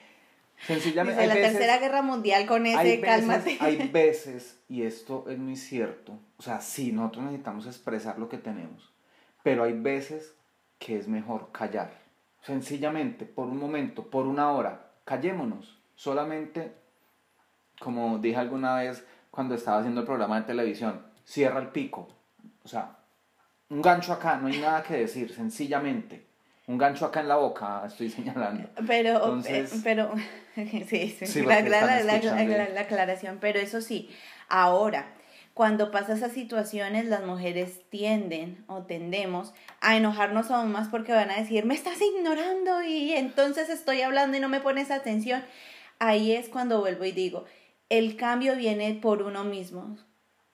Sencillamente, 0.66 1.20
Dice, 1.22 1.26
la 1.26 1.32
hay 1.34 1.40
veces- 1.40 1.52
tercera 1.58 1.78
guerra 1.78 2.02
mundial 2.02 2.46
con 2.46 2.66
ese 2.66 2.78
hay 2.78 3.00
cálmate. 3.00 3.56
hay 3.60 3.88
veces, 3.92 4.60
y 4.68 4.82
esto 4.82 5.24
es 5.28 5.38
muy 5.38 5.56
cierto, 5.56 6.18
o 6.38 6.42
sea, 6.42 6.60
sí, 6.60 6.92
nosotros 6.92 7.24
necesitamos 7.24 7.66
expresar 7.66 8.18
lo 8.18 8.28
que 8.28 8.38
tenemos, 8.38 8.92
pero 9.42 9.64
hay 9.64 9.72
veces 9.72 10.34
que 10.78 10.98
es 10.98 11.08
mejor 11.08 11.50
callar. 11.52 11.92
Sencillamente, 12.42 13.24
por 13.24 13.46
un 13.48 13.58
momento, 13.58 14.04
por 14.10 14.26
una 14.26 14.50
hora, 14.52 14.90
callémonos. 15.04 15.78
Solamente, 15.94 16.74
como 17.80 18.18
dije 18.18 18.36
alguna 18.36 18.76
vez 18.76 19.06
cuando 19.30 19.54
estaba 19.54 19.78
haciendo 19.78 20.00
el 20.02 20.06
programa 20.06 20.40
de 20.40 20.46
televisión, 20.46 21.02
cierra 21.24 21.60
el 21.60 21.68
pico. 21.68 22.08
O 22.64 22.68
sea, 22.68 22.96
un 23.70 23.80
gancho 23.82 24.12
acá, 24.12 24.36
no 24.36 24.48
hay 24.48 24.58
nada 24.58 24.82
que 24.82 24.96
decir, 24.98 25.32
sencillamente. 25.32 26.26
Un 26.66 26.78
gancho 26.78 27.06
acá 27.06 27.20
en 27.20 27.28
la 27.28 27.36
boca, 27.36 27.82
estoy 27.86 28.08
señalando. 28.10 28.68
Pero, 28.86 29.14
Entonces- 29.16 29.72
eh, 29.74 29.80
pero, 29.82 30.12
sí, 30.54 31.08
sí, 31.08 31.26
Sí, 31.26 31.42
la 31.42 31.56
aclaración, 32.80 33.38
pero 33.40 33.58
eso 33.58 33.80
sí, 33.80 34.10
ahora, 34.48 35.06
cuando 35.54 35.92
pasa 35.92 36.14
esas 36.14 36.32
situaciones, 36.32 37.06
las 37.06 37.24
mujeres 37.24 37.82
tienden 37.88 38.64
o 38.66 38.82
tendemos 38.82 39.54
a 39.80 39.96
enojarnos 39.96 40.50
aún 40.50 40.72
más 40.72 40.88
porque 40.88 41.12
van 41.12 41.30
a 41.30 41.38
decir, 41.38 41.64
me 41.64 41.74
estás 41.74 42.00
ignorando 42.02 42.82
y 42.82 43.12
entonces 43.12 43.70
estoy 43.70 44.02
hablando 44.02 44.36
y 44.36 44.40
no 44.40 44.48
me 44.48 44.60
pones 44.60 44.90
atención. 44.90 45.44
Ahí 46.00 46.32
es 46.32 46.48
cuando 46.48 46.80
vuelvo 46.80 47.04
y 47.04 47.12
digo, 47.12 47.44
el 47.88 48.16
cambio 48.16 48.56
viene 48.56 48.98
por 49.00 49.22
uno 49.22 49.44
mismo. 49.44 49.96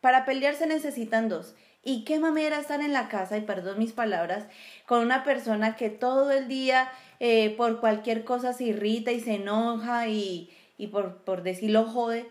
Para 0.02 0.26
pelear 0.26 0.54
se 0.54 0.66
necesitan 0.66 1.30
dos. 1.30 1.54
Y 1.82 2.04
qué 2.04 2.18
mamera 2.18 2.58
estar 2.58 2.82
en 2.82 2.92
la 2.92 3.08
casa, 3.08 3.38
y 3.38 3.40
perdón 3.40 3.78
mis 3.78 3.92
palabras, 3.92 4.46
con 4.84 5.00
una 5.00 5.24
persona 5.24 5.76
que 5.76 5.88
todo 5.88 6.30
el 6.30 6.46
día 6.46 6.92
eh, 7.20 7.54
por 7.56 7.80
cualquier 7.80 8.24
cosa 8.24 8.52
se 8.52 8.64
irrita 8.64 9.12
y 9.12 9.20
se 9.20 9.36
enoja 9.36 10.08
y, 10.08 10.50
y 10.76 10.88
por, 10.88 11.24
por 11.24 11.42
decirlo 11.42 11.84
jode, 11.84 12.28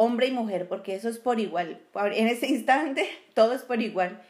hombre 0.00 0.28
y 0.28 0.30
mujer, 0.30 0.66
porque 0.66 0.94
eso 0.94 1.10
es 1.10 1.18
por 1.18 1.40
igual. 1.40 1.78
En 1.94 2.26
ese 2.26 2.46
instante 2.46 3.06
todo 3.34 3.52
es 3.52 3.62
por 3.62 3.82
igual. 3.82 4.22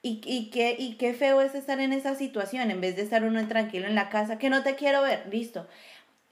Y, 0.00 0.50
qué, 0.50 1.14
feo 1.14 1.42
es 1.42 1.54
estar 1.54 1.78
en 1.78 1.92
esa 1.92 2.16
situación, 2.16 2.70
en 2.70 2.80
vez 2.80 2.96
de 2.96 3.02
estar 3.02 3.22
uno 3.22 3.46
tranquilo 3.46 3.86
en 3.86 3.94
la 3.94 4.08
casa, 4.08 4.38
que 4.38 4.50
no 4.50 4.64
te 4.64 4.74
quiero 4.74 5.02
ver, 5.02 5.28
listo. 5.30 5.68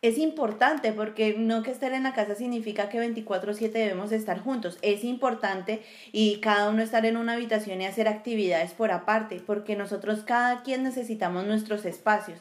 Es 0.03 0.17
importante 0.17 0.93
porque 0.93 1.35
no 1.37 1.63
que 1.63 1.71
estar 1.71 1.93
en 1.93 2.05
la 2.05 2.15
casa 2.15 2.35
significa 2.35 2.89
que 2.89 2.99
24/7 2.99 3.71
debemos 3.71 4.13
estar 4.13 4.41
juntos. 4.41 4.79
Es 4.81 5.05
importante 5.05 5.83
y 6.11 6.41
cada 6.41 6.71
uno 6.71 6.83
estar 6.83 7.05
en 7.05 7.19
una 7.19 7.35
habitación 7.35 7.83
y 7.83 7.87
hacer 7.87 8.09
actividades 8.09 8.73
por 8.73 8.91
aparte, 8.93 9.43
porque 9.47 9.77
nosotros 9.77 10.23
cada 10.25 10.63
quien 10.63 10.83
necesitamos 10.83 11.47
nuestros 11.47 11.85
espacios. 11.85 12.41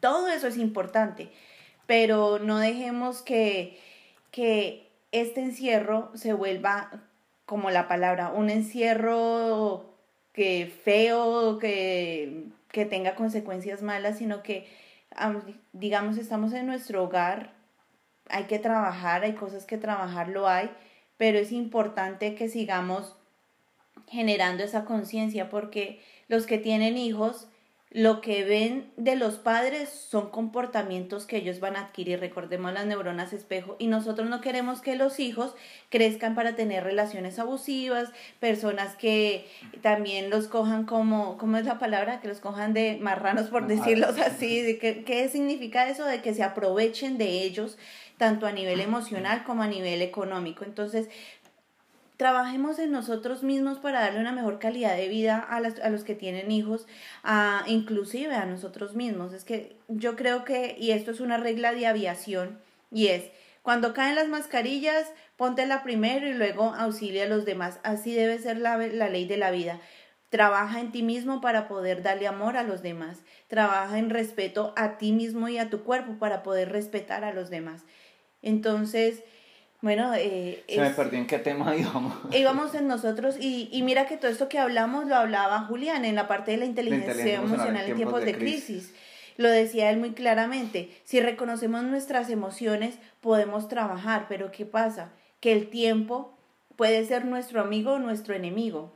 Todo 0.00 0.28
eso 0.28 0.46
es 0.48 0.56
importante, 0.56 1.30
pero 1.86 2.38
no 2.38 2.58
dejemos 2.58 3.20
que 3.20 3.78
este 5.20 5.40
encierro 5.40 6.10
se 6.14 6.32
vuelva 6.32 6.90
como 7.46 7.70
la 7.70 7.88
palabra, 7.88 8.30
un 8.30 8.50
encierro 8.50 9.94
que 10.32 10.72
feo, 10.84 11.58
que, 11.58 12.46
que 12.68 12.84
tenga 12.84 13.14
consecuencias 13.14 13.82
malas, 13.82 14.18
sino 14.18 14.42
que 14.42 14.66
am, 15.14 15.42
digamos, 15.72 16.18
estamos 16.18 16.52
en 16.52 16.66
nuestro 16.66 17.04
hogar, 17.04 17.52
hay 18.28 18.44
que 18.44 18.58
trabajar, 18.58 19.22
hay 19.22 19.34
cosas 19.34 19.66
que 19.66 19.78
trabajar, 19.78 20.28
lo 20.28 20.48
hay, 20.48 20.70
pero 21.16 21.38
es 21.38 21.52
importante 21.52 22.34
que 22.34 22.48
sigamos 22.48 23.16
generando 24.08 24.64
esa 24.64 24.84
conciencia 24.84 25.48
porque 25.48 26.02
los 26.28 26.46
que 26.46 26.58
tienen 26.58 26.96
hijos, 26.96 27.48
lo 27.94 28.20
que 28.20 28.42
ven 28.42 28.90
de 28.96 29.14
los 29.14 29.36
padres 29.36 29.88
son 29.88 30.30
comportamientos 30.30 31.26
que 31.26 31.36
ellos 31.36 31.60
van 31.60 31.76
a 31.76 31.82
adquirir, 31.82 32.18
recordemos 32.18 32.72
las 32.72 32.86
neuronas 32.86 33.32
espejo, 33.32 33.76
y 33.78 33.86
nosotros 33.86 34.28
no 34.28 34.40
queremos 34.40 34.80
que 34.80 34.96
los 34.96 35.20
hijos 35.20 35.54
crezcan 35.90 36.34
para 36.34 36.56
tener 36.56 36.82
relaciones 36.82 37.38
abusivas, 37.38 38.10
personas 38.40 38.96
que 38.96 39.46
también 39.80 40.28
los 40.28 40.48
cojan 40.48 40.86
como, 40.86 41.38
¿cómo 41.38 41.56
es 41.56 41.66
la 41.66 41.78
palabra? 41.78 42.20
Que 42.20 42.26
los 42.26 42.40
cojan 42.40 42.74
de 42.74 42.98
marranos, 43.00 43.46
por 43.46 43.68
decirlos 43.68 44.18
así, 44.18 44.60
de 44.60 44.78
que, 44.78 45.04
¿qué 45.04 45.28
significa 45.28 45.88
eso? 45.88 46.04
De 46.04 46.20
que 46.20 46.34
se 46.34 46.42
aprovechen 46.42 47.16
de 47.16 47.44
ellos, 47.44 47.78
tanto 48.18 48.46
a 48.46 48.52
nivel 48.52 48.80
emocional 48.80 49.44
como 49.44 49.62
a 49.62 49.68
nivel 49.68 50.02
económico. 50.02 50.64
Entonces, 50.64 51.08
trabajemos 52.16 52.78
en 52.78 52.92
nosotros 52.92 53.42
mismos 53.42 53.78
para 53.78 54.00
darle 54.00 54.20
una 54.20 54.32
mejor 54.32 54.58
calidad 54.58 54.96
de 54.96 55.08
vida 55.08 55.38
a, 55.38 55.60
las, 55.60 55.80
a 55.80 55.90
los 55.90 56.04
que 56.04 56.14
tienen 56.14 56.50
hijos, 56.50 56.86
a, 57.22 57.64
inclusive 57.66 58.34
a 58.34 58.46
nosotros 58.46 58.94
mismos. 58.94 59.32
Es 59.32 59.44
que 59.44 59.76
yo 59.88 60.16
creo 60.16 60.44
que, 60.44 60.76
y 60.78 60.92
esto 60.92 61.10
es 61.10 61.20
una 61.20 61.36
regla 61.36 61.72
de 61.72 61.86
aviación, 61.86 62.58
y 62.90 63.08
es, 63.08 63.24
cuando 63.62 63.94
caen 63.94 64.14
las 64.14 64.28
mascarillas, 64.28 65.10
póntela 65.36 65.82
primero 65.82 66.28
y 66.28 66.34
luego 66.34 66.74
auxilia 66.74 67.24
a 67.24 67.28
los 67.28 67.44
demás. 67.44 67.80
Así 67.82 68.14
debe 68.14 68.38
ser 68.38 68.58
la, 68.58 68.76
la 68.76 69.08
ley 69.08 69.26
de 69.26 69.38
la 69.38 69.50
vida. 69.50 69.80
Trabaja 70.28 70.80
en 70.80 70.92
ti 70.92 71.02
mismo 71.02 71.40
para 71.40 71.66
poder 71.66 72.02
darle 72.02 72.26
amor 72.26 72.56
a 72.56 72.62
los 72.62 72.82
demás. 72.82 73.22
Trabaja 73.48 73.98
en 73.98 74.10
respeto 74.10 74.74
a 74.76 74.98
ti 74.98 75.12
mismo 75.12 75.48
y 75.48 75.58
a 75.58 75.70
tu 75.70 75.82
cuerpo 75.82 76.18
para 76.18 76.42
poder 76.42 76.70
respetar 76.72 77.24
a 77.24 77.32
los 77.32 77.50
demás. 77.50 77.84
Entonces, 78.42 79.24
bueno, 79.84 80.14
eh, 80.14 80.64
Se 80.66 80.80
me 80.80 80.88
perdió 80.88 81.18
en 81.18 81.26
qué 81.26 81.38
tema 81.38 81.76
íbamos. 81.76 82.14
íbamos 82.34 82.74
en 82.74 82.88
nosotros 82.88 83.36
y, 83.38 83.68
y 83.70 83.82
mira 83.82 84.06
que 84.06 84.16
todo 84.16 84.30
esto 84.30 84.48
que 84.48 84.58
hablamos 84.58 85.06
lo 85.06 85.14
hablaba 85.14 85.60
Julián 85.66 86.06
en 86.06 86.14
la 86.14 86.26
parte 86.26 86.52
de 86.52 86.56
la 86.56 86.64
inteligencia, 86.64 87.10
inteligencia 87.12 87.44
emocional 87.44 87.90
en 87.90 87.96
tiempos 87.96 88.24
de 88.24 88.34
crisis. 88.34 88.94
Lo 89.36 89.50
decía 89.50 89.90
él 89.90 89.98
muy 89.98 90.12
claramente, 90.12 90.90
si 91.04 91.20
reconocemos 91.20 91.82
nuestras 91.82 92.30
emociones 92.30 92.94
podemos 93.20 93.68
trabajar, 93.68 94.24
pero 94.26 94.50
¿qué 94.50 94.64
pasa? 94.64 95.12
Que 95.40 95.52
el 95.52 95.68
tiempo 95.68 96.34
puede 96.76 97.04
ser 97.04 97.26
nuestro 97.26 97.60
amigo 97.60 97.92
o 97.92 97.98
nuestro 97.98 98.34
enemigo. 98.34 98.94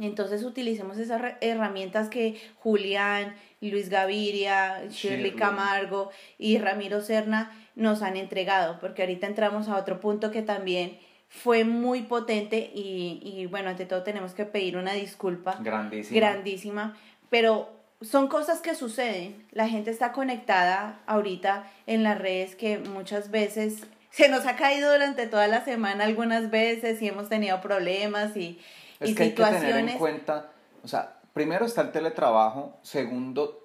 Entonces 0.00 0.44
utilicemos 0.44 0.96
esas 0.98 1.20
herramientas 1.40 2.08
que 2.08 2.40
Julián, 2.58 3.34
Luis 3.60 3.88
Gaviria, 3.88 4.84
Shirley 4.90 5.30
Shirley. 5.30 5.30
Camargo 5.32 6.10
y 6.38 6.58
Ramiro 6.58 7.00
Serna 7.00 7.50
nos 7.74 8.02
han 8.02 8.16
entregado, 8.16 8.78
porque 8.80 9.02
ahorita 9.02 9.26
entramos 9.26 9.68
a 9.68 9.76
otro 9.76 10.00
punto 10.00 10.30
que 10.30 10.42
también 10.42 10.98
fue 11.28 11.64
muy 11.64 12.02
potente 12.02 12.70
y, 12.74 13.20
y 13.22 13.46
bueno, 13.46 13.70
ante 13.70 13.86
todo 13.86 14.02
tenemos 14.02 14.34
que 14.34 14.44
pedir 14.44 14.76
una 14.76 14.92
disculpa 14.92 15.58
Grandísimo. 15.60 16.16
grandísima, 16.16 16.96
pero 17.30 17.68
son 18.00 18.28
cosas 18.28 18.60
que 18.60 18.74
suceden. 18.74 19.44
La 19.50 19.66
gente 19.68 19.90
está 19.90 20.12
conectada 20.12 21.00
ahorita 21.06 21.64
en 21.86 22.02
las 22.04 22.18
redes 22.18 22.54
que 22.54 22.78
muchas 22.78 23.30
veces 23.30 23.82
se 24.10 24.28
nos 24.28 24.46
ha 24.46 24.54
caído 24.54 24.92
durante 24.92 25.26
toda 25.26 25.48
la 25.48 25.64
semana 25.64 26.04
algunas 26.04 26.50
veces 26.50 27.02
y 27.02 27.08
hemos 27.08 27.28
tenido 27.28 27.60
problemas 27.60 28.36
y, 28.36 28.60
Es 29.00 29.10
y 29.10 29.14
que 29.16 29.22
hay 29.24 29.30
que 29.30 29.42
tener 29.42 29.52
en 29.54 29.60
situaciones. 29.60 29.96
cuenta, 29.96 30.50
o 30.84 30.88
sea, 30.88 31.16
primero 31.32 31.64
está 31.66 31.80
el 31.80 31.90
teletrabajo, 31.90 32.78
segundo, 32.82 33.63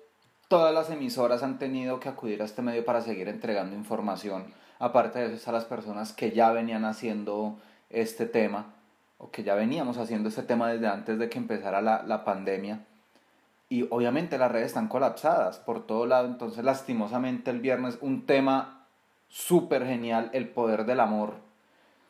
todas 0.49 0.73
las 0.73 0.89
emisoras 0.89 1.43
han 1.43 1.59
tenido 1.59 2.01
que 2.01 2.09
acudir 2.09 2.41
a 2.41 2.45
este 2.45 2.61
medio 2.61 2.83
para 2.83 3.01
seguir 3.01 3.29
entregando 3.29 3.75
información. 3.75 4.45
Aparte 4.79 5.19
de 5.19 5.27
eso, 5.27 5.35
están 5.35 5.53
las 5.53 5.65
personas 5.65 6.11
que 6.11 6.31
ya 6.31 6.51
venían 6.51 6.83
haciendo 6.85 7.57
este 7.89 8.25
tema, 8.25 8.73
o 9.19 9.29
que 9.29 9.43
ya 9.43 9.55
veníamos 9.55 9.97
haciendo 9.97 10.27
este 10.27 10.43
tema 10.43 10.69
desde 10.69 10.87
antes 10.87 11.19
de 11.19 11.29
que 11.29 11.37
empezara 11.37 11.81
la, 11.81 12.03
la 12.03 12.25
pandemia. 12.25 12.81
Y 13.69 13.85
obviamente 13.91 14.39
las 14.39 14.51
redes 14.51 14.67
están 14.67 14.87
colapsadas 14.87 15.59
por 15.59 15.85
todo 15.85 16.07
lado, 16.07 16.25
entonces 16.27 16.63
lastimosamente 16.63 17.51
el 17.51 17.59
viernes 17.59 17.99
un 18.01 18.25
tema 18.25 18.87
súper 19.27 19.85
genial, 19.85 20.31
el 20.33 20.49
poder 20.49 20.85
del 20.85 20.99
amor, 20.99 21.35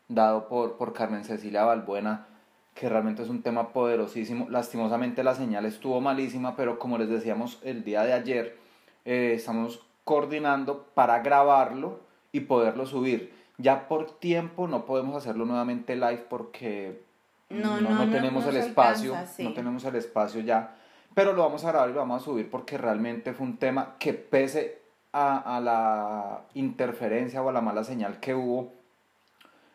dado 0.08 0.48
por, 0.48 0.78
por 0.78 0.94
Carmen 0.94 1.26
Cecilia 1.26 1.66
Balbuena, 1.66 2.28
que 2.74 2.88
realmente 2.90 3.24
es 3.24 3.30
un 3.30 3.42
tema 3.42 3.74
poderosísimo. 3.74 4.48
Lastimosamente 4.50 5.24
la 5.24 5.36
señal 5.36 5.66
estuvo 5.66 6.00
malísima, 6.02 6.56
pero 6.56 6.80
como 6.80 6.98
les 6.98 7.10
decíamos 7.10 7.60
el 7.64 7.84
día 7.84 8.04
de 8.04 8.14
ayer, 8.14 8.58
eh, 9.06 9.34
estamos 9.36 9.86
coordinando 10.04 10.88
para 10.94 11.20
grabarlo 11.20 12.00
y 12.32 12.42
poderlo 12.42 12.86
subir. 12.86 13.34
Ya 13.58 13.88
por 13.88 14.20
tiempo 14.20 14.68
no 14.68 14.86
podemos 14.86 15.16
hacerlo 15.16 15.46
nuevamente 15.46 15.96
live 15.96 16.26
porque 16.30 17.04
No, 17.50 17.82
no, 17.82 17.82
no, 17.82 17.90
no 17.90 18.06
no, 18.06 18.12
tenemos 18.12 18.46
el 18.46 18.58
espacio, 18.58 19.14
alcanza, 19.14 19.34
sí. 19.34 19.44
no 19.44 19.54
tenemos 19.54 19.84
el 19.84 19.96
espacio 19.96 20.42
ya, 20.42 20.76
pero 21.14 21.34
lo 21.34 21.42
vamos 21.44 21.66
a 21.66 21.72
grabar 21.72 21.90
y 21.90 21.94
lo 21.94 22.00
vamos 22.00 22.22
a 22.22 22.26
subir 22.26 22.50
porque 22.50 22.78
realmente 22.78 23.34
fue 23.34 23.46
un 23.46 23.58
tema 23.58 23.96
que 24.00 24.14
pese 24.14 24.80
a, 25.12 25.58
a 25.58 25.60
la 25.60 26.46
interferencia 26.54 27.42
o 27.42 27.50
a 27.50 27.52
la 27.52 27.62
mala 27.62 27.84
señal 27.84 28.20
que 28.20 28.34
hubo, 28.34 28.74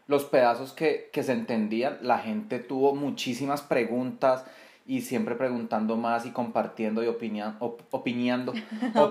los 0.07 0.25
pedazos 0.25 0.73
que, 0.73 1.09
que 1.13 1.23
se 1.23 1.33
entendían, 1.33 1.99
la 2.03 2.19
gente 2.19 2.59
tuvo 2.59 2.95
muchísimas 2.95 3.63
preguntas 3.63 4.45
y 4.87 5.01
siempre 5.01 5.35
preguntando 5.35 5.97
más 5.97 6.27
y 6.27 6.31
compartiendo 6.31 7.03
y 7.03 7.07
opinian, 7.07 7.57
op- 7.61 7.83
opiniando, 7.91 8.53
opinando. 8.95 9.05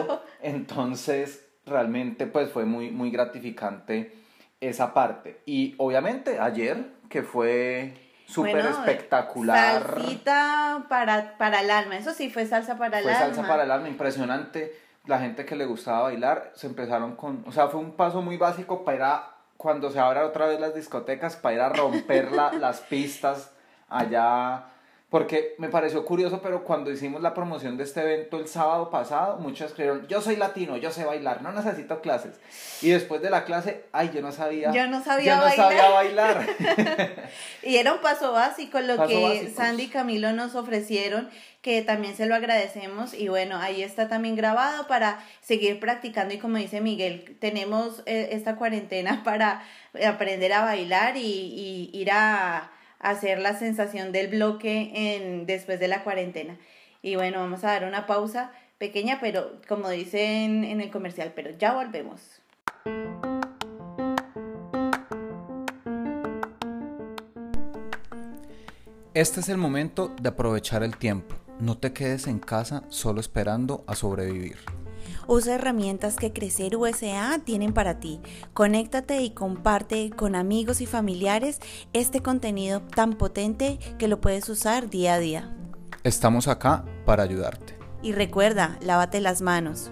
Opinando. 0.00 0.22
Entonces, 0.42 1.44
realmente 1.66 2.26
pues 2.26 2.50
fue 2.50 2.64
muy, 2.64 2.90
muy 2.90 3.10
gratificante 3.10 4.12
esa 4.60 4.94
parte. 4.94 5.40
Y 5.46 5.74
obviamente 5.78 6.38
ayer, 6.38 6.84
que 7.08 7.22
fue 7.22 7.94
súper 8.26 8.52
Bueno, 8.54 8.68
espectacular. 8.70 9.82
Salsita 9.94 10.86
para, 10.88 11.36
para 11.38 11.62
el 11.62 11.70
alma. 11.70 11.96
Eso 11.96 12.12
sí, 12.12 12.30
fue 12.30 12.46
salsa 12.46 12.76
para 12.78 12.98
el 12.98 13.02
Fue 13.04 13.12
alma. 13.12 13.26
salsa 13.26 13.48
para 13.48 13.64
el 13.64 13.70
alma, 13.70 13.88
impresionante. 13.88 14.72
La 15.06 15.18
gente 15.18 15.44
que 15.46 15.56
le 15.56 15.64
gustaba 15.64 16.02
bailar 16.02 16.52
se 16.54 16.66
empezaron 16.66 17.16
con. 17.16 17.42
O 17.46 17.52
sea, 17.52 17.68
fue 17.68 17.80
un 17.80 17.92
paso 17.92 18.20
muy 18.22 18.36
básico 18.36 18.84
para. 18.84 19.30
Cuando 19.58 19.90
se 19.90 19.98
abran 19.98 20.24
otra 20.24 20.46
vez 20.46 20.58
las 20.60 20.74
discotecas, 20.74 21.36
para 21.36 21.54
ir 21.54 21.60
a 21.60 21.68
romper 21.68 22.32
la- 22.32 22.52
las 22.58 22.80
pistas 22.80 23.50
allá. 23.90 24.64
Porque 25.10 25.54
me 25.56 25.70
pareció 25.70 26.04
curioso, 26.04 26.42
pero 26.42 26.64
cuando 26.64 26.90
hicimos 26.92 27.22
la 27.22 27.32
promoción 27.32 27.78
de 27.78 27.84
este 27.84 28.02
evento 28.02 28.36
el 28.38 28.46
sábado 28.46 28.90
pasado, 28.90 29.38
muchos 29.38 29.68
escribieron: 29.68 30.06
Yo 30.06 30.20
soy 30.20 30.36
latino, 30.36 30.76
yo 30.76 30.90
sé 30.90 31.06
bailar, 31.06 31.40
no 31.40 31.50
necesito 31.50 32.02
clases. 32.02 32.38
Y 32.82 32.90
después 32.90 33.22
de 33.22 33.30
la 33.30 33.44
clase, 33.46 33.86
ay, 33.92 34.10
yo 34.14 34.20
no 34.20 34.32
sabía. 34.32 34.70
Yo 34.70 34.86
no 34.86 35.02
sabía 35.02 35.32
yo 35.32 35.36
no 35.36 35.42
bailar. 35.44 35.66
sabía 35.72 35.88
bailar. 35.90 36.46
Y 37.62 37.76
era 37.76 37.94
un 37.94 38.00
paso 38.02 38.32
básico 38.32 38.78
lo 38.80 38.96
Paso 38.96 39.08
que. 39.08 39.50
Sandy 39.56 39.84
y 39.84 39.88
Camilo 39.88 40.32
nos 40.32 40.54
ofrecieron, 40.54 41.30
que 41.62 41.82
también 41.82 42.16
se 42.16 42.26
lo 42.26 42.34
agradecemos. 42.34 43.14
Y 43.14 43.28
bueno, 43.28 43.56
ahí 43.58 43.82
está 43.82 44.08
también 44.08 44.36
grabado 44.36 44.86
para 44.86 45.24
seguir 45.40 45.80
practicando. 45.80 46.34
Y 46.34 46.38
como 46.38 46.58
dice 46.58 46.80
Miguel, 46.80 47.36
tenemos 47.40 48.02
eh, 48.06 48.30
esta 48.32 48.56
cuarentena 48.56 49.22
para 49.24 49.62
aprender 50.06 50.52
a 50.52 50.62
bailar 50.62 51.16
y, 51.16 51.90
ir 51.92 52.10
a 52.12 52.70
hacer 53.00 53.38
la 53.38 53.58
sensación 53.58 54.12
del 54.12 54.28
bloque 54.28 54.90
en, 54.94 55.46
después 55.46 55.80
de 55.80 55.88
la 55.88 56.04
cuarentena. 56.04 56.56
Y 57.02 57.16
bueno, 57.16 57.38
vamos 57.38 57.62
a 57.64 57.68
dar 57.68 57.84
una 57.84 58.06
pausa 58.06 58.52
pequeña, 58.78 59.18
pero 59.20 59.60
como 59.68 59.88
dicen 59.88 60.64
en 60.64 60.80
el 60.80 60.90
comercial, 60.90 61.32
pero 61.34 61.50
ya 61.56 61.72
volvemos. 61.72 62.40
Este 69.14 69.40
es 69.40 69.48
el 69.48 69.58
momento 69.58 70.14
de 70.20 70.28
aprovechar 70.28 70.84
el 70.84 70.96
tiempo. 70.96 71.47
No 71.60 71.76
te 71.76 71.92
quedes 71.92 72.26
en 72.26 72.38
casa 72.38 72.84
solo 72.88 73.20
esperando 73.20 73.84
a 73.86 73.96
sobrevivir. 73.96 74.58
Usa 75.26 75.56
herramientas 75.56 76.16
que 76.16 76.32
Crecer 76.32 76.76
USA 76.76 77.38
tienen 77.44 77.72
para 77.72 78.00
ti. 78.00 78.20
Conéctate 78.54 79.22
y 79.22 79.30
comparte 79.30 80.10
con 80.10 80.34
amigos 80.34 80.80
y 80.80 80.86
familiares 80.86 81.58
este 81.92 82.22
contenido 82.22 82.80
tan 82.80 83.14
potente 83.14 83.78
que 83.98 84.08
lo 84.08 84.20
puedes 84.20 84.48
usar 84.48 84.88
día 84.88 85.14
a 85.14 85.18
día. 85.18 85.54
Estamos 86.04 86.48
acá 86.48 86.84
para 87.04 87.24
ayudarte. 87.24 87.76
Y 88.02 88.12
recuerda, 88.12 88.78
lávate 88.80 89.20
las 89.20 89.42
manos. 89.42 89.90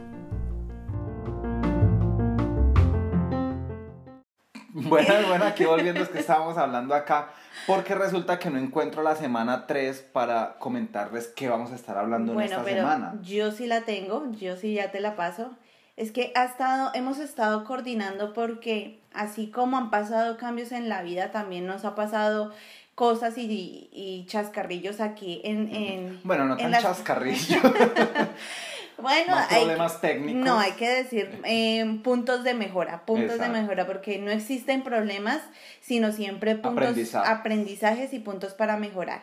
Bueno, 4.88 5.28
bueno, 5.28 5.44
aquí 5.44 5.64
volviendo 5.64 6.02
es 6.02 6.08
que 6.08 6.18
estábamos 6.20 6.56
hablando 6.58 6.94
acá, 6.94 7.28
porque 7.66 7.94
resulta 7.94 8.38
que 8.38 8.50
no 8.50 8.58
encuentro 8.58 9.02
la 9.02 9.16
semana 9.16 9.66
3 9.66 10.00
para 10.12 10.56
comentarles 10.58 11.28
qué 11.28 11.48
vamos 11.48 11.72
a 11.72 11.74
estar 11.74 11.96
hablando 11.98 12.32
en 12.32 12.40
esta 12.40 12.62
pero 12.62 12.76
semana. 12.78 13.14
yo 13.22 13.50
sí 13.52 13.66
la 13.66 13.82
tengo, 13.82 14.24
yo 14.38 14.56
sí 14.56 14.74
ya 14.74 14.90
te 14.90 15.00
la 15.00 15.16
paso. 15.16 15.50
Es 15.96 16.12
que 16.12 16.30
ha 16.34 16.44
estado, 16.44 16.90
hemos 16.94 17.18
estado 17.18 17.64
coordinando 17.64 18.34
porque 18.34 19.00
así 19.14 19.46
como 19.50 19.78
han 19.78 19.90
pasado 19.90 20.36
cambios 20.36 20.72
en 20.72 20.88
la 20.90 21.02
vida, 21.02 21.30
también 21.30 21.66
nos 21.66 21.86
ha 21.86 21.94
pasado 21.94 22.52
cosas 22.94 23.36
y, 23.38 23.88
y 23.92 24.24
chascarrillos 24.26 25.00
aquí 25.00 25.40
en... 25.44 25.74
en 25.74 26.20
Bueno, 26.24 26.44
no 26.44 26.52
en 26.54 26.58
tan 26.60 26.70
las- 26.72 26.82
chascarrillo. 26.82 27.60
Bueno, 28.98 29.32
Más 29.32 29.52
hay 29.52 29.60
problemas 29.60 30.00
técnicos. 30.00 30.42
No, 30.44 30.58
hay 30.58 30.72
que 30.72 30.88
decir 30.88 31.40
eh, 31.44 32.00
puntos 32.02 32.44
de 32.44 32.54
mejora, 32.54 33.04
puntos 33.04 33.32
Exacto. 33.32 33.52
de 33.52 33.60
mejora, 33.60 33.86
porque 33.86 34.18
no 34.18 34.30
existen 34.30 34.82
problemas, 34.82 35.40
sino 35.80 36.12
siempre 36.12 36.54
puntos, 36.54 36.72
Aprendizaje. 36.72 37.30
aprendizajes 37.30 38.12
y 38.14 38.18
puntos 38.18 38.54
para 38.54 38.76
mejorar. 38.78 39.22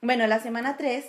Bueno, 0.00 0.26
la 0.26 0.40
semana 0.40 0.76
3, 0.76 1.04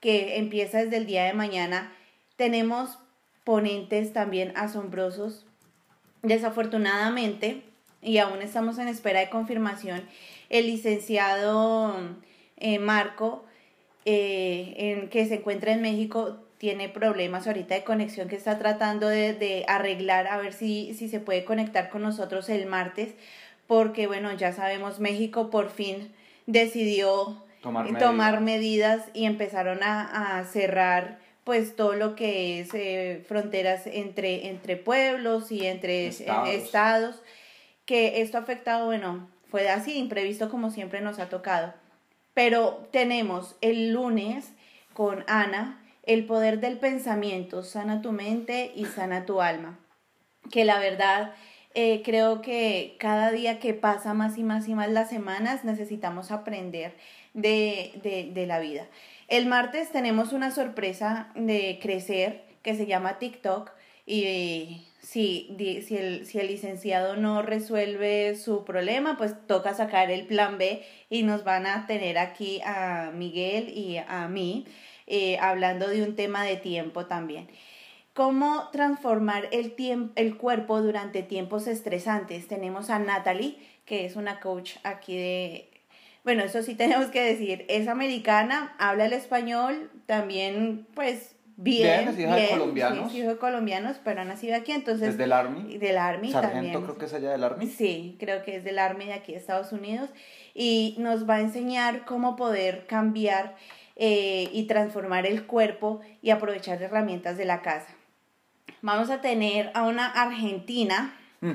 que 0.00 0.38
empieza 0.38 0.78
desde 0.78 0.96
el 0.96 1.06
día 1.06 1.24
de 1.24 1.34
mañana, 1.34 1.92
tenemos 2.36 2.98
ponentes 3.44 4.12
también 4.12 4.52
asombrosos. 4.56 5.44
Desafortunadamente, 6.22 7.62
y 8.00 8.18
aún 8.18 8.42
estamos 8.42 8.78
en 8.78 8.88
espera 8.88 9.20
de 9.20 9.28
confirmación, 9.28 10.02
el 10.48 10.66
licenciado 10.66 11.94
eh, 12.56 12.78
Marco, 12.78 13.44
eh, 14.04 14.74
en, 14.76 15.08
que 15.08 15.26
se 15.26 15.34
encuentra 15.36 15.72
en 15.72 15.82
México, 15.82 16.38
tiene 16.62 16.88
problemas 16.88 17.48
ahorita 17.48 17.74
de 17.74 17.82
conexión 17.82 18.28
que 18.28 18.36
está 18.36 18.56
tratando 18.56 19.08
de, 19.08 19.32
de 19.32 19.64
arreglar, 19.66 20.28
a 20.28 20.36
ver 20.38 20.52
si, 20.52 20.94
si 20.94 21.08
se 21.08 21.18
puede 21.18 21.44
conectar 21.44 21.90
con 21.90 22.02
nosotros 22.02 22.48
el 22.48 22.66
martes, 22.66 23.14
porque 23.66 24.06
bueno, 24.06 24.32
ya 24.32 24.52
sabemos, 24.52 25.00
México 25.00 25.50
por 25.50 25.70
fin 25.70 26.12
decidió 26.46 27.42
Tomar 27.62 27.86
eh, 27.86 27.90
medidas. 27.90 28.08
tomar 28.08 28.40
medidas 28.42 29.02
y 29.12 29.24
empezaron 29.24 29.82
a, 29.82 30.38
a 30.38 30.44
cerrar 30.44 31.18
pues 31.42 31.74
todo 31.74 31.94
lo 31.94 32.14
que 32.14 32.60
es 32.60 32.72
eh, 32.74 33.24
fronteras 33.26 33.88
entre, 33.88 34.46
entre 34.46 34.76
pueblos 34.76 35.50
y 35.50 35.66
entre 35.66 36.04
eh, 36.04 36.08
Estados. 36.10 36.48
estados, 36.48 37.22
que 37.86 38.22
esto 38.22 38.38
ha 38.38 38.42
afectado, 38.42 38.86
bueno, 38.86 39.28
fue 39.50 39.68
así, 39.68 39.98
imprevisto 39.98 40.48
como 40.48 40.70
siempre 40.70 41.00
nos 41.00 41.18
ha 41.18 41.28
tocado. 41.28 41.74
Pero 42.34 42.88
tenemos 42.92 43.56
el 43.62 43.90
lunes 43.92 44.52
con 44.94 45.24
Ana, 45.26 45.80
el 46.02 46.24
poder 46.24 46.60
del 46.60 46.78
pensamiento, 46.78 47.62
sana 47.62 48.02
tu 48.02 48.12
mente 48.12 48.72
y 48.74 48.86
sana 48.86 49.26
tu 49.26 49.40
alma. 49.40 49.78
Que 50.50 50.64
la 50.64 50.78
verdad, 50.78 51.34
eh, 51.74 52.02
creo 52.04 52.42
que 52.42 52.96
cada 52.98 53.30
día 53.30 53.58
que 53.58 53.74
pasa 53.74 54.12
más 54.14 54.36
y 54.36 54.42
más 54.42 54.68
y 54.68 54.74
más 54.74 54.90
las 54.90 55.08
semanas 55.08 55.64
necesitamos 55.64 56.30
aprender 56.30 56.94
de, 57.34 58.28
de, 58.34 58.46
la 58.46 58.58
vida. 58.58 58.86
El 59.28 59.46
martes 59.46 59.90
tenemos 59.90 60.32
una 60.32 60.50
sorpresa 60.50 61.30
de 61.34 61.78
crecer 61.80 62.44
que 62.62 62.74
se 62.74 62.86
llama 62.86 63.18
TikTok 63.18 63.70
y 64.04 64.86
si, 65.00 65.48
di- 65.56 65.82
si, 65.82 65.96
el, 65.96 66.26
si 66.26 66.38
el 66.38 66.48
licenciado 66.48 67.16
no 67.16 67.40
resuelve 67.42 68.36
su 68.36 68.64
problema, 68.64 69.16
pues 69.16 69.34
toca 69.46 69.74
sacar 69.74 70.10
el 70.10 70.26
plan 70.26 70.58
B 70.58 70.82
y 71.08 71.22
nos 71.22 71.44
van 71.44 71.66
a 71.66 71.86
tener 71.86 72.18
aquí 72.18 72.60
a 72.64 73.10
Miguel 73.14 73.70
y 73.70 73.96
a 73.96 74.28
mí 74.28 74.66
eh, 75.06 75.38
hablando 75.40 75.88
de 75.88 76.02
un 76.02 76.16
tema 76.16 76.44
de 76.44 76.56
tiempo 76.56 77.06
también. 77.06 77.48
¿Cómo 78.14 78.68
transformar 78.72 79.48
el, 79.52 79.74
tiemp- 79.74 80.12
el 80.16 80.36
cuerpo 80.36 80.82
durante 80.82 81.22
tiempos 81.22 81.66
estresantes? 81.66 82.46
Tenemos 82.46 82.90
a 82.90 82.98
Natalie, 82.98 83.56
que 83.86 84.04
es 84.04 84.16
una 84.16 84.38
coach 84.40 84.72
aquí 84.84 85.16
de... 85.16 85.68
Bueno, 86.22 86.42
eso 86.44 86.62
sí 86.62 86.74
tenemos 86.76 87.06
que 87.06 87.22
decir, 87.22 87.64
es 87.68 87.88
americana, 87.88 88.74
habla 88.78 89.06
el 89.06 89.12
español, 89.14 89.90
también 90.06 90.86
pues 90.94 91.36
bien. 91.56 92.04
Bien, 92.04 92.08
es 92.08 92.18
hija 92.18 92.36
de 92.36 92.48
colombianos. 92.48 93.10
Sí, 93.12 93.18
es 93.18 93.22
hijo 93.24 93.32
de 93.32 93.38
colombianos, 93.38 93.96
pero 94.04 94.20
ha 94.20 94.24
nacido 94.24 94.56
aquí, 94.56 94.72
entonces... 94.72 95.08
Es 95.10 95.18
del 95.18 95.32
Army. 95.32 95.78
Del 95.78 95.96
Army 95.96 96.32
Sargento 96.32 96.52
también. 96.54 96.82
creo 96.82 96.98
que 96.98 97.04
es 97.06 97.14
allá 97.14 97.30
del 97.30 97.44
Army. 97.44 97.66
Sí, 97.66 98.16
creo 98.20 98.42
que 98.44 98.56
es 98.56 98.64
del 98.64 98.78
Army 98.78 99.06
de 99.06 99.14
aquí 99.14 99.32
de 99.32 99.38
Estados 99.38 99.72
Unidos 99.72 100.10
y 100.54 100.96
nos 100.98 101.28
va 101.28 101.36
a 101.36 101.40
enseñar 101.40 102.04
cómo 102.04 102.36
poder 102.36 102.86
cambiar 102.86 103.56
eh, 103.96 104.48
y 104.52 104.64
transformar 104.66 105.26
el 105.26 105.46
cuerpo 105.46 106.00
y 106.22 106.30
aprovechar 106.30 106.82
herramientas 106.82 107.36
de 107.36 107.44
la 107.44 107.62
casa. 107.62 107.88
Vamos 108.80 109.10
a 109.10 109.20
tener 109.20 109.70
a 109.74 109.82
una 109.82 110.06
argentina, 110.06 111.16
Mm. 111.40 111.52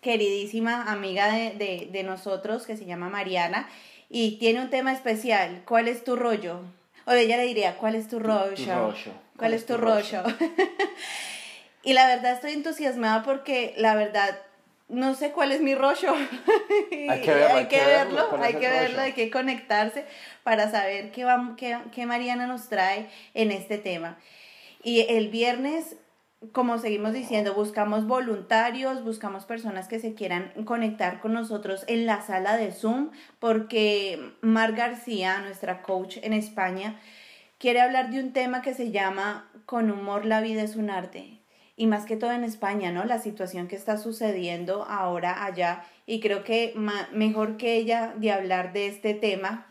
queridísima 0.00 0.90
amiga 0.92 1.32
de, 1.32 1.50
de- 1.52 1.88
de 1.90 2.02
nosotros, 2.02 2.66
que 2.66 2.76
se 2.76 2.84
llama 2.84 3.08
Mariana, 3.08 3.68
y 4.10 4.38
tiene 4.38 4.60
un 4.60 4.68
tema 4.70 4.92
especial. 4.92 5.62
¿Cuál 5.66 5.88
es 5.88 6.04
tu 6.04 6.16
rollo? 6.16 6.60
O 7.06 7.12
ella 7.12 7.36
le 7.36 7.44
diría, 7.44 7.76
¿cuál 7.78 7.94
es 7.94 8.08
tu 8.08 8.18
rollo? 8.18 8.54
rollo. 8.56 9.12
¿Cuál 9.36 9.54
es 9.54 9.64
tu 9.66 9.76
rollo? 9.76 10.22
y 11.82 11.94
la 11.94 12.06
verdad 12.06 12.34
estoy 12.34 12.52
entusiasmada 12.52 13.22
porque 13.22 13.74
la 13.76 13.94
verdad 13.94 14.38
no 14.88 15.14
sé 15.14 15.32
cuál 15.32 15.52
es 15.52 15.60
mi 15.60 15.74
rollo. 15.74 16.14
Hay 17.08 17.20
que 17.22 17.34
verlo, 17.34 17.56
hay 17.56 17.66
que 17.66 17.84
verlo, 17.84 18.42
hay 18.42 18.54
que 18.54 18.68
verlo, 18.68 19.00
hay 19.00 19.12
que 19.12 19.30
conectarse 19.30 20.04
para 20.42 20.70
saber 20.70 21.10
qué, 21.10 21.24
va, 21.24 21.54
qué, 21.56 21.78
qué 21.92 22.06
Mariana 22.06 22.46
nos 22.46 22.68
trae 22.68 23.08
en 23.34 23.50
este 23.50 23.78
tema. 23.78 24.18
Y 24.82 25.06
el 25.08 25.28
viernes 25.28 25.96
como 26.50 26.78
seguimos 26.78 27.12
diciendo, 27.12 27.54
buscamos 27.54 28.06
voluntarios, 28.06 29.04
buscamos 29.04 29.44
personas 29.44 29.86
que 29.86 30.00
se 30.00 30.14
quieran 30.14 30.50
conectar 30.64 31.20
con 31.20 31.32
nosotros 31.32 31.84
en 31.86 32.04
la 32.04 32.20
sala 32.20 32.56
de 32.56 32.72
Zoom, 32.72 33.10
porque 33.38 34.32
Mar 34.40 34.72
García, 34.72 35.38
nuestra 35.38 35.82
coach 35.82 36.18
en 36.22 36.32
España, 36.32 36.98
quiere 37.58 37.80
hablar 37.80 38.10
de 38.10 38.18
un 38.18 38.32
tema 38.32 38.60
que 38.60 38.74
se 38.74 38.90
llama 38.90 39.48
Con 39.66 39.90
humor 39.90 40.26
la 40.26 40.40
vida 40.40 40.62
es 40.62 40.74
un 40.74 40.90
arte. 40.90 41.38
Y 41.76 41.86
más 41.86 42.04
que 42.04 42.16
todo 42.16 42.32
en 42.32 42.44
España, 42.44 42.92
¿no? 42.92 43.04
La 43.04 43.18
situación 43.18 43.66
que 43.66 43.76
está 43.76 43.96
sucediendo 43.96 44.84
ahora 44.84 45.44
allá. 45.44 45.84
Y 46.06 46.20
creo 46.20 46.44
que 46.44 46.74
mejor 47.12 47.56
que 47.56 47.76
ella 47.76 48.14
de 48.16 48.30
hablar 48.30 48.72
de 48.72 48.88
este 48.88 49.14
tema, 49.14 49.66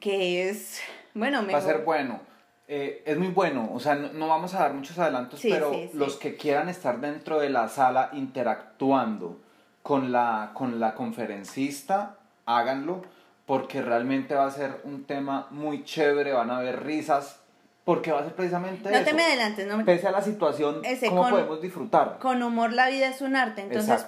que 0.00 0.48
es, 0.48 0.80
bueno, 1.14 1.42
mejor. 1.42 1.54
Va 1.54 1.58
a 1.64 1.72
ser 1.72 1.84
bueno. 1.84 2.32
Eh, 2.74 3.02
es 3.04 3.18
muy 3.18 3.28
bueno, 3.28 3.68
o 3.74 3.80
sea, 3.80 3.96
no, 3.96 4.28
vamos 4.28 4.54
a 4.54 4.60
dar 4.60 4.72
muchos 4.72 4.98
adelantos, 4.98 5.40
pero 5.42 5.72
los 5.92 6.16
que 6.16 6.36
quieran 6.36 6.70
estar 6.70 7.00
dentro 7.00 7.38
de 7.38 7.50
la 7.50 7.68
sala 7.68 8.08
interactuando 8.14 9.42
con 9.82 10.10
la, 10.10 10.52
con 10.54 10.80
la 10.80 10.94
conferencista, 10.94 12.16
háganlo, 12.46 13.02
porque 13.44 13.82
realmente 13.82 14.34
va 14.34 14.46
a 14.46 14.50
ser 14.50 14.80
un 14.84 15.04
tema 15.04 15.48
muy 15.50 15.84
chévere, 15.84 16.32
van 16.32 16.50
a 16.50 16.58
haber 16.58 16.84
risas, 16.84 17.41
porque 17.84 18.12
va 18.12 18.20
a 18.20 18.24
ser 18.24 18.34
precisamente 18.34 18.90
no 18.90 19.04
te 19.04 19.12
me 19.12 19.22
adelantes, 19.22 19.66
no 19.66 19.76
me... 19.76 19.84
Pese 19.84 20.06
a 20.06 20.12
la 20.12 20.22
situación, 20.22 20.82
¿cómo 21.08 21.28
podemos 21.28 21.60
disfrutar? 21.60 22.18
Con 22.20 22.42
humor 22.42 22.72
la 22.72 22.88
vida 22.88 23.08
es 23.08 23.20
un 23.22 23.36
arte, 23.36 23.62
entonces 23.62 24.06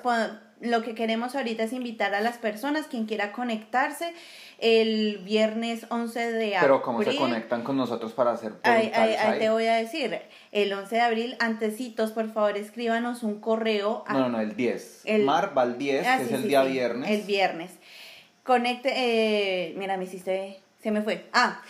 lo 0.60 0.82
que 0.82 0.94
queremos 0.94 1.34
ahorita 1.34 1.64
es 1.64 1.72
invitar 1.72 2.14
a 2.14 2.20
las 2.20 2.38
personas, 2.38 2.86
quien 2.86 3.06
quiera 3.06 3.32
conectarse, 3.32 4.14
el 4.58 5.18
viernes 5.18 5.86
11 5.90 6.32
de 6.32 6.56
abril. 6.56 6.58
Pero 6.60 6.82
¿cómo 6.82 7.02
se 7.02 7.16
conectan 7.16 7.62
con 7.62 7.76
nosotros 7.76 8.12
para 8.12 8.30
hacer 8.30 8.52
ahí, 8.62 8.90
ahí, 8.94 9.38
te 9.40 9.50
voy 9.50 9.66
a 9.66 9.74
decir, 9.74 10.20
el 10.52 10.72
11 10.72 10.94
de 10.94 11.00
abril, 11.00 11.36
antecitos, 11.40 12.12
por 12.12 12.32
favor, 12.32 12.56
escríbanos 12.56 13.24
un 13.24 13.40
correo. 13.40 14.04
No, 14.08 14.20
no, 14.20 14.28
no, 14.28 14.40
el 14.40 14.54
10. 14.54 15.02
El... 15.04 15.24
Mar 15.24 15.52
va 15.56 15.64
el 15.64 15.76
10, 15.76 16.06
ah, 16.06 16.18
que 16.18 16.24
es 16.24 16.32
el 16.32 16.48
día 16.48 16.62
viernes. 16.62 17.10
El 17.10 17.22
viernes. 17.22 17.72
Conecte, 18.44 18.92
eh, 18.94 19.74
mira, 19.76 19.96
me 19.96 20.04
hiciste, 20.04 20.60
se 20.80 20.90
me 20.92 21.02
fue. 21.02 21.26
Ah, 21.32 21.60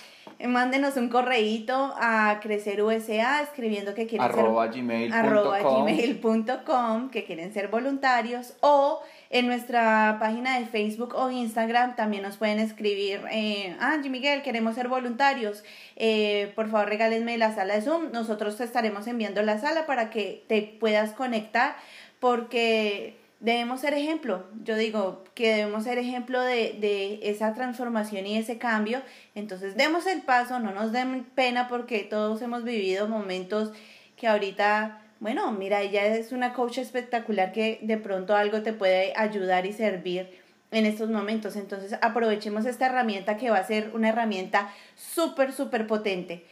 mándenos 0.47 0.97
un 0.97 1.09
correíto 1.09 1.95
a 1.99 2.41
Crecer 2.43 2.82
USA 2.82 3.43
escribiendo 3.43 3.95
que 3.95 4.07
quieren 4.07 4.26
arroba 4.26 4.70
ser 4.70 4.85
gmail.com 4.85 7.11
que 7.11 7.24
quieren 7.24 7.53
ser 7.53 7.68
voluntarios 7.68 8.55
o 8.61 9.01
en 9.30 9.47
nuestra 9.47 10.16
página 10.20 10.59
de 10.59 10.66
Facebook 10.66 11.14
o 11.14 11.30
Instagram 11.30 11.97
también 11.97 12.22
nos 12.22 12.37
pueden 12.37 12.59
escribir 12.59 13.22
eh, 13.30 13.76
Angie 13.80 14.11
Miguel 14.11 14.43
queremos 14.43 14.74
ser 14.74 14.89
voluntarios 14.89 15.64
eh, 15.97 16.53
por 16.55 16.68
favor 16.68 16.89
regálenme 16.89 17.39
la 17.39 17.55
sala 17.55 17.74
de 17.74 17.82
Zoom. 17.82 18.12
Nosotros 18.12 18.57
te 18.57 18.64
estaremos 18.64 19.07
enviando 19.07 19.43
la 19.43 19.59
sala 19.59 19.87
para 19.87 20.11
que 20.11 20.45
te 20.49 20.62
puedas 20.62 21.12
conectar 21.12 21.76
porque 22.20 23.16
debemos 23.45 23.82
ser 23.82 23.92
ejemplo. 23.92 24.47
Yo 24.64 24.74
digo 24.74 25.22
que 25.34 25.55
debemos 25.55 25.84
ser 25.84 25.99
ejemplo 25.99 26.40
de, 26.40 26.76
de, 26.80 27.20
esa 27.22 27.53
transformación 27.53 28.26
y 28.26 28.38
ese 28.38 28.57
cambio. 28.57 29.03
Entonces, 29.34 29.76
demos 29.76 30.07
el 30.07 30.22
paso, 30.22 30.59
no 30.61 30.72
nos 30.72 30.92
den 30.92 31.24
pena 31.34 31.68
porque 31.68 32.01
todos 32.01 32.40
hemos 32.40 32.64
vivido 32.64 33.07
momentos 33.07 33.72
que 34.16 34.28
ahorita, 34.28 35.03
bueno, 35.20 35.53
mira, 35.53 35.82
ella 35.82 36.07
es 36.07 36.32
una 36.32 36.55
coach 36.55 36.78
espectacular 36.78 37.53
que 37.53 37.80
de 37.82 37.99
pronto 37.99 38.34
algo 38.34 38.62
te 38.62 38.72
puede 38.72 39.12
ayudar 39.14 39.66
y 39.66 39.74
servir 39.74 40.40
en 40.70 40.86
estos 40.86 41.11
momentos. 41.11 41.57
Entonces, 41.57 41.99
aprovechemos 42.01 42.64
esta 42.64 42.86
herramienta 42.86 43.36
que 43.36 43.51
va 43.51 43.59
a 43.59 43.64
ser 43.64 43.90
una 43.92 44.09
herramienta 44.09 44.72
súper, 44.97 45.53
súper 45.53 45.86
potente. 45.86 46.47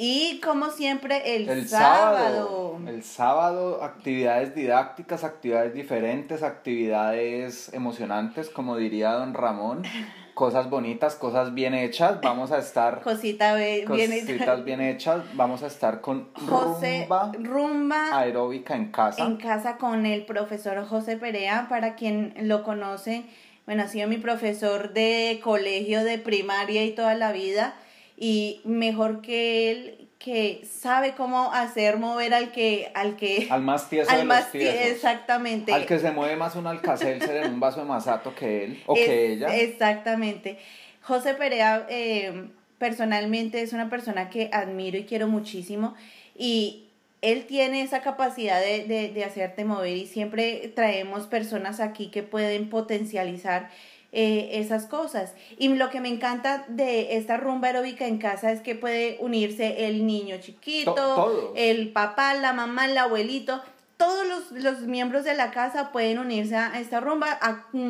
Y 0.00 0.38
como 0.38 0.70
siempre, 0.70 1.34
el, 1.34 1.68
sábado. 1.68 2.78
El 2.86 3.02
sábado, 3.02 3.82
actividades 3.82 4.54
didácticas, 4.54 5.24
actividades 5.24 5.74
diferentes, 5.74 6.44
actividades 6.44 7.74
emocionantes, 7.74 8.48
como 8.48 8.76
diría 8.76 9.10
don 9.14 9.34
Ramón. 9.34 9.82
Cosas 10.34 10.70
bonitas, 10.70 11.16
cosas 11.16 11.52
bien 11.52 11.74
hechas. 11.74 12.20
Vamos 12.22 12.52
a 12.52 12.58
estar. 12.58 13.00
Cosita 13.02 13.56
bien 13.56 13.86
cositas 13.86 14.64
bien 14.64 14.80
hechas. 14.80 15.24
Vamos 15.34 15.64
a 15.64 15.66
estar 15.66 16.00
con 16.00 16.28
José, 16.48 17.08
rumba, 17.08 17.32
rumba 17.36 18.20
aeróbica 18.20 18.76
en 18.76 18.92
casa. 18.92 19.26
En 19.26 19.36
casa 19.36 19.78
con 19.78 20.06
el 20.06 20.24
profesor 20.24 20.86
José 20.86 21.16
Perea, 21.16 21.66
para 21.68 21.96
quien 21.96 22.34
lo 22.42 22.62
conoce. 22.62 23.24
Bueno, 23.66 23.82
ha 23.82 23.88
sido 23.88 24.06
mi 24.06 24.18
profesor 24.18 24.92
de 24.92 25.40
colegio, 25.42 26.04
de 26.04 26.18
primaria 26.18 26.84
y 26.84 26.92
toda 26.92 27.16
la 27.16 27.32
vida 27.32 27.74
y 28.18 28.60
mejor 28.64 29.20
que 29.20 29.70
él 29.70 30.08
que 30.18 30.62
sabe 30.68 31.14
cómo 31.14 31.52
hacer 31.52 31.98
mover 31.98 32.34
al 32.34 32.50
que 32.50 32.90
al 32.94 33.16
que 33.16 33.46
al 33.50 33.62
más 33.62 33.88
tieso 33.88 34.10
al 34.12 34.18
de 34.18 34.24
más 34.24 34.52
los 34.52 34.62
exactamente. 34.62 35.72
Al 35.72 35.86
que 35.86 35.98
se 35.98 36.10
mueve 36.10 36.36
más 36.36 36.56
un 36.56 36.66
alcacelser 36.66 37.44
en 37.44 37.52
un 37.52 37.60
vaso 37.60 37.80
de 37.80 37.86
masato 37.86 38.34
que 38.34 38.64
él 38.64 38.82
o 38.86 38.94
que 38.94 39.32
ella. 39.32 39.54
exactamente. 39.56 40.58
José 41.02 41.34
Perea 41.34 41.86
eh, 41.88 42.48
personalmente 42.78 43.62
es 43.62 43.72
una 43.72 43.88
persona 43.88 44.28
que 44.28 44.50
admiro 44.52 44.98
y 44.98 45.04
quiero 45.04 45.28
muchísimo 45.28 45.94
y 46.36 46.84
él 47.22 47.46
tiene 47.46 47.82
esa 47.82 48.02
capacidad 48.02 48.60
de, 48.60 48.84
de, 48.84 49.08
de 49.08 49.24
hacerte 49.24 49.64
mover 49.64 49.96
y 49.96 50.06
siempre 50.06 50.70
traemos 50.74 51.26
personas 51.26 51.80
aquí 51.80 52.10
que 52.10 52.22
pueden 52.22 52.68
potencializar 52.68 53.70
eh, 54.10 54.50
esas 54.52 54.86
cosas. 54.86 55.34
Y 55.58 55.68
lo 55.68 55.90
que 55.90 56.00
me 56.00 56.08
encanta 56.08 56.64
de 56.68 57.18
esta 57.18 57.36
rumba 57.36 57.68
aeróbica 57.68 58.06
en 58.06 58.16
casa 58.16 58.50
es 58.52 58.62
que 58.62 58.74
puede 58.74 59.18
unirse 59.20 59.86
el 59.86 60.06
niño 60.06 60.38
chiquito, 60.40 61.52
el 61.54 61.92
papá, 61.92 62.32
la 62.32 62.54
mamá, 62.54 62.86
el 62.86 62.96
abuelito. 62.96 63.60
Todos 63.98 64.26
los, 64.26 64.62
los, 64.62 64.80
miembros 64.82 65.24
de 65.24 65.34
la 65.34 65.50
casa 65.50 65.92
pueden 65.92 66.18
unirse 66.18 66.56
a 66.56 66.80
esta 66.80 67.00
rumba, 67.00 67.38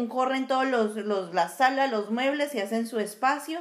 corren 0.08 0.48
todos 0.48 0.66
los, 0.66 0.96
los, 0.96 1.34
la 1.34 1.48
sala, 1.48 1.86
los 1.86 2.10
muebles 2.10 2.52
y 2.54 2.60
hacen 2.60 2.88
su 2.88 2.98
espacio. 2.98 3.60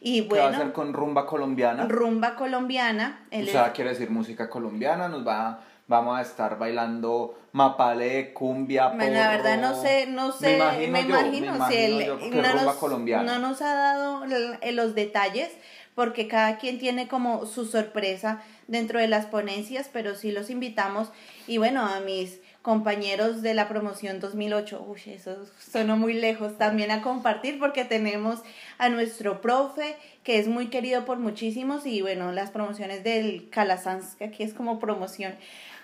Y 0.00 0.20
bueno, 0.20 0.34
¿Qué 0.34 0.40
va 0.40 0.46
a 0.46 0.60
hacer 0.60 0.72
con 0.72 0.92
rumba 0.92 1.26
colombiana? 1.26 1.86
Rumba 1.88 2.36
colombiana. 2.36 3.26
o 3.32 3.46
sea, 3.46 3.72
quiere 3.72 3.90
decir 3.90 4.10
música 4.10 4.48
colombiana, 4.48 5.08
nos 5.08 5.26
va 5.26 5.60
vamos 5.88 6.18
a 6.18 6.22
estar 6.22 6.58
bailando 6.58 7.38
mapale, 7.52 8.32
cumbia, 8.32 8.92
porro. 8.92 9.10
La 9.10 9.28
verdad 9.28 9.58
no 9.58 9.80
sé, 9.80 10.06
no 10.06 10.32
sé, 10.32 10.58
me 10.90 11.00
imagino, 11.00 11.68
si 11.68 11.88
no, 12.30 12.42
nos, 12.54 13.24
no 13.24 13.38
nos 13.38 13.62
ha 13.62 13.74
dado 13.74 14.24
los 14.72 14.94
detalles 14.94 15.50
porque 15.96 16.28
cada 16.28 16.58
quien 16.58 16.78
tiene 16.78 17.08
como 17.08 17.46
su 17.46 17.64
sorpresa 17.64 18.42
dentro 18.68 19.00
de 19.00 19.08
las 19.08 19.24
ponencias, 19.24 19.88
pero 19.90 20.14
sí 20.14 20.30
los 20.30 20.50
invitamos. 20.50 21.10
Y 21.46 21.56
bueno, 21.56 21.86
a 21.86 22.00
mis 22.00 22.38
compañeros 22.60 23.40
de 23.40 23.54
la 23.54 23.66
promoción 23.66 24.20
2008, 24.20 24.84
uy, 24.86 25.00
eso 25.06 25.46
sonó 25.58 25.96
muy 25.96 26.12
lejos, 26.12 26.58
también 26.58 26.90
a 26.90 27.00
compartir 27.00 27.58
porque 27.58 27.86
tenemos 27.86 28.40
a 28.76 28.90
nuestro 28.90 29.40
profe 29.40 29.96
que 30.22 30.38
es 30.38 30.48
muy 30.48 30.66
querido 30.66 31.06
por 31.06 31.18
muchísimos 31.18 31.86
y 31.86 32.02
bueno, 32.02 32.32
las 32.32 32.50
promociones 32.50 33.02
del 33.02 33.48
Calasanz, 33.48 34.16
que 34.16 34.24
aquí 34.24 34.42
es 34.42 34.52
como 34.52 34.78
promoción 34.78 35.34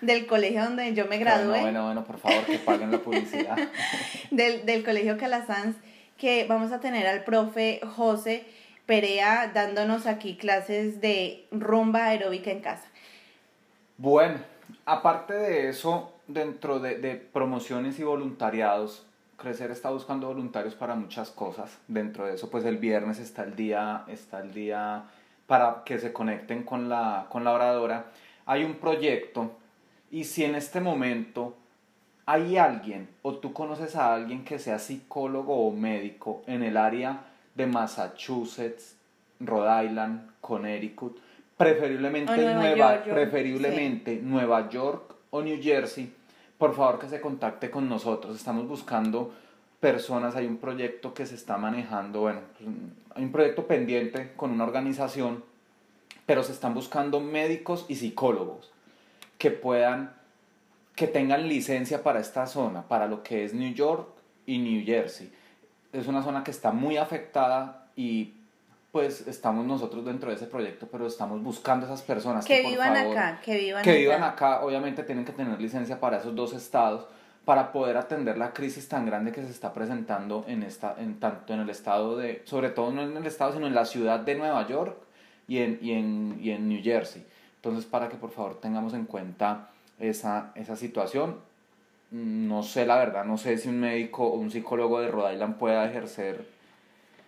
del 0.05 0.25
colegio 0.25 0.63
donde 0.63 0.93
yo 0.93 1.07
me 1.07 1.17
gradué. 1.17 1.47
Bueno, 1.47 1.61
bueno, 1.61 1.85
bueno, 1.85 2.03
por 2.05 2.19
favor, 2.19 2.45
que 2.45 2.59
paguen 2.59 2.91
la 2.91 2.99
publicidad. 2.99 3.57
del, 4.31 4.65
del 4.65 4.83
colegio 4.83 5.17
Calasanz, 5.17 5.75
que 6.17 6.45
vamos 6.47 6.71
a 6.71 6.79
tener 6.79 7.07
al 7.07 7.23
profe 7.23 7.81
José 7.95 8.45
Perea 8.85 9.51
dándonos 9.53 10.05
aquí 10.07 10.35
clases 10.35 10.99
de 10.99 11.45
rumba 11.51 12.05
aeróbica 12.05 12.51
en 12.51 12.59
casa. 12.59 12.85
Bueno, 13.97 14.39
aparte 14.85 15.33
de 15.33 15.69
eso, 15.69 16.13
dentro 16.27 16.79
de, 16.79 16.97
de 16.97 17.15
promociones 17.15 17.99
y 17.99 18.03
voluntariados, 18.03 19.05
Crecer 19.37 19.71
está 19.71 19.89
buscando 19.89 20.27
voluntarios 20.27 20.75
para 20.75 20.95
muchas 20.95 21.29
cosas. 21.29 21.77
Dentro 21.87 22.25
de 22.25 22.35
eso, 22.35 22.49
pues 22.49 22.63
el 22.65 22.77
viernes 22.77 23.19
está 23.19 23.43
el 23.43 23.55
día, 23.55 24.03
está 24.07 24.39
el 24.39 24.53
día 24.53 25.03
para 25.47 25.83
que 25.85 25.99
se 25.99 26.13
conecten 26.13 26.63
con 26.63 26.87
la, 26.87 27.27
con 27.29 27.43
la 27.43 27.51
oradora. 27.51 28.05
Hay 28.45 28.63
un 28.63 28.75
proyecto 28.75 29.51
y 30.13 30.25
si 30.25 30.43
en 30.43 30.53
este 30.53 30.79
momento 30.79 31.55
hay 32.27 32.55
alguien 32.55 33.09
o 33.23 33.33
tú 33.33 33.51
conoces 33.51 33.95
a 33.95 34.13
alguien 34.13 34.45
que 34.45 34.59
sea 34.59 34.77
psicólogo 34.77 35.65
o 35.65 35.71
médico 35.71 36.43
en 36.45 36.61
el 36.61 36.77
área 36.77 37.25
de 37.55 37.65
Massachusetts, 37.65 38.95
Rhode 39.39 39.85
Island, 39.85 40.29
Connecticut, 40.39 41.19
preferiblemente, 41.57 42.37
Nueva, 42.37 43.03
York, 43.03 43.09
preferiblemente 43.09 44.19
Nueva 44.21 44.69
York 44.69 45.15
o 45.31 45.41
New 45.41 45.59
Jersey, 45.59 46.13
por 46.59 46.75
favor 46.75 46.99
que 46.99 47.09
se 47.09 47.19
contacte 47.19 47.71
con 47.71 47.89
nosotros. 47.89 48.35
Estamos 48.35 48.67
buscando 48.67 49.33
personas, 49.79 50.35
hay 50.35 50.45
un 50.45 50.57
proyecto 50.57 51.15
que 51.15 51.25
se 51.25 51.33
está 51.33 51.57
manejando, 51.57 52.21
bueno, 52.21 52.41
pues, 52.59 52.69
hay 53.15 53.23
un 53.23 53.31
proyecto 53.31 53.65
pendiente 53.65 54.33
con 54.35 54.51
una 54.51 54.63
organización, 54.63 55.43
pero 56.27 56.43
se 56.43 56.51
están 56.51 56.75
buscando 56.75 57.19
médicos 57.19 57.87
y 57.89 57.95
psicólogos 57.95 58.73
que 59.43 59.51
puedan, 59.51 60.13
que 60.95 61.05
tengan 61.05 61.49
licencia 61.49 62.01
para 62.01 62.21
esta 62.21 62.47
zona, 62.47 62.87
para 62.87 63.07
lo 63.07 63.23
que 63.23 63.43
es 63.43 63.53
New 63.53 63.73
York 63.73 64.07
y 64.45 64.57
New 64.57 64.85
Jersey. 64.85 65.33
Es 65.91 66.07
una 66.07 66.23
zona 66.23 66.45
que 66.45 66.51
está 66.51 66.71
muy 66.71 66.95
afectada 66.95 67.87
y 67.97 68.35
pues 68.93 69.27
estamos 69.27 69.65
nosotros 69.65 70.05
dentro 70.05 70.29
de 70.29 70.37
ese 70.37 70.45
proyecto, 70.45 70.87
pero 70.89 71.05
estamos 71.05 71.43
buscando 71.43 71.85
esas 71.85 72.01
personas 72.03 72.45
Que 72.45 72.61
por 72.61 72.71
vivan 72.71 72.95
favor, 72.95 73.17
acá, 73.17 73.41
que 73.43 73.57
vivan 73.57 73.83
que 73.83 73.89
acá. 73.89 73.99
vivan 73.99 74.23
acá, 74.23 74.61
obviamente 74.63 75.03
tienen 75.03 75.25
que 75.25 75.33
tener 75.33 75.59
licencia 75.59 75.99
para 75.99 76.19
esos 76.19 76.33
dos 76.33 76.53
estados 76.53 77.05
para 77.43 77.73
poder 77.73 77.97
atender 77.97 78.37
la 78.37 78.53
crisis 78.53 78.87
tan 78.87 79.05
grande 79.05 79.33
que 79.33 79.43
se 79.43 79.51
está 79.51 79.73
presentando 79.73 80.45
en 80.47 80.63
esta 80.63 80.95
en 80.97 81.19
tanto 81.19 81.53
en 81.53 81.59
el 81.59 81.69
estado 81.69 82.15
de 82.15 82.43
sobre 82.45 82.69
todo 82.69 82.91
no 82.91 83.01
en 83.01 83.17
el 83.17 83.25
estado 83.25 83.51
sino 83.51 83.67
en 83.67 83.75
la 83.75 83.83
ciudad 83.83 84.21
de 84.21 84.35
Nueva 84.35 84.65
York 84.69 84.95
y 85.49 85.57
en 85.57 85.79
y 85.81 85.91
en, 85.91 86.39
y 86.41 86.51
en 86.51 86.69
New 86.69 86.81
Jersey 86.81 87.25
entonces 87.63 87.85
para 87.85 88.09
que 88.09 88.17
por 88.17 88.31
favor 88.31 88.59
tengamos 88.59 88.93
en 88.93 89.05
cuenta 89.05 89.69
esa 89.97 90.51
esa 90.55 90.75
situación 90.75 91.37
no 92.11 92.61
sé 92.61 92.85
la 92.85 92.97
verdad 92.97 93.23
no 93.23 93.37
sé 93.37 93.57
si 93.57 93.69
un 93.69 93.79
médico 93.79 94.27
o 94.27 94.35
un 94.35 94.51
psicólogo 94.51 94.99
de 94.99 95.07
Rhode 95.07 95.33
Island 95.33 95.55
pueda 95.55 95.85
ejercer 95.85 96.45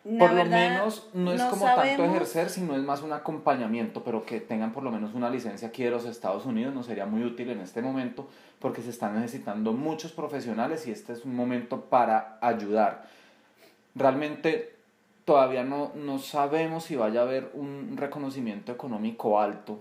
La 0.03 0.19
por 0.19 0.33
lo 0.33 0.45
menos 0.45 1.07
no 1.13 1.31
es 1.31 1.41
como 1.41 1.65
tanto 1.65 2.03
ejercer, 2.03 2.51
sino 2.51 2.75
es 2.75 2.83
más 2.83 3.01
un 3.01 3.11
acompañamiento, 3.11 4.03
pero 4.03 4.23
que 4.23 4.39
tengan 4.39 4.71
por 4.71 4.83
lo 4.83 4.91
menos 4.91 5.15
una 5.15 5.31
licencia 5.31 5.69
aquí 5.69 5.83
de 5.83 5.89
los 5.89 6.05
Estados 6.05 6.45
Unidos 6.45 6.75
nos 6.75 6.86
sería 6.86 7.07
muy 7.07 7.23
útil 7.23 7.49
en 7.49 7.59
este 7.61 7.81
momento 7.81 8.27
porque 8.59 8.83
se 8.83 8.91
están 8.91 9.15
necesitando 9.15 9.73
muchos 9.73 10.11
profesionales 10.11 10.86
y 10.86 10.91
este 10.91 11.13
es 11.13 11.25
un 11.25 11.36
momento 11.36 11.86
para 11.86 12.38
ayudar. 12.41 13.07
Realmente 13.95 14.75
todavía 15.25 15.63
no, 15.63 15.91
no 15.95 16.19
sabemos 16.19 16.83
si 16.83 16.95
vaya 16.95 17.21
a 17.21 17.23
haber 17.23 17.49
un 17.55 17.97
reconocimiento 17.97 18.71
económico 18.71 19.39
alto. 19.39 19.79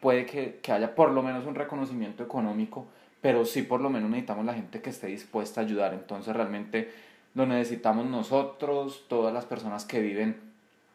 Puede 0.00 0.26
que, 0.26 0.60
que 0.62 0.72
haya 0.72 0.94
por 0.94 1.10
lo 1.10 1.22
menos 1.22 1.46
un 1.46 1.54
reconocimiento 1.54 2.22
económico, 2.22 2.86
pero 3.20 3.44
sí 3.44 3.62
por 3.62 3.80
lo 3.80 3.90
menos 3.90 4.08
necesitamos 4.10 4.46
la 4.46 4.54
gente 4.54 4.80
que 4.80 4.90
esté 4.90 5.08
dispuesta 5.08 5.60
a 5.60 5.64
ayudar. 5.64 5.92
Entonces 5.94 6.34
realmente 6.34 6.90
lo 7.34 7.46
necesitamos 7.46 8.06
nosotros, 8.06 9.04
todas 9.08 9.32
las 9.32 9.44
personas 9.44 9.84
que 9.84 10.00
viven 10.00 10.40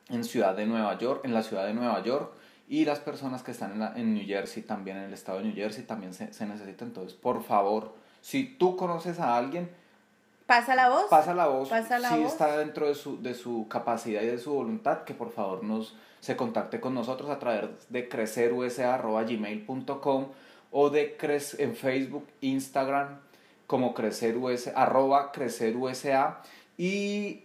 en 0.09 0.23
ciudad 0.23 0.55
de 0.55 0.65
Nueva 0.65 0.97
York, 0.97 1.21
en 1.23 1.33
la 1.33 1.43
ciudad 1.43 1.65
de 1.65 1.73
Nueva 1.73 2.01
York 2.03 2.31
y 2.67 2.83
las 2.85 2.99
personas 2.99 3.43
que 3.43 3.51
están 3.51 3.73
en, 3.73 3.79
la, 3.79 3.93
en 3.95 4.15
New 4.15 4.25
Jersey 4.25 4.63
también, 4.63 4.97
en 4.97 5.03
el 5.03 5.13
estado 5.13 5.37
de 5.37 5.45
New 5.45 5.55
Jersey 5.55 5.83
también 5.83 6.13
se, 6.13 6.33
se 6.33 6.45
necesita. 6.47 6.83
Entonces, 6.83 7.13
por 7.13 7.43
favor, 7.43 7.93
si 8.21 8.43
tú 8.57 8.75
conoces 8.75 9.19
a 9.19 9.37
alguien, 9.37 9.69
Pasa 10.47 10.75
la 10.75 10.89
voz. 10.89 11.05
pasa 11.09 11.33
la 11.33 11.47
voz, 11.47 11.69
Pasa 11.69 11.97
la 11.99 12.09
si 12.09 12.19
voz. 12.19 12.31
está 12.33 12.57
dentro 12.57 12.87
de 12.87 12.93
su, 12.95 13.19
de 13.21 13.33
su 13.33 13.67
capacidad 13.67 14.21
y 14.21 14.27
de 14.27 14.37
su 14.37 14.53
voluntad, 14.53 15.03
que 15.03 15.13
por 15.15 15.31
favor 15.31 15.63
nos 15.63 15.95
se 16.25 16.35
contacte 16.35 16.79
con 16.79 16.95
nosotros 16.95 17.29
a 17.29 17.37
través 17.37 17.69
de 17.89 18.09
crecerusa.gmail.com 18.09 20.25
o 20.71 20.89
de 20.89 21.15
en 21.59 21.75
Facebook, 21.75 22.25
Instagram, 22.41 23.19
como 23.67 23.93
crecerus, 23.93 24.65
arroba 24.69 25.31
crecerusa 25.31 26.41
y 26.79 27.43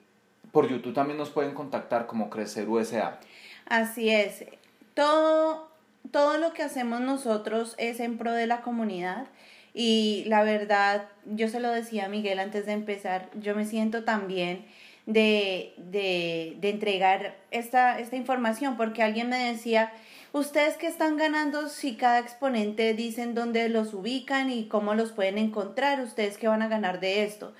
por 0.50 0.66
YouTube 0.66 0.94
también 0.94 1.18
nos 1.18 1.28
pueden 1.28 1.52
contactar 1.52 2.06
como 2.06 2.30
crecerusa. 2.30 3.20
Así 3.66 4.08
es. 4.08 4.46
Todo, 4.94 5.68
todo 6.10 6.38
lo 6.38 6.54
que 6.54 6.62
hacemos 6.62 7.02
nosotros 7.02 7.74
es 7.76 8.00
en 8.00 8.16
pro 8.16 8.32
de 8.32 8.46
la 8.46 8.62
comunidad. 8.62 9.26
Y 9.74 10.24
la 10.26 10.42
verdad, 10.42 11.06
yo 11.26 11.48
se 11.48 11.60
lo 11.60 11.70
decía 11.70 12.06
a 12.06 12.08
Miguel 12.08 12.38
antes 12.38 12.64
de 12.64 12.72
empezar, 12.72 13.28
yo 13.34 13.54
me 13.54 13.66
siento 13.66 14.04
también 14.04 14.64
de, 15.12 15.74
de, 15.76 16.56
de 16.60 16.70
entregar 16.70 17.36
esta, 17.50 17.98
esta 17.98 18.16
información, 18.16 18.76
porque 18.76 19.02
alguien 19.02 19.28
me 19.28 19.52
decía, 19.52 19.92
¿ustedes 20.32 20.76
qué 20.76 20.86
están 20.86 21.16
ganando 21.16 21.68
si 21.68 21.96
cada 21.96 22.18
exponente 22.18 22.94
dicen 22.94 23.34
dónde 23.34 23.68
los 23.68 23.94
ubican 23.94 24.50
y 24.50 24.66
cómo 24.66 24.94
los 24.94 25.12
pueden 25.12 25.38
encontrar? 25.38 26.00
¿Ustedes 26.00 26.38
qué 26.38 26.48
van 26.48 26.62
a 26.62 26.68
ganar 26.68 27.00
de 27.00 27.24
esto? 27.24 27.52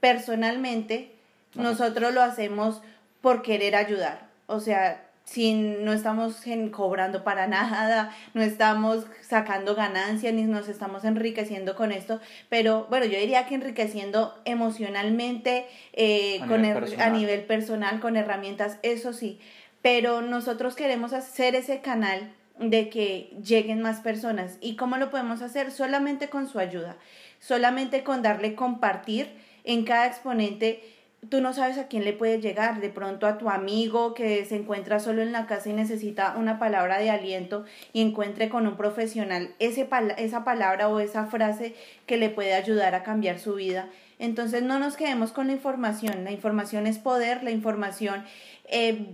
Personalmente, 0.00 1.12
Ajá. 1.54 1.62
nosotros 1.62 2.12
lo 2.12 2.22
hacemos 2.22 2.82
por 3.20 3.42
querer 3.42 3.74
ayudar. 3.76 4.28
O 4.46 4.60
sea, 4.60 5.05
si 5.26 5.52
no 5.54 5.92
estamos 5.92 6.46
en- 6.46 6.70
cobrando 6.70 7.22
para 7.24 7.46
nada, 7.58 8.10
no 8.32 8.42
estamos 8.42 9.04
sacando 9.20 9.74
ganancias 9.74 10.32
ni 10.32 10.44
nos 10.44 10.68
estamos 10.68 11.04
enriqueciendo 11.04 11.74
con 11.76 11.92
esto, 11.92 12.20
pero 12.48 12.86
bueno, 12.88 13.04
yo 13.06 13.18
diría 13.18 13.46
que 13.46 13.56
enriqueciendo 13.56 14.40
emocionalmente, 14.46 15.66
eh, 15.92 16.38
A 16.42 16.46
con 16.46 16.62
nivel 16.62 17.00
a 17.00 17.10
nivel 17.10 17.42
personal, 17.44 18.00
con 18.00 18.16
herramientas, 18.16 18.78
eso 18.82 19.12
sí, 19.12 19.38
pero 19.82 20.22
nosotros 20.22 20.74
queremos 20.76 21.12
hacer 21.12 21.54
ese 21.54 21.80
canal 21.80 22.32
de 22.58 22.88
que 22.88 23.36
lleguen 23.44 23.82
más 23.82 24.00
personas. 24.00 24.56
¿Y 24.62 24.76
cómo 24.76 24.96
lo 24.96 25.10
podemos 25.10 25.42
hacer? 25.42 25.70
Solamente 25.70 26.28
con 26.30 26.48
su 26.48 26.58
ayuda, 26.58 26.96
solamente 27.40 28.02
con 28.02 28.22
darle 28.22 28.54
compartir 28.54 29.28
en 29.64 29.84
cada 29.84 30.06
exponente. 30.06 30.82
Tú 31.30 31.40
no 31.40 31.52
sabes 31.52 31.78
a 31.78 31.88
quién 31.88 32.04
le 32.04 32.12
puede 32.12 32.40
llegar, 32.40 32.80
de 32.80 32.90
pronto 32.90 33.26
a 33.26 33.38
tu 33.38 33.48
amigo 33.48 34.14
que 34.14 34.44
se 34.44 34.56
encuentra 34.56 35.00
solo 35.00 35.22
en 35.22 35.32
la 35.32 35.46
casa 35.46 35.70
y 35.70 35.72
necesita 35.72 36.34
una 36.36 36.58
palabra 36.58 36.98
de 36.98 37.10
aliento 37.10 37.64
y 37.92 38.02
encuentre 38.02 38.48
con 38.48 38.66
un 38.66 38.76
profesional 38.76 39.54
ese 39.58 39.88
esa 40.18 40.44
palabra 40.44 40.88
o 40.88 41.00
esa 41.00 41.26
frase 41.26 41.74
que 42.06 42.16
le 42.16 42.28
puede 42.28 42.54
ayudar 42.54 42.94
a 42.94 43.02
cambiar 43.02 43.38
su 43.38 43.54
vida. 43.54 43.88
Entonces 44.18 44.62
no 44.62 44.78
nos 44.78 44.96
quedemos 44.96 45.32
con 45.32 45.46
la 45.46 45.54
información, 45.54 46.24
la 46.24 46.32
información 46.32 46.86
es 46.86 46.98
poder, 46.98 47.42
la 47.42 47.50
información 47.50 48.24
eh, 48.68 49.06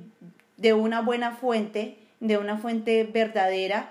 de 0.57 0.73
una 0.73 1.01
buena 1.01 1.33
fuente, 1.33 1.99
de 2.21 2.39
una 2.39 2.59
fuente 2.59 3.05
verdadera, 3.05 3.91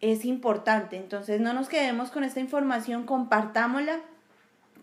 es 0.00 0.24
importante. 0.24 0.96
Entonces 0.96 1.40
no 1.40 1.52
nos 1.54 1.68
quedemos 1.68 2.10
con 2.10 2.24
esta 2.24 2.40
información, 2.40 3.04
compartámosla, 3.04 4.00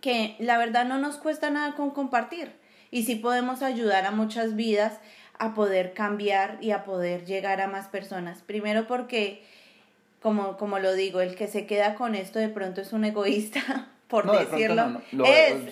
que 0.02 0.36
la 0.40 0.58
verdad 0.58 0.86
no 0.86 0.98
nos 0.98 1.18
cuesta 1.18 1.50
nada 1.50 1.76
con 1.76 1.92
compartir. 1.92 2.61
Y 2.92 3.04
sí 3.04 3.16
podemos 3.16 3.62
ayudar 3.62 4.06
a 4.06 4.12
muchas 4.12 4.56
vidas 4.56 5.00
a 5.40 5.54
poder 5.54 5.94
cambiar 5.94 6.58
y 6.62 6.72
a 6.72 6.84
poder 6.84 7.26
llegar 7.26 7.62
a 7.62 7.68
más 7.68 7.88
personas. 7.88 8.42
Primero 8.42 8.86
porque, 8.86 9.44
como, 10.22 10.58
como 10.58 10.78
lo 10.78 10.94
digo, 10.94 11.22
el 11.22 11.36
que 11.36 11.48
se 11.48 11.66
queda 11.66 11.96
con 11.96 12.14
esto 12.16 12.38
de 12.38 12.50
pronto 12.50 12.82
es 12.82 12.94
un 12.94 13.06
egoísta, 13.06 13.88
por 14.08 14.26
No, 14.26 14.34
de 14.34 14.40
pronto 14.40 14.58
decirlo. 14.58 14.84
no, 14.90 14.90
no, 14.90 15.02
lo 15.14 15.26
es, 15.26 15.54
es, 15.68 15.72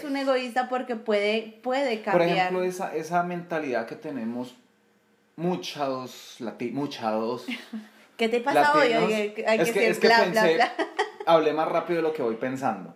sea, 0.00 0.08
un 0.10 0.16
egoísta 0.16 0.68
porque 0.68 0.96
puede, 0.96 1.58
puede 1.62 1.98
Por 2.02 2.04
cambiar. 2.20 2.36
ejemplo, 2.36 2.64
esa, 2.64 2.94
esa 2.94 3.22
mentalidad 3.22 3.86
que 3.86 3.94
tenemos 3.94 4.56
muchos, 5.36 6.36
lati- 6.40 6.72
muchos 6.72 7.46
¿Qué 8.16 8.28
te 8.28 8.40
pasa 8.40 8.74
hoy? 8.74 8.90
latinos, 8.90 9.12
hay 9.14 9.30
que, 9.32 9.42
es 9.62 9.70
que, 9.72 10.00
que 10.00 10.06
bla, 10.08 10.16
pensé, 10.24 10.54
bla, 10.56 10.72
bla. 10.76 10.86
hablé 11.24 11.52
más 11.54 11.68
rápido 11.68 11.98
de 11.98 12.02
lo 12.02 12.12
que 12.12 12.20
voy 12.22 12.34
pensando. 12.36 12.94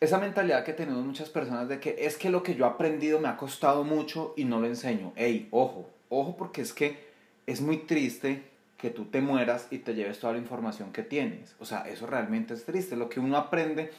Esa 0.00 0.18
mentalidad 0.18 0.64
que 0.64 0.72
tenemos 0.72 1.04
muchas 1.04 1.30
personas 1.30 1.68
de 1.68 1.80
que 1.80 1.96
es 2.00 2.16
que 2.16 2.28
lo 2.28 2.42
que 2.42 2.54
yo 2.54 2.66
he 2.66 2.68
aprendido 2.68 3.20
me 3.20 3.28
ha 3.28 3.36
costado 3.36 3.84
mucho 3.84 4.34
y 4.36 4.44
no 4.44 4.60
lo 4.60 4.66
enseño. 4.66 5.12
Ey, 5.16 5.48
ojo, 5.50 5.88
ojo 6.08 6.36
porque 6.36 6.62
es 6.62 6.72
que 6.72 6.98
es 7.46 7.60
muy 7.60 7.78
triste 7.78 8.42
que 8.76 8.90
tú 8.90 9.06
te 9.06 9.20
mueras 9.20 9.68
y 9.70 9.78
te 9.78 9.94
lleves 9.94 10.18
toda 10.18 10.34
la 10.34 10.40
información 10.40 10.92
que 10.92 11.02
tienes. 11.02 11.54
O 11.58 11.64
sea, 11.64 11.88
eso 11.88 12.06
realmente 12.06 12.52
es 12.52 12.64
triste. 12.64 12.96
Lo 12.96 13.08
que 13.08 13.20
uno 13.20 13.38
aprende, 13.38 13.92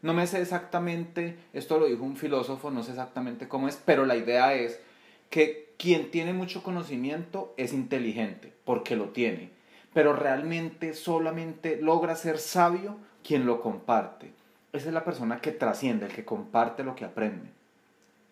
no 0.00 0.14
me 0.14 0.26
sé 0.26 0.40
exactamente, 0.40 1.36
esto 1.52 1.78
lo 1.78 1.86
dijo 1.86 2.04
un 2.04 2.16
filósofo, 2.16 2.70
no 2.70 2.82
sé 2.82 2.92
exactamente 2.92 3.48
cómo 3.48 3.68
es, 3.68 3.76
pero 3.84 4.06
la 4.06 4.16
idea 4.16 4.54
es 4.54 4.80
que 5.28 5.74
quien 5.76 6.10
tiene 6.10 6.32
mucho 6.32 6.62
conocimiento 6.62 7.54
es 7.56 7.72
inteligente, 7.72 8.52
porque 8.64 8.96
lo 8.96 9.10
tiene, 9.10 9.50
pero 9.92 10.14
realmente 10.14 10.94
solamente 10.94 11.78
logra 11.80 12.16
ser 12.16 12.38
sabio 12.38 12.96
quien 13.22 13.46
lo 13.46 13.60
comparte. 13.60 14.39
Esa 14.72 14.88
es 14.88 14.94
la 14.94 15.04
persona 15.04 15.40
que 15.40 15.52
trasciende, 15.52 16.06
el 16.06 16.12
que 16.12 16.24
comparte 16.24 16.84
lo 16.84 16.94
que 16.94 17.04
aprende. 17.04 17.50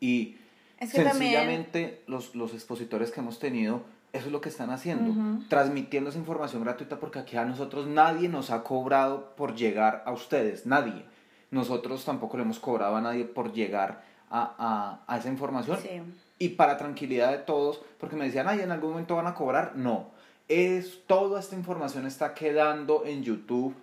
Y 0.00 0.36
Es 0.78 0.92
que 0.92 1.02
también, 1.02 1.32
sencillamente 1.32 2.02
los, 2.06 2.34
los 2.34 2.54
expositores 2.54 3.10
que 3.10 3.20
hemos 3.20 3.38
tenido, 3.38 3.82
eso 4.12 4.26
es 4.26 4.32
lo 4.32 4.40
que 4.40 4.48
están 4.48 4.70
haciendo, 4.70 5.14
transmitiendo 5.48 6.10
esa 6.10 6.18
información 6.18 6.62
gratuita 6.62 6.98
porque 6.98 7.18
aquí 7.18 7.36
a 7.36 7.44
nosotros 7.44 7.86
nadie 7.86 8.28
nos 8.28 8.50
ha 8.50 8.62
cobrado 8.62 9.34
por 9.36 9.54
llegar 9.54 10.02
a 10.06 10.12
ustedes, 10.12 10.64
nadie. 10.64 11.04
Nosotros 11.50 12.04
tampoco 12.04 12.36
le 12.36 12.44
hemos 12.44 12.58
cobrado 12.58 12.96
a 12.96 13.00
nadie 13.00 13.24
por 13.24 13.52
llegar 13.52 14.02
a, 14.30 15.02
a, 15.06 15.12
a 15.12 15.18
esa 15.18 15.28
información 15.28 15.78
sí. 15.82 16.00
y 16.38 16.50
para 16.50 16.76
tranquilidad 16.76 17.32
de 17.32 17.38
todos, 17.38 17.82
porque 17.98 18.16
me 18.16 18.26
decían, 18.26 18.48
ay, 18.48 18.60
en 18.60 18.70
algún 18.70 18.90
momento 18.90 19.16
van 19.16 19.26
a 19.26 19.34
cobrar. 19.34 19.72
No, 19.76 20.08
es 20.48 21.06
toda 21.06 21.40
esta 21.40 21.56
información 21.56 22.06
está 22.06 22.34
quedando 22.34 23.04
en 23.04 23.22
YouTube 23.22 23.74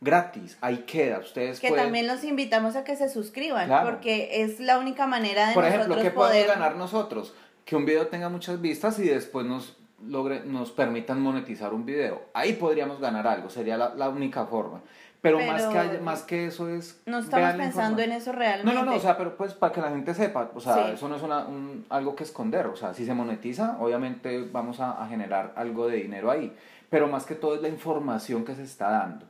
gratis, 0.00 0.58
ahí 0.60 0.78
queda. 0.86 1.18
Ustedes 1.18 1.60
que 1.60 1.68
pueden, 1.68 1.84
también 1.86 2.06
los 2.06 2.22
invitamos 2.24 2.76
a 2.76 2.84
que 2.84 2.96
se 2.96 3.08
suscriban, 3.08 3.66
Claro. 3.66 3.90
porque 3.90 4.42
es 4.42 4.60
la 4.60 4.78
única 4.78 5.06
manera 5.06 5.48
de 5.48 5.54
por 5.54 5.64
nosotros 5.64 5.86
ejemplo, 5.86 6.02
¿qué 6.02 6.10
poder 6.10 6.32
podemos 6.46 6.54
ganar 6.60 6.76
nosotros? 6.76 7.34
Que 7.64 7.76
un 7.76 7.84
video 7.84 8.06
tenga 8.06 8.28
muchas 8.28 8.60
vistas 8.60 8.98
y 8.98 9.08
después 9.08 9.44
nos 9.46 9.76
logre, 10.06 10.40
nos 10.44 10.70
permitan 10.70 11.20
monetizar 11.20 11.74
un 11.74 11.84
video. 11.84 12.22
Ahí 12.32 12.52
podríamos 12.54 13.00
ganar 13.00 13.26
algo, 13.26 13.50
sería 13.50 13.76
la, 13.76 13.94
la 13.94 14.08
única 14.08 14.46
forma. 14.46 14.80
Pero, 15.20 15.40
más 15.40 15.64
que 15.64 15.78
haya- 15.78 16.00
más 16.00 16.22
que 16.22 16.46
eso 16.46 16.68
es 16.68 17.00
No 17.04 17.18
estamos 17.18 17.54
pensando 17.56 18.00
en 18.02 18.12
eso 18.12 18.30
realmente. 18.30 18.72
No, 18.72 18.84
no, 18.84 18.88
no, 18.92 18.96
o 18.96 19.00
sea, 19.00 19.18
pero 19.18 19.36
pues 19.36 19.52
para 19.52 19.72
que 19.72 19.80
la 19.80 19.88
gente 19.90 20.14
sepa, 20.14 20.52
o 20.54 20.60
sea, 20.60 20.74
Sí. 20.76 20.92
eso 20.94 21.08
no 21.08 21.16
es 21.16 21.22
una, 21.22 21.40
un, 21.44 21.84
algo 21.88 22.14
que 22.14 22.22
esconder, 22.22 22.66
o 22.68 22.76
sea, 22.76 22.94
si 22.94 23.04
se 23.04 23.14
monetiza, 23.14 23.76
obviamente 23.80 24.48
vamos 24.52 24.78
a, 24.78 25.02
a 25.02 25.08
generar 25.08 25.54
algo 25.56 25.88
de 25.88 25.96
dinero 25.96 26.30
ahí, 26.30 26.56
pero 26.88 27.08
más 27.08 27.24
que 27.26 27.34
todo 27.34 27.56
es 27.56 27.62
la 27.62 27.68
información 27.68 28.44
que 28.44 28.54
se 28.54 28.62
está 28.62 28.90
dando. 28.90 29.26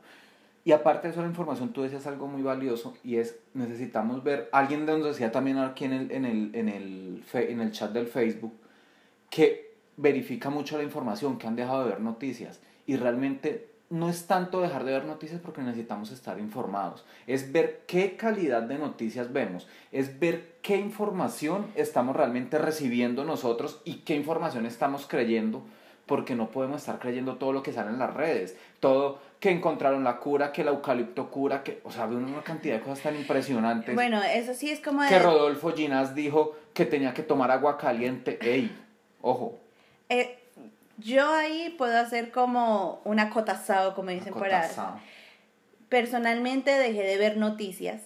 Y 0.65 0.71
aparte 0.71 1.07
de 1.07 1.13
eso, 1.13 1.21
la 1.21 1.27
información, 1.27 1.73
tú 1.73 1.81
decías 1.81 2.05
algo 2.05 2.27
muy 2.27 2.41
valioso 2.41 2.95
y 3.03 3.15
es, 3.15 3.39
necesitamos 3.53 4.23
ver, 4.23 4.49
alguien 4.51 4.85
nos 4.85 5.03
decía 5.03 5.31
también 5.31 5.57
aquí 5.57 5.85
en 5.85 5.93
el, 5.93 6.11
en 6.11 6.25
el, 6.25 6.51
en 6.53 6.69
el, 6.69 7.23
en 7.33 7.61
el 7.61 7.71
chat 7.71 7.91
del 7.91 8.07
Facebook, 8.07 8.53
que 9.29 9.73
verifica 9.97 10.49
mucho 10.49 10.77
la 10.77 10.83
información, 10.83 11.37
que 11.37 11.47
han 11.47 11.55
dejado 11.55 11.83
de 11.83 11.91
ver 11.91 12.01
noticias. 12.01 12.59
Y 12.85 12.97
realmente 12.97 13.69
no 13.89 14.09
es 14.09 14.27
tanto 14.27 14.61
dejar 14.61 14.83
de 14.83 14.91
ver 14.91 15.05
noticias 15.05 15.41
porque 15.41 15.61
necesitamos 15.61 16.11
estar 16.11 16.39
informados, 16.39 17.05
es 17.25 17.51
ver 17.51 17.83
qué 17.87 18.15
calidad 18.15 18.61
de 18.63 18.77
noticias 18.77 19.33
vemos, 19.33 19.67
es 19.91 20.19
ver 20.19 20.57
qué 20.61 20.77
información 20.77 21.65
estamos 21.75 22.15
realmente 22.15 22.59
recibiendo 22.59 23.25
nosotros 23.25 23.81
y 23.85 23.95
qué 23.99 24.15
información 24.15 24.65
estamos 24.67 25.07
creyendo, 25.07 25.63
porque 26.05 26.35
no 26.35 26.51
podemos 26.51 26.81
estar 26.81 26.99
creyendo 26.99 27.37
todo 27.37 27.51
lo 27.51 27.63
que 27.63 27.73
sale 27.73 27.89
en 27.89 27.99
las 27.99 28.13
redes, 28.13 28.55
todo 28.79 29.19
que 29.39 29.51
encontraron 29.51 30.03
la 30.03 30.17
cura, 30.17 30.51
que 30.51 30.61
el 30.61 30.67
eucalipto 30.67 31.29
cura, 31.29 31.63
que, 31.63 31.79
o 31.83 31.91
sea, 31.91 32.05
una 32.05 32.43
cantidad 32.43 32.75
de 32.75 32.81
cosas 32.81 33.03
tan 33.03 33.15
impresionantes. 33.15 33.95
Bueno, 33.95 34.21
eso 34.21 34.53
sí 34.53 34.69
es 34.69 34.81
como... 34.81 35.07
Que 35.07 35.17
Rodolfo 35.17 35.71
Ginás 35.73 36.13
dijo 36.13 36.57
que 36.73 36.85
tenía 36.85 37.13
que 37.13 37.23
tomar 37.23 37.49
agua 37.49 37.77
caliente, 37.77 38.37
ey, 38.41 38.75
ojo. 39.21 39.57
Eh, 40.09 40.37
yo 40.97 41.33
ahí 41.33 41.73
puedo 41.77 41.97
hacer 41.97 42.31
como 42.31 43.01
un 43.05 43.19
acotazado, 43.19 43.95
como 43.95 44.09
dicen 44.09 44.33
por 44.33 44.53
ahí. 44.53 44.69
Personalmente 45.87 46.71
dejé 46.71 47.03
de 47.03 47.17
ver 47.17 47.37
noticias, 47.37 48.01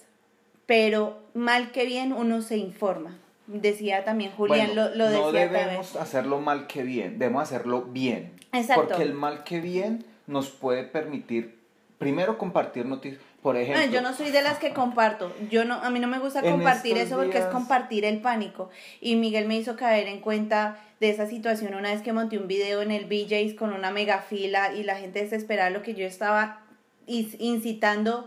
pero 0.66 1.18
mal 1.34 1.72
que 1.72 1.84
bien 1.84 2.12
uno 2.12 2.42
se 2.42 2.56
informa. 2.56 3.18
Decía 3.46 4.04
también 4.04 4.30
Julián, 4.32 4.74
lo, 4.74 4.94
lo, 4.94 5.06
decía 5.10 5.20
No 5.20 5.32
debemos 5.32 5.96
hacerlo 5.96 6.40
mal 6.40 6.66
que 6.66 6.82
bien, 6.82 7.18
debemos 7.18 7.42
hacerlo 7.42 7.82
bien. 7.82 8.32
Exacto. 8.52 8.84
Porque 8.88 9.02
el 9.02 9.12
mal 9.12 9.44
que 9.44 9.60
bien 9.60 10.06
nos 10.26 10.50
puede 10.50 10.84
permitir, 10.84 11.58
primero, 11.98 12.38
compartir 12.38 12.86
noticias. 12.86 13.20
Por 13.42 13.58
ejemplo, 13.58 13.84
yo 13.92 14.00
no 14.00 14.14
soy 14.14 14.30
de 14.30 14.40
las 14.40 14.58
que 14.58 14.72
comparto. 14.72 15.30
Yo 15.50 15.66
no, 15.66 15.74
a 15.74 15.90
mí 15.90 16.00
no 16.00 16.08
me 16.08 16.18
gusta 16.18 16.40
compartir 16.40 16.96
eso 16.96 17.16
porque 17.16 17.38
es 17.38 17.44
compartir 17.44 18.06
el 18.06 18.22
pánico. 18.22 18.70
Y 19.02 19.16
Miguel 19.16 19.46
me 19.46 19.56
hizo 19.56 19.76
caer 19.76 20.08
en 20.08 20.20
cuenta 20.20 20.78
de 20.98 21.10
esa 21.10 21.26
situación 21.26 21.74
una 21.74 21.90
vez 21.92 22.00
que 22.00 22.14
monté 22.14 22.38
un 22.38 22.48
video 22.48 22.80
en 22.80 22.90
el 22.90 23.04
BJ's 23.04 23.52
con 23.52 23.74
una 23.74 23.90
mega 23.90 24.20
fila 24.20 24.72
y 24.72 24.82
la 24.82 24.96
gente 24.96 25.20
desesperada 25.20 25.68
lo 25.68 25.82
que 25.82 25.94
yo 25.94 26.06
estaba 26.06 26.62
incitando 27.06 28.26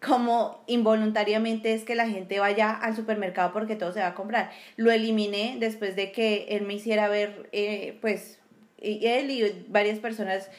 como 0.00 0.62
involuntariamente 0.66 1.74
es 1.74 1.84
que 1.84 1.94
la 1.94 2.08
gente 2.08 2.40
vaya 2.40 2.72
al 2.72 2.94
supermercado 2.96 3.52
porque 3.52 3.76
todo 3.76 3.92
se 3.92 4.00
va 4.00 4.08
a 4.08 4.14
comprar. 4.14 4.50
Lo 4.76 4.90
eliminé 4.90 5.56
después 5.58 5.96
de 5.96 6.12
que 6.12 6.46
él 6.50 6.62
me 6.62 6.74
hiciera 6.74 7.08
ver, 7.08 7.48
eh, 7.52 7.98
pues, 8.00 8.38
él 8.78 9.30
y 9.30 9.64
varias 9.68 10.00
personas 10.00 10.50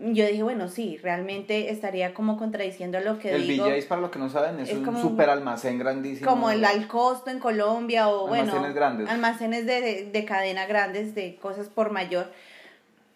yo 0.00 0.26
dije, 0.26 0.42
bueno, 0.42 0.68
sí, 0.68 0.98
realmente 1.02 1.70
estaría 1.70 2.14
como 2.14 2.36
contradiciendo 2.36 3.00
lo 3.00 3.18
que 3.18 3.36
digo. 3.38 3.66
El 3.66 3.84
para 3.84 4.00
lo 4.00 4.10
que 4.10 4.18
no 4.18 4.28
saben, 4.28 4.60
es, 4.60 4.72
un 4.72 5.00
super 5.00 5.30
almacén 5.30 5.78
grandísimo. 5.78 6.30
Como 6.30 6.50
el 6.50 6.64
Alcosto 6.64 7.30
en 7.30 7.38
Colombia 7.38 8.08
o, 8.08 8.26
almacenes 8.26 8.60
bueno, 8.60 8.74
grandes. 8.74 9.08
almacenes 9.08 9.66
de, 9.66 10.10
de, 10.12 10.24
cadena 10.24 10.66
grandes 10.66 11.14
de 11.14 11.36
cosas 11.36 11.68
por 11.68 11.90
mayor. 11.90 12.30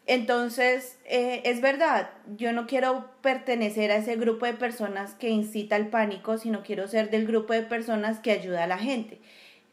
Entonces, 0.06 0.98
eh, 1.04 1.42
es 1.44 1.60
verdad, 1.60 2.10
yo 2.36 2.52
no 2.52 2.66
quiero 2.66 3.06
pertenecer 3.20 3.92
a 3.92 3.96
ese 3.96 4.16
grupo 4.16 4.46
de 4.46 4.54
personas 4.54 5.14
que 5.14 5.28
incita 5.28 5.76
al 5.76 5.88
pánico, 5.88 6.38
sino 6.38 6.62
quiero 6.62 6.88
ser 6.88 7.10
del 7.10 7.26
grupo 7.26 7.52
de 7.52 7.62
personas 7.62 8.18
que 8.18 8.32
ayuda 8.32 8.64
a 8.64 8.66
la 8.66 8.78
gente 8.78 9.20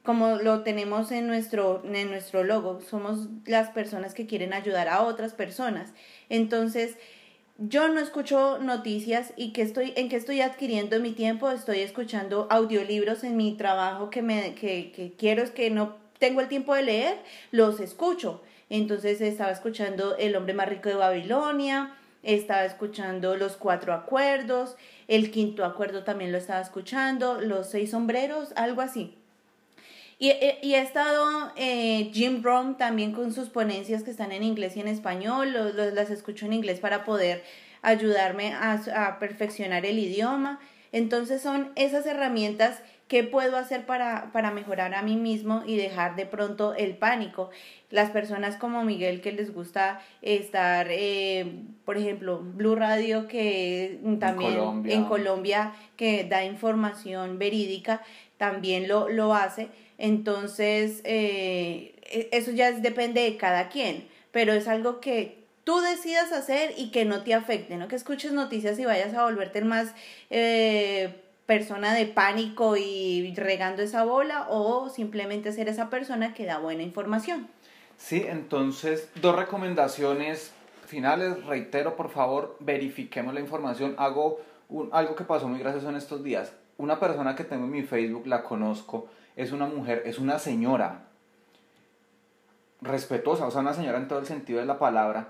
como 0.03 0.37
lo 0.37 0.63
tenemos 0.63 1.11
en 1.11 1.27
nuestro, 1.27 1.83
en 1.85 2.09
nuestro 2.09 2.43
logo, 2.43 2.81
somos 2.81 3.27
las 3.45 3.69
personas 3.69 4.13
que 4.13 4.25
quieren 4.25 4.53
ayudar 4.53 4.87
a 4.87 5.03
otras 5.03 5.33
personas. 5.33 5.93
Entonces, 6.29 6.95
yo 7.57 7.89
no 7.89 7.99
escucho 7.99 8.57
noticias 8.59 9.33
y 9.35 9.51
que 9.51 9.61
estoy, 9.61 9.91
en 9.97 10.07
qué 10.07 10.15
estoy 10.15 10.39
adquiriendo 10.39 10.99
mi 11.01 11.11
tiempo, 11.11 11.49
estoy 11.49 11.79
escuchando 11.79 12.47
audiolibros 12.49 13.25
en 13.25 13.35
mi 13.35 13.57
trabajo 13.57 14.09
que, 14.09 14.21
me, 14.21 14.55
que, 14.55 14.93
que 14.93 15.11
quiero, 15.17 15.43
es 15.43 15.51
que 15.51 15.69
no 15.69 15.97
tengo 16.19 16.39
el 16.39 16.47
tiempo 16.47 16.73
de 16.73 16.83
leer, 16.83 17.17
los 17.51 17.79
escucho. 17.81 18.41
Entonces 18.69 19.19
estaba 19.19 19.51
escuchando 19.51 20.15
El 20.17 20.35
hombre 20.35 20.53
más 20.53 20.69
rico 20.69 20.89
de 20.89 20.95
Babilonia, 20.95 21.95
estaba 22.23 22.65
escuchando 22.65 23.35
Los 23.35 23.57
cuatro 23.57 23.93
acuerdos, 23.93 24.75
el 25.07 25.31
quinto 25.31 25.65
acuerdo 25.65 26.03
también 26.03 26.31
lo 26.31 26.37
estaba 26.37 26.61
escuchando, 26.61 27.41
Los 27.41 27.69
seis 27.69 27.91
sombreros, 27.91 28.53
algo 28.55 28.81
así. 28.81 29.18
Y, 30.19 30.31
y 30.61 30.75
he 30.75 30.81
estado 30.81 31.53
eh, 31.55 32.11
Jim 32.13 32.41
Brown 32.41 32.77
también 32.77 33.13
con 33.13 33.31
sus 33.33 33.47
ponencias 33.49 34.03
que 34.03 34.11
están 34.11 34.33
en 34.33 34.43
inglés 34.43 34.75
y 34.75 34.81
en 34.81 34.89
español, 34.89 35.53
las 35.75 36.09
escucho 36.09 36.45
en 36.45 36.53
inglés 36.53 36.81
para 36.81 37.05
poder 37.05 37.41
ayudarme 37.81 38.53
a, 38.53 38.73
a 38.95 39.17
perfeccionar 39.17 39.85
el 39.85 39.97
idioma. 39.97 40.59
Entonces 40.91 41.41
son 41.41 41.71
esas 41.75 42.05
herramientas 42.05 42.81
que 43.07 43.23
puedo 43.23 43.57
hacer 43.57 43.85
para, 43.87 44.31
para 44.33 44.51
mejorar 44.51 44.93
a 44.93 45.01
mí 45.01 45.15
mismo 45.15 45.63
y 45.65 45.77
dejar 45.77 46.15
de 46.15 46.27
pronto 46.27 46.75
el 46.75 46.95
pánico. 46.95 47.49
Las 47.89 48.11
personas 48.11 48.55
como 48.55 48.83
Miguel 48.83 49.21
que 49.21 49.31
les 49.31 49.51
gusta 49.51 49.99
estar, 50.21 50.87
eh, 50.91 51.63
por 51.85 51.97
ejemplo, 51.97 52.39
Blue 52.39 52.75
Radio 52.75 53.27
que 53.27 53.99
también 54.19 54.85
en 54.85 55.05
Colombia. 55.05 55.73
que 55.95 56.23
da 56.25 56.45
información 56.45 57.39
verídica, 57.39 58.03
también 58.37 58.87
lo, 58.87 59.09
lo 59.09 59.33
hace. 59.33 59.69
Entonces, 59.99 61.01
eh, 61.03 61.93
e, 62.03 62.29
eso 62.31 62.49
ya 62.51 62.71
depende 62.71 63.21
de 63.21 63.37
cada 63.37 63.69
quien, 63.69 64.07
pero 64.31 64.53
es 64.53 64.67
algo 64.67 64.99
que 64.99 65.37
tú 65.63 65.79
decidas 65.81 66.31
hacer 66.31 66.73
y 66.77 66.89
que 66.89 67.05
no 67.05 67.21
te 67.21 67.35
afecte, 67.35 67.77
no 67.77 67.87
que 67.87 67.95
escuches 67.95 68.31
noticias 68.31 68.79
y 68.79 68.85
vayas 68.85 69.13
a 69.13 69.23
volverte 69.23 69.61
más 69.61 69.93
eh, 70.31 71.13
persona 71.45 71.93
de 71.93 72.07
pánico 72.07 72.75
y 72.77 73.31
regando 73.35 73.83
esa 73.83 74.03
bola 74.03 74.47
o 74.49 74.89
simplemente 74.89 75.51
ser 75.51 75.69
esa 75.69 75.91
persona 75.91 76.33
que 76.33 76.45
da 76.45 76.57
buena 76.57 76.81
información. 76.81 77.47
Sí, 77.99 78.25
entonces, 78.27 79.09
dos 79.21 79.35
recomendaciones 79.35 80.53
finales, 80.87 81.45
reitero, 81.45 81.95
por 81.95 82.09
favor, 82.09 82.55
verifiquemos 82.59 83.33
la 83.33 83.41
información. 83.41 83.93
Hago 83.97 84.39
algo 84.91 85.15
que 85.15 85.25
pasó 85.25 85.47
muy 85.47 85.59
gracioso 85.59 85.89
en 85.89 85.97
estos 85.97 86.23
días. 86.23 86.53
Una 86.77 86.99
persona 86.99 87.35
que 87.35 87.43
tengo 87.43 87.65
en 87.65 87.71
mi 87.71 87.83
Facebook, 87.83 88.25
la 88.25 88.41
conozco, 88.41 89.07
es 89.39 89.53
una 89.53 89.67
mujer, 89.67 90.03
es 90.05 90.19
una 90.19 90.37
señora 90.37 91.05
respetuosa, 92.81 93.47
o 93.47 93.51
sea, 93.51 93.61
una 93.61 93.73
señora 93.73 93.97
en 93.97 94.09
todo 94.09 94.19
el 94.19 94.25
sentido 94.25 94.59
de 94.59 94.65
la 94.65 94.77
palabra, 94.77 95.29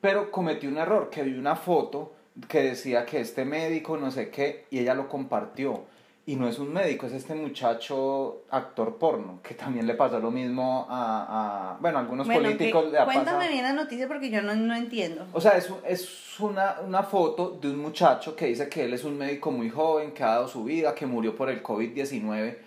pero 0.00 0.32
cometió 0.32 0.68
un 0.68 0.76
error, 0.76 1.08
que 1.08 1.22
vi 1.22 1.38
una 1.38 1.54
foto 1.54 2.14
que 2.48 2.62
decía 2.62 3.06
que 3.06 3.20
este 3.20 3.44
médico, 3.44 3.96
no 3.96 4.10
sé 4.10 4.28
qué, 4.30 4.66
y 4.70 4.80
ella 4.80 4.94
lo 4.94 5.08
compartió. 5.08 5.84
Y 6.26 6.36
no 6.36 6.48
es 6.48 6.58
un 6.58 6.72
médico, 6.72 7.06
es 7.06 7.12
este 7.12 7.34
muchacho 7.34 8.44
actor 8.50 8.96
porno, 8.96 9.40
que 9.42 9.54
también 9.54 9.86
le 9.86 9.94
pasó 9.94 10.18
lo 10.18 10.30
mismo 10.32 10.86
a, 10.88 11.74
a 11.74 11.78
bueno, 11.78 11.98
algunos 11.98 12.26
políticos 12.26 12.90
le 12.90 13.04
Cuéntame 13.04 13.48
bien 13.50 13.62
la 13.62 13.74
noticia 13.74 14.08
porque 14.08 14.30
yo 14.30 14.42
no, 14.42 14.54
no 14.56 14.74
entiendo. 14.74 15.26
O 15.32 15.40
sea, 15.40 15.52
es, 15.58 15.70
es 15.86 16.40
una, 16.40 16.76
una 16.84 17.02
foto 17.02 17.58
de 17.60 17.68
un 17.68 17.76
muchacho 17.76 18.34
que 18.34 18.46
dice 18.46 18.68
que 18.70 18.86
él 18.86 18.94
es 18.94 19.04
un 19.04 19.18
médico 19.18 19.52
muy 19.52 19.68
joven, 19.68 20.12
que 20.12 20.24
ha 20.24 20.30
dado 20.30 20.48
su 20.48 20.64
vida, 20.64 20.94
que 20.94 21.06
murió 21.06 21.36
por 21.36 21.50
el 21.50 21.62
COVID-19 21.62 22.63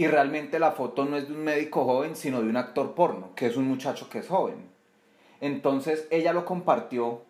y 0.00 0.06
realmente 0.06 0.58
la 0.58 0.72
foto 0.72 1.04
no 1.04 1.18
es 1.18 1.28
de 1.28 1.34
un 1.34 1.44
médico 1.44 1.84
joven, 1.84 2.16
sino 2.16 2.40
de 2.40 2.48
un 2.48 2.56
actor 2.56 2.94
porno, 2.94 3.34
que 3.34 3.44
es 3.44 3.58
un 3.58 3.68
muchacho 3.68 4.08
que 4.08 4.20
es 4.20 4.28
joven. 4.28 4.70
Entonces 5.42 6.08
ella 6.10 6.32
lo 6.32 6.46
compartió 6.46 7.20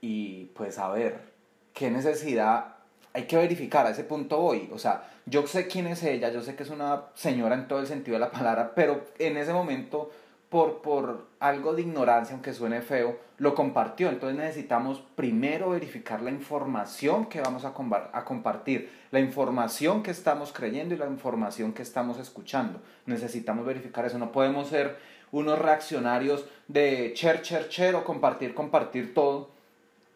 y 0.00 0.44
pues 0.54 0.78
a 0.78 0.88
ver, 0.90 1.32
qué 1.72 1.90
necesidad, 1.90 2.76
hay 3.12 3.24
que 3.24 3.36
verificar, 3.36 3.84
a 3.84 3.90
ese 3.90 4.04
punto 4.04 4.38
hoy. 4.38 4.70
O 4.72 4.78
sea, 4.78 5.10
yo 5.24 5.44
sé 5.48 5.66
quién 5.66 5.88
es 5.88 6.04
ella, 6.04 6.30
yo 6.30 6.40
sé 6.40 6.54
que 6.54 6.62
es 6.62 6.70
una 6.70 7.06
señora 7.14 7.56
en 7.56 7.66
todo 7.66 7.80
el 7.80 7.88
sentido 7.88 8.14
de 8.14 8.20
la 8.20 8.30
palabra, 8.30 8.70
pero 8.76 9.04
en 9.18 9.36
ese 9.36 9.52
momento 9.52 10.12
por, 10.48 10.80
por 10.80 11.26
algo 11.40 11.74
de 11.74 11.82
ignorancia, 11.82 12.34
aunque 12.34 12.54
suene 12.54 12.80
feo, 12.80 13.18
lo 13.38 13.54
compartió. 13.54 14.08
Entonces 14.08 14.38
necesitamos 14.38 15.02
primero 15.14 15.70
verificar 15.70 16.22
la 16.22 16.30
información 16.30 17.26
que 17.26 17.40
vamos 17.40 17.64
a, 17.64 17.74
a 18.12 18.24
compartir, 18.24 18.90
la 19.10 19.20
información 19.20 20.02
que 20.02 20.10
estamos 20.10 20.52
creyendo 20.52 20.94
y 20.94 20.98
la 20.98 21.06
información 21.06 21.72
que 21.72 21.82
estamos 21.82 22.18
escuchando. 22.18 22.80
Necesitamos 23.06 23.66
verificar 23.66 24.04
eso. 24.06 24.18
No 24.18 24.32
podemos 24.32 24.68
ser 24.68 24.96
unos 25.32 25.58
reaccionarios 25.58 26.46
de 26.68 27.12
cher, 27.14 27.42
cher, 27.42 27.68
cher 27.68 27.94
o 27.96 28.04
compartir, 28.04 28.54
compartir 28.54 29.14
todo. 29.14 29.50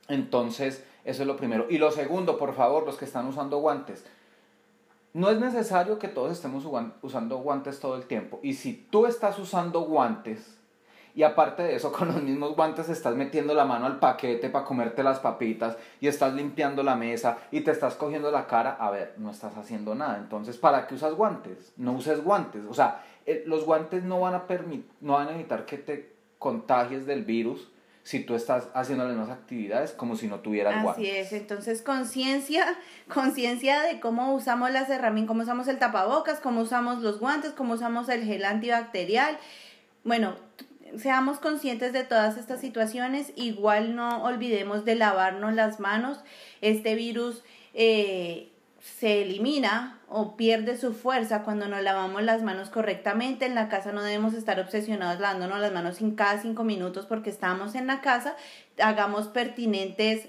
Entonces, 0.08 0.84
eso 1.04 1.22
es 1.22 1.26
lo 1.26 1.36
primero. 1.36 1.66
Y 1.68 1.78
lo 1.78 1.90
segundo, 1.90 2.38
por 2.38 2.54
favor, 2.54 2.84
los 2.86 2.96
que 2.96 3.04
están 3.04 3.26
usando 3.26 3.58
guantes 3.58 4.04
no 5.12 5.30
es 5.30 5.40
necesario 5.40 5.98
que 5.98 6.08
todos 6.08 6.32
estemos 6.32 6.64
usando 7.02 7.38
guantes 7.38 7.80
todo 7.80 7.96
el 7.96 8.04
tiempo. 8.04 8.38
Y 8.42 8.54
si 8.54 8.74
tú 8.74 9.06
estás 9.06 9.38
usando 9.38 9.80
guantes 9.82 10.58
y 11.14 11.24
aparte 11.24 11.62
de 11.62 11.74
eso 11.74 11.92
con 11.96 12.08
los 12.08 12.22
mismos 12.22 12.54
guantes 12.54 12.88
estás 12.88 13.16
metiendo 13.16 13.54
la 13.54 13.64
mano 13.64 13.86
al 13.86 13.98
paquete 13.98 14.48
para 14.50 14.64
comerte 14.64 15.02
las 15.02 15.18
papitas 15.18 15.76
y 16.00 16.06
estás 16.06 16.34
limpiando 16.34 16.82
la 16.82 16.94
mesa 16.94 17.38
y 17.50 17.62
te 17.62 17.72
estás 17.72 17.94
cogiendo 17.94 18.30
la 18.30 18.46
cara, 18.46 18.76
a 18.78 18.90
ver, 18.90 19.14
no 19.18 19.30
estás 19.30 19.56
haciendo 19.56 19.94
nada. 19.94 20.18
Entonces, 20.18 20.56
¿para 20.56 20.86
qué 20.86 20.94
usas 20.94 21.14
guantes? 21.14 21.72
No 21.76 21.92
uses 21.92 22.22
guantes. 22.22 22.62
O 22.68 22.74
sea, 22.74 23.04
eh, 23.26 23.42
los 23.46 23.64
guantes 23.64 24.04
no 24.04 24.20
van 24.20 24.34
a 24.34 24.44
no 25.00 25.14
van 25.14 25.28
a 25.28 25.34
evitar 25.34 25.66
que 25.66 25.78
te 25.78 26.14
contagies 26.38 27.04
del 27.06 27.24
virus 27.24 27.68
si 28.03 28.20
tú 28.20 28.34
estás 28.34 28.68
haciendo 28.74 29.05
las 29.05 29.16
mismas 29.16 29.36
actividades 29.36 29.92
como 29.92 30.16
si 30.16 30.26
no 30.26 30.40
tuvieras 30.40 30.82
guantes. 30.82 31.05
Así 31.05 31.16
es, 31.16 31.32
entonces 31.32 31.82
conciencia, 31.82 32.76
conciencia 33.12 33.82
de 33.82 34.01
cómo 34.01 34.34
usamos 34.34 34.70
las 34.70 34.88
herramientas, 34.88 35.28
cómo 35.28 35.42
usamos 35.42 35.68
el 35.68 35.78
tapabocas, 35.78 36.40
cómo 36.40 36.62
usamos 36.62 37.03
los 37.03 37.20
guantes, 37.20 37.53
cómo 37.53 37.74
usamos 37.74 38.09
el 38.09 38.24
gel 38.24 38.44
antibacterial. 38.44 39.38
Bueno, 40.05 40.36
seamos 40.96 41.38
conscientes 41.38 41.92
de 41.92 42.05
todas 42.05 42.36
estas 42.36 42.61
situaciones, 42.61 43.32
igual 43.36 43.94
no 43.94 44.24
olvidemos 44.24 44.84
de 44.84 44.94
lavarnos 44.94 45.55
las 45.55 45.78
manos. 45.78 46.20
Este 46.62 46.94
virus 46.94 47.44
eh, 47.74 48.51
se 48.80 49.22
elimina 49.22 49.99
o 50.12 50.36
pierde 50.36 50.76
su 50.76 50.92
fuerza 50.92 51.44
cuando 51.44 51.68
nos 51.68 51.82
lavamos 51.82 52.22
las 52.24 52.42
manos 52.42 52.68
correctamente. 52.68 53.46
En 53.46 53.54
la 53.54 53.68
casa 53.68 53.92
no 53.92 54.02
debemos 54.02 54.34
estar 54.34 54.58
obsesionados 54.58 55.20
lavándonos 55.20 55.61
las 55.61 55.72
manos 55.72 56.00
en 56.00 56.16
cada 56.16 56.42
cinco 56.42 56.64
minutos 56.64 57.06
porque 57.06 57.30
estamos 57.30 57.76
en 57.76 57.86
la 57.86 58.00
casa. 58.00 58.34
Hagamos 58.82 59.28
pertinentes 59.28 60.26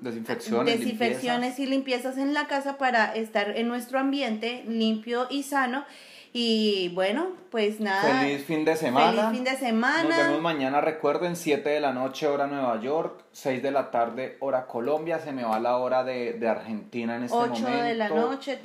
desinfecciones, 0.00 0.78
desinfecciones 0.78 1.58
y 1.58 1.66
limpiezas 1.66 2.16
en 2.16 2.32
la 2.32 2.46
casa 2.46 2.78
para 2.78 3.12
estar 3.16 3.56
en 3.56 3.66
nuestro 3.66 3.98
ambiente 3.98 4.62
limpio 4.68 5.26
y 5.30 5.42
sano. 5.42 5.84
Y 6.32 6.90
bueno, 6.94 7.28
pues 7.50 7.80
nada. 7.80 8.20
Feliz 8.20 8.44
fin 8.44 8.64
de 8.64 8.76
semana. 8.76 9.28
Feliz 9.28 9.36
fin 9.36 9.44
de 9.44 9.56
semana. 9.56 10.02
Nos 10.04 10.16
vemos 10.16 10.40
mañana, 10.42 10.80
recuerden, 10.80 11.36
7 11.36 11.68
de 11.68 11.80
la 11.80 11.92
noche, 11.92 12.26
hora 12.26 12.46
Nueva 12.46 12.80
York, 12.80 13.24
6 13.32 13.62
de 13.62 13.70
la 13.70 13.90
tarde, 13.90 14.36
hora 14.40 14.66
Colombia. 14.66 15.18
Se 15.18 15.32
me 15.32 15.44
va 15.44 15.58
la 15.58 15.76
hora 15.76 16.04
de, 16.04 16.34
de 16.34 16.48
Argentina 16.48 17.16
en 17.16 17.24
este 17.24 17.36
8 17.36 17.46
momento. 17.46 17.68
8 17.68 17.82
de 17.82 17.94
la 17.94 18.08
noche, 18.08 18.58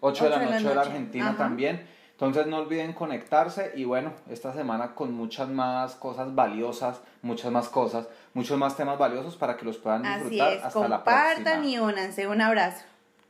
8 0.00 0.24
de 0.24 0.30
la 0.30 0.38
noche, 0.38 0.68
hora 0.68 0.80
Argentina 0.82 1.34
también. 1.36 1.86
Entonces 2.12 2.48
no 2.48 2.58
olviden 2.58 2.94
conectarse 2.94 3.72
y 3.76 3.84
bueno, 3.84 4.12
esta 4.28 4.52
semana 4.52 4.92
con 4.96 5.12
muchas 5.12 5.48
más 5.48 5.94
cosas 5.94 6.34
valiosas, 6.34 7.00
muchas 7.22 7.52
más 7.52 7.68
cosas, 7.68 8.08
muchos 8.34 8.58
más 8.58 8.76
temas 8.76 8.98
valiosos 8.98 9.36
para 9.36 9.56
que 9.56 9.64
los 9.64 9.78
puedan 9.78 10.02
disfrutar. 10.02 10.48
Así 10.48 10.58
es, 10.58 10.64
Hasta 10.64 10.80
compartan 10.80 11.44
la 11.44 11.44
próxima. 11.44 11.66
y 11.66 11.78
únanse. 11.78 12.26
Un 12.26 12.40
abrazo. 12.40 12.84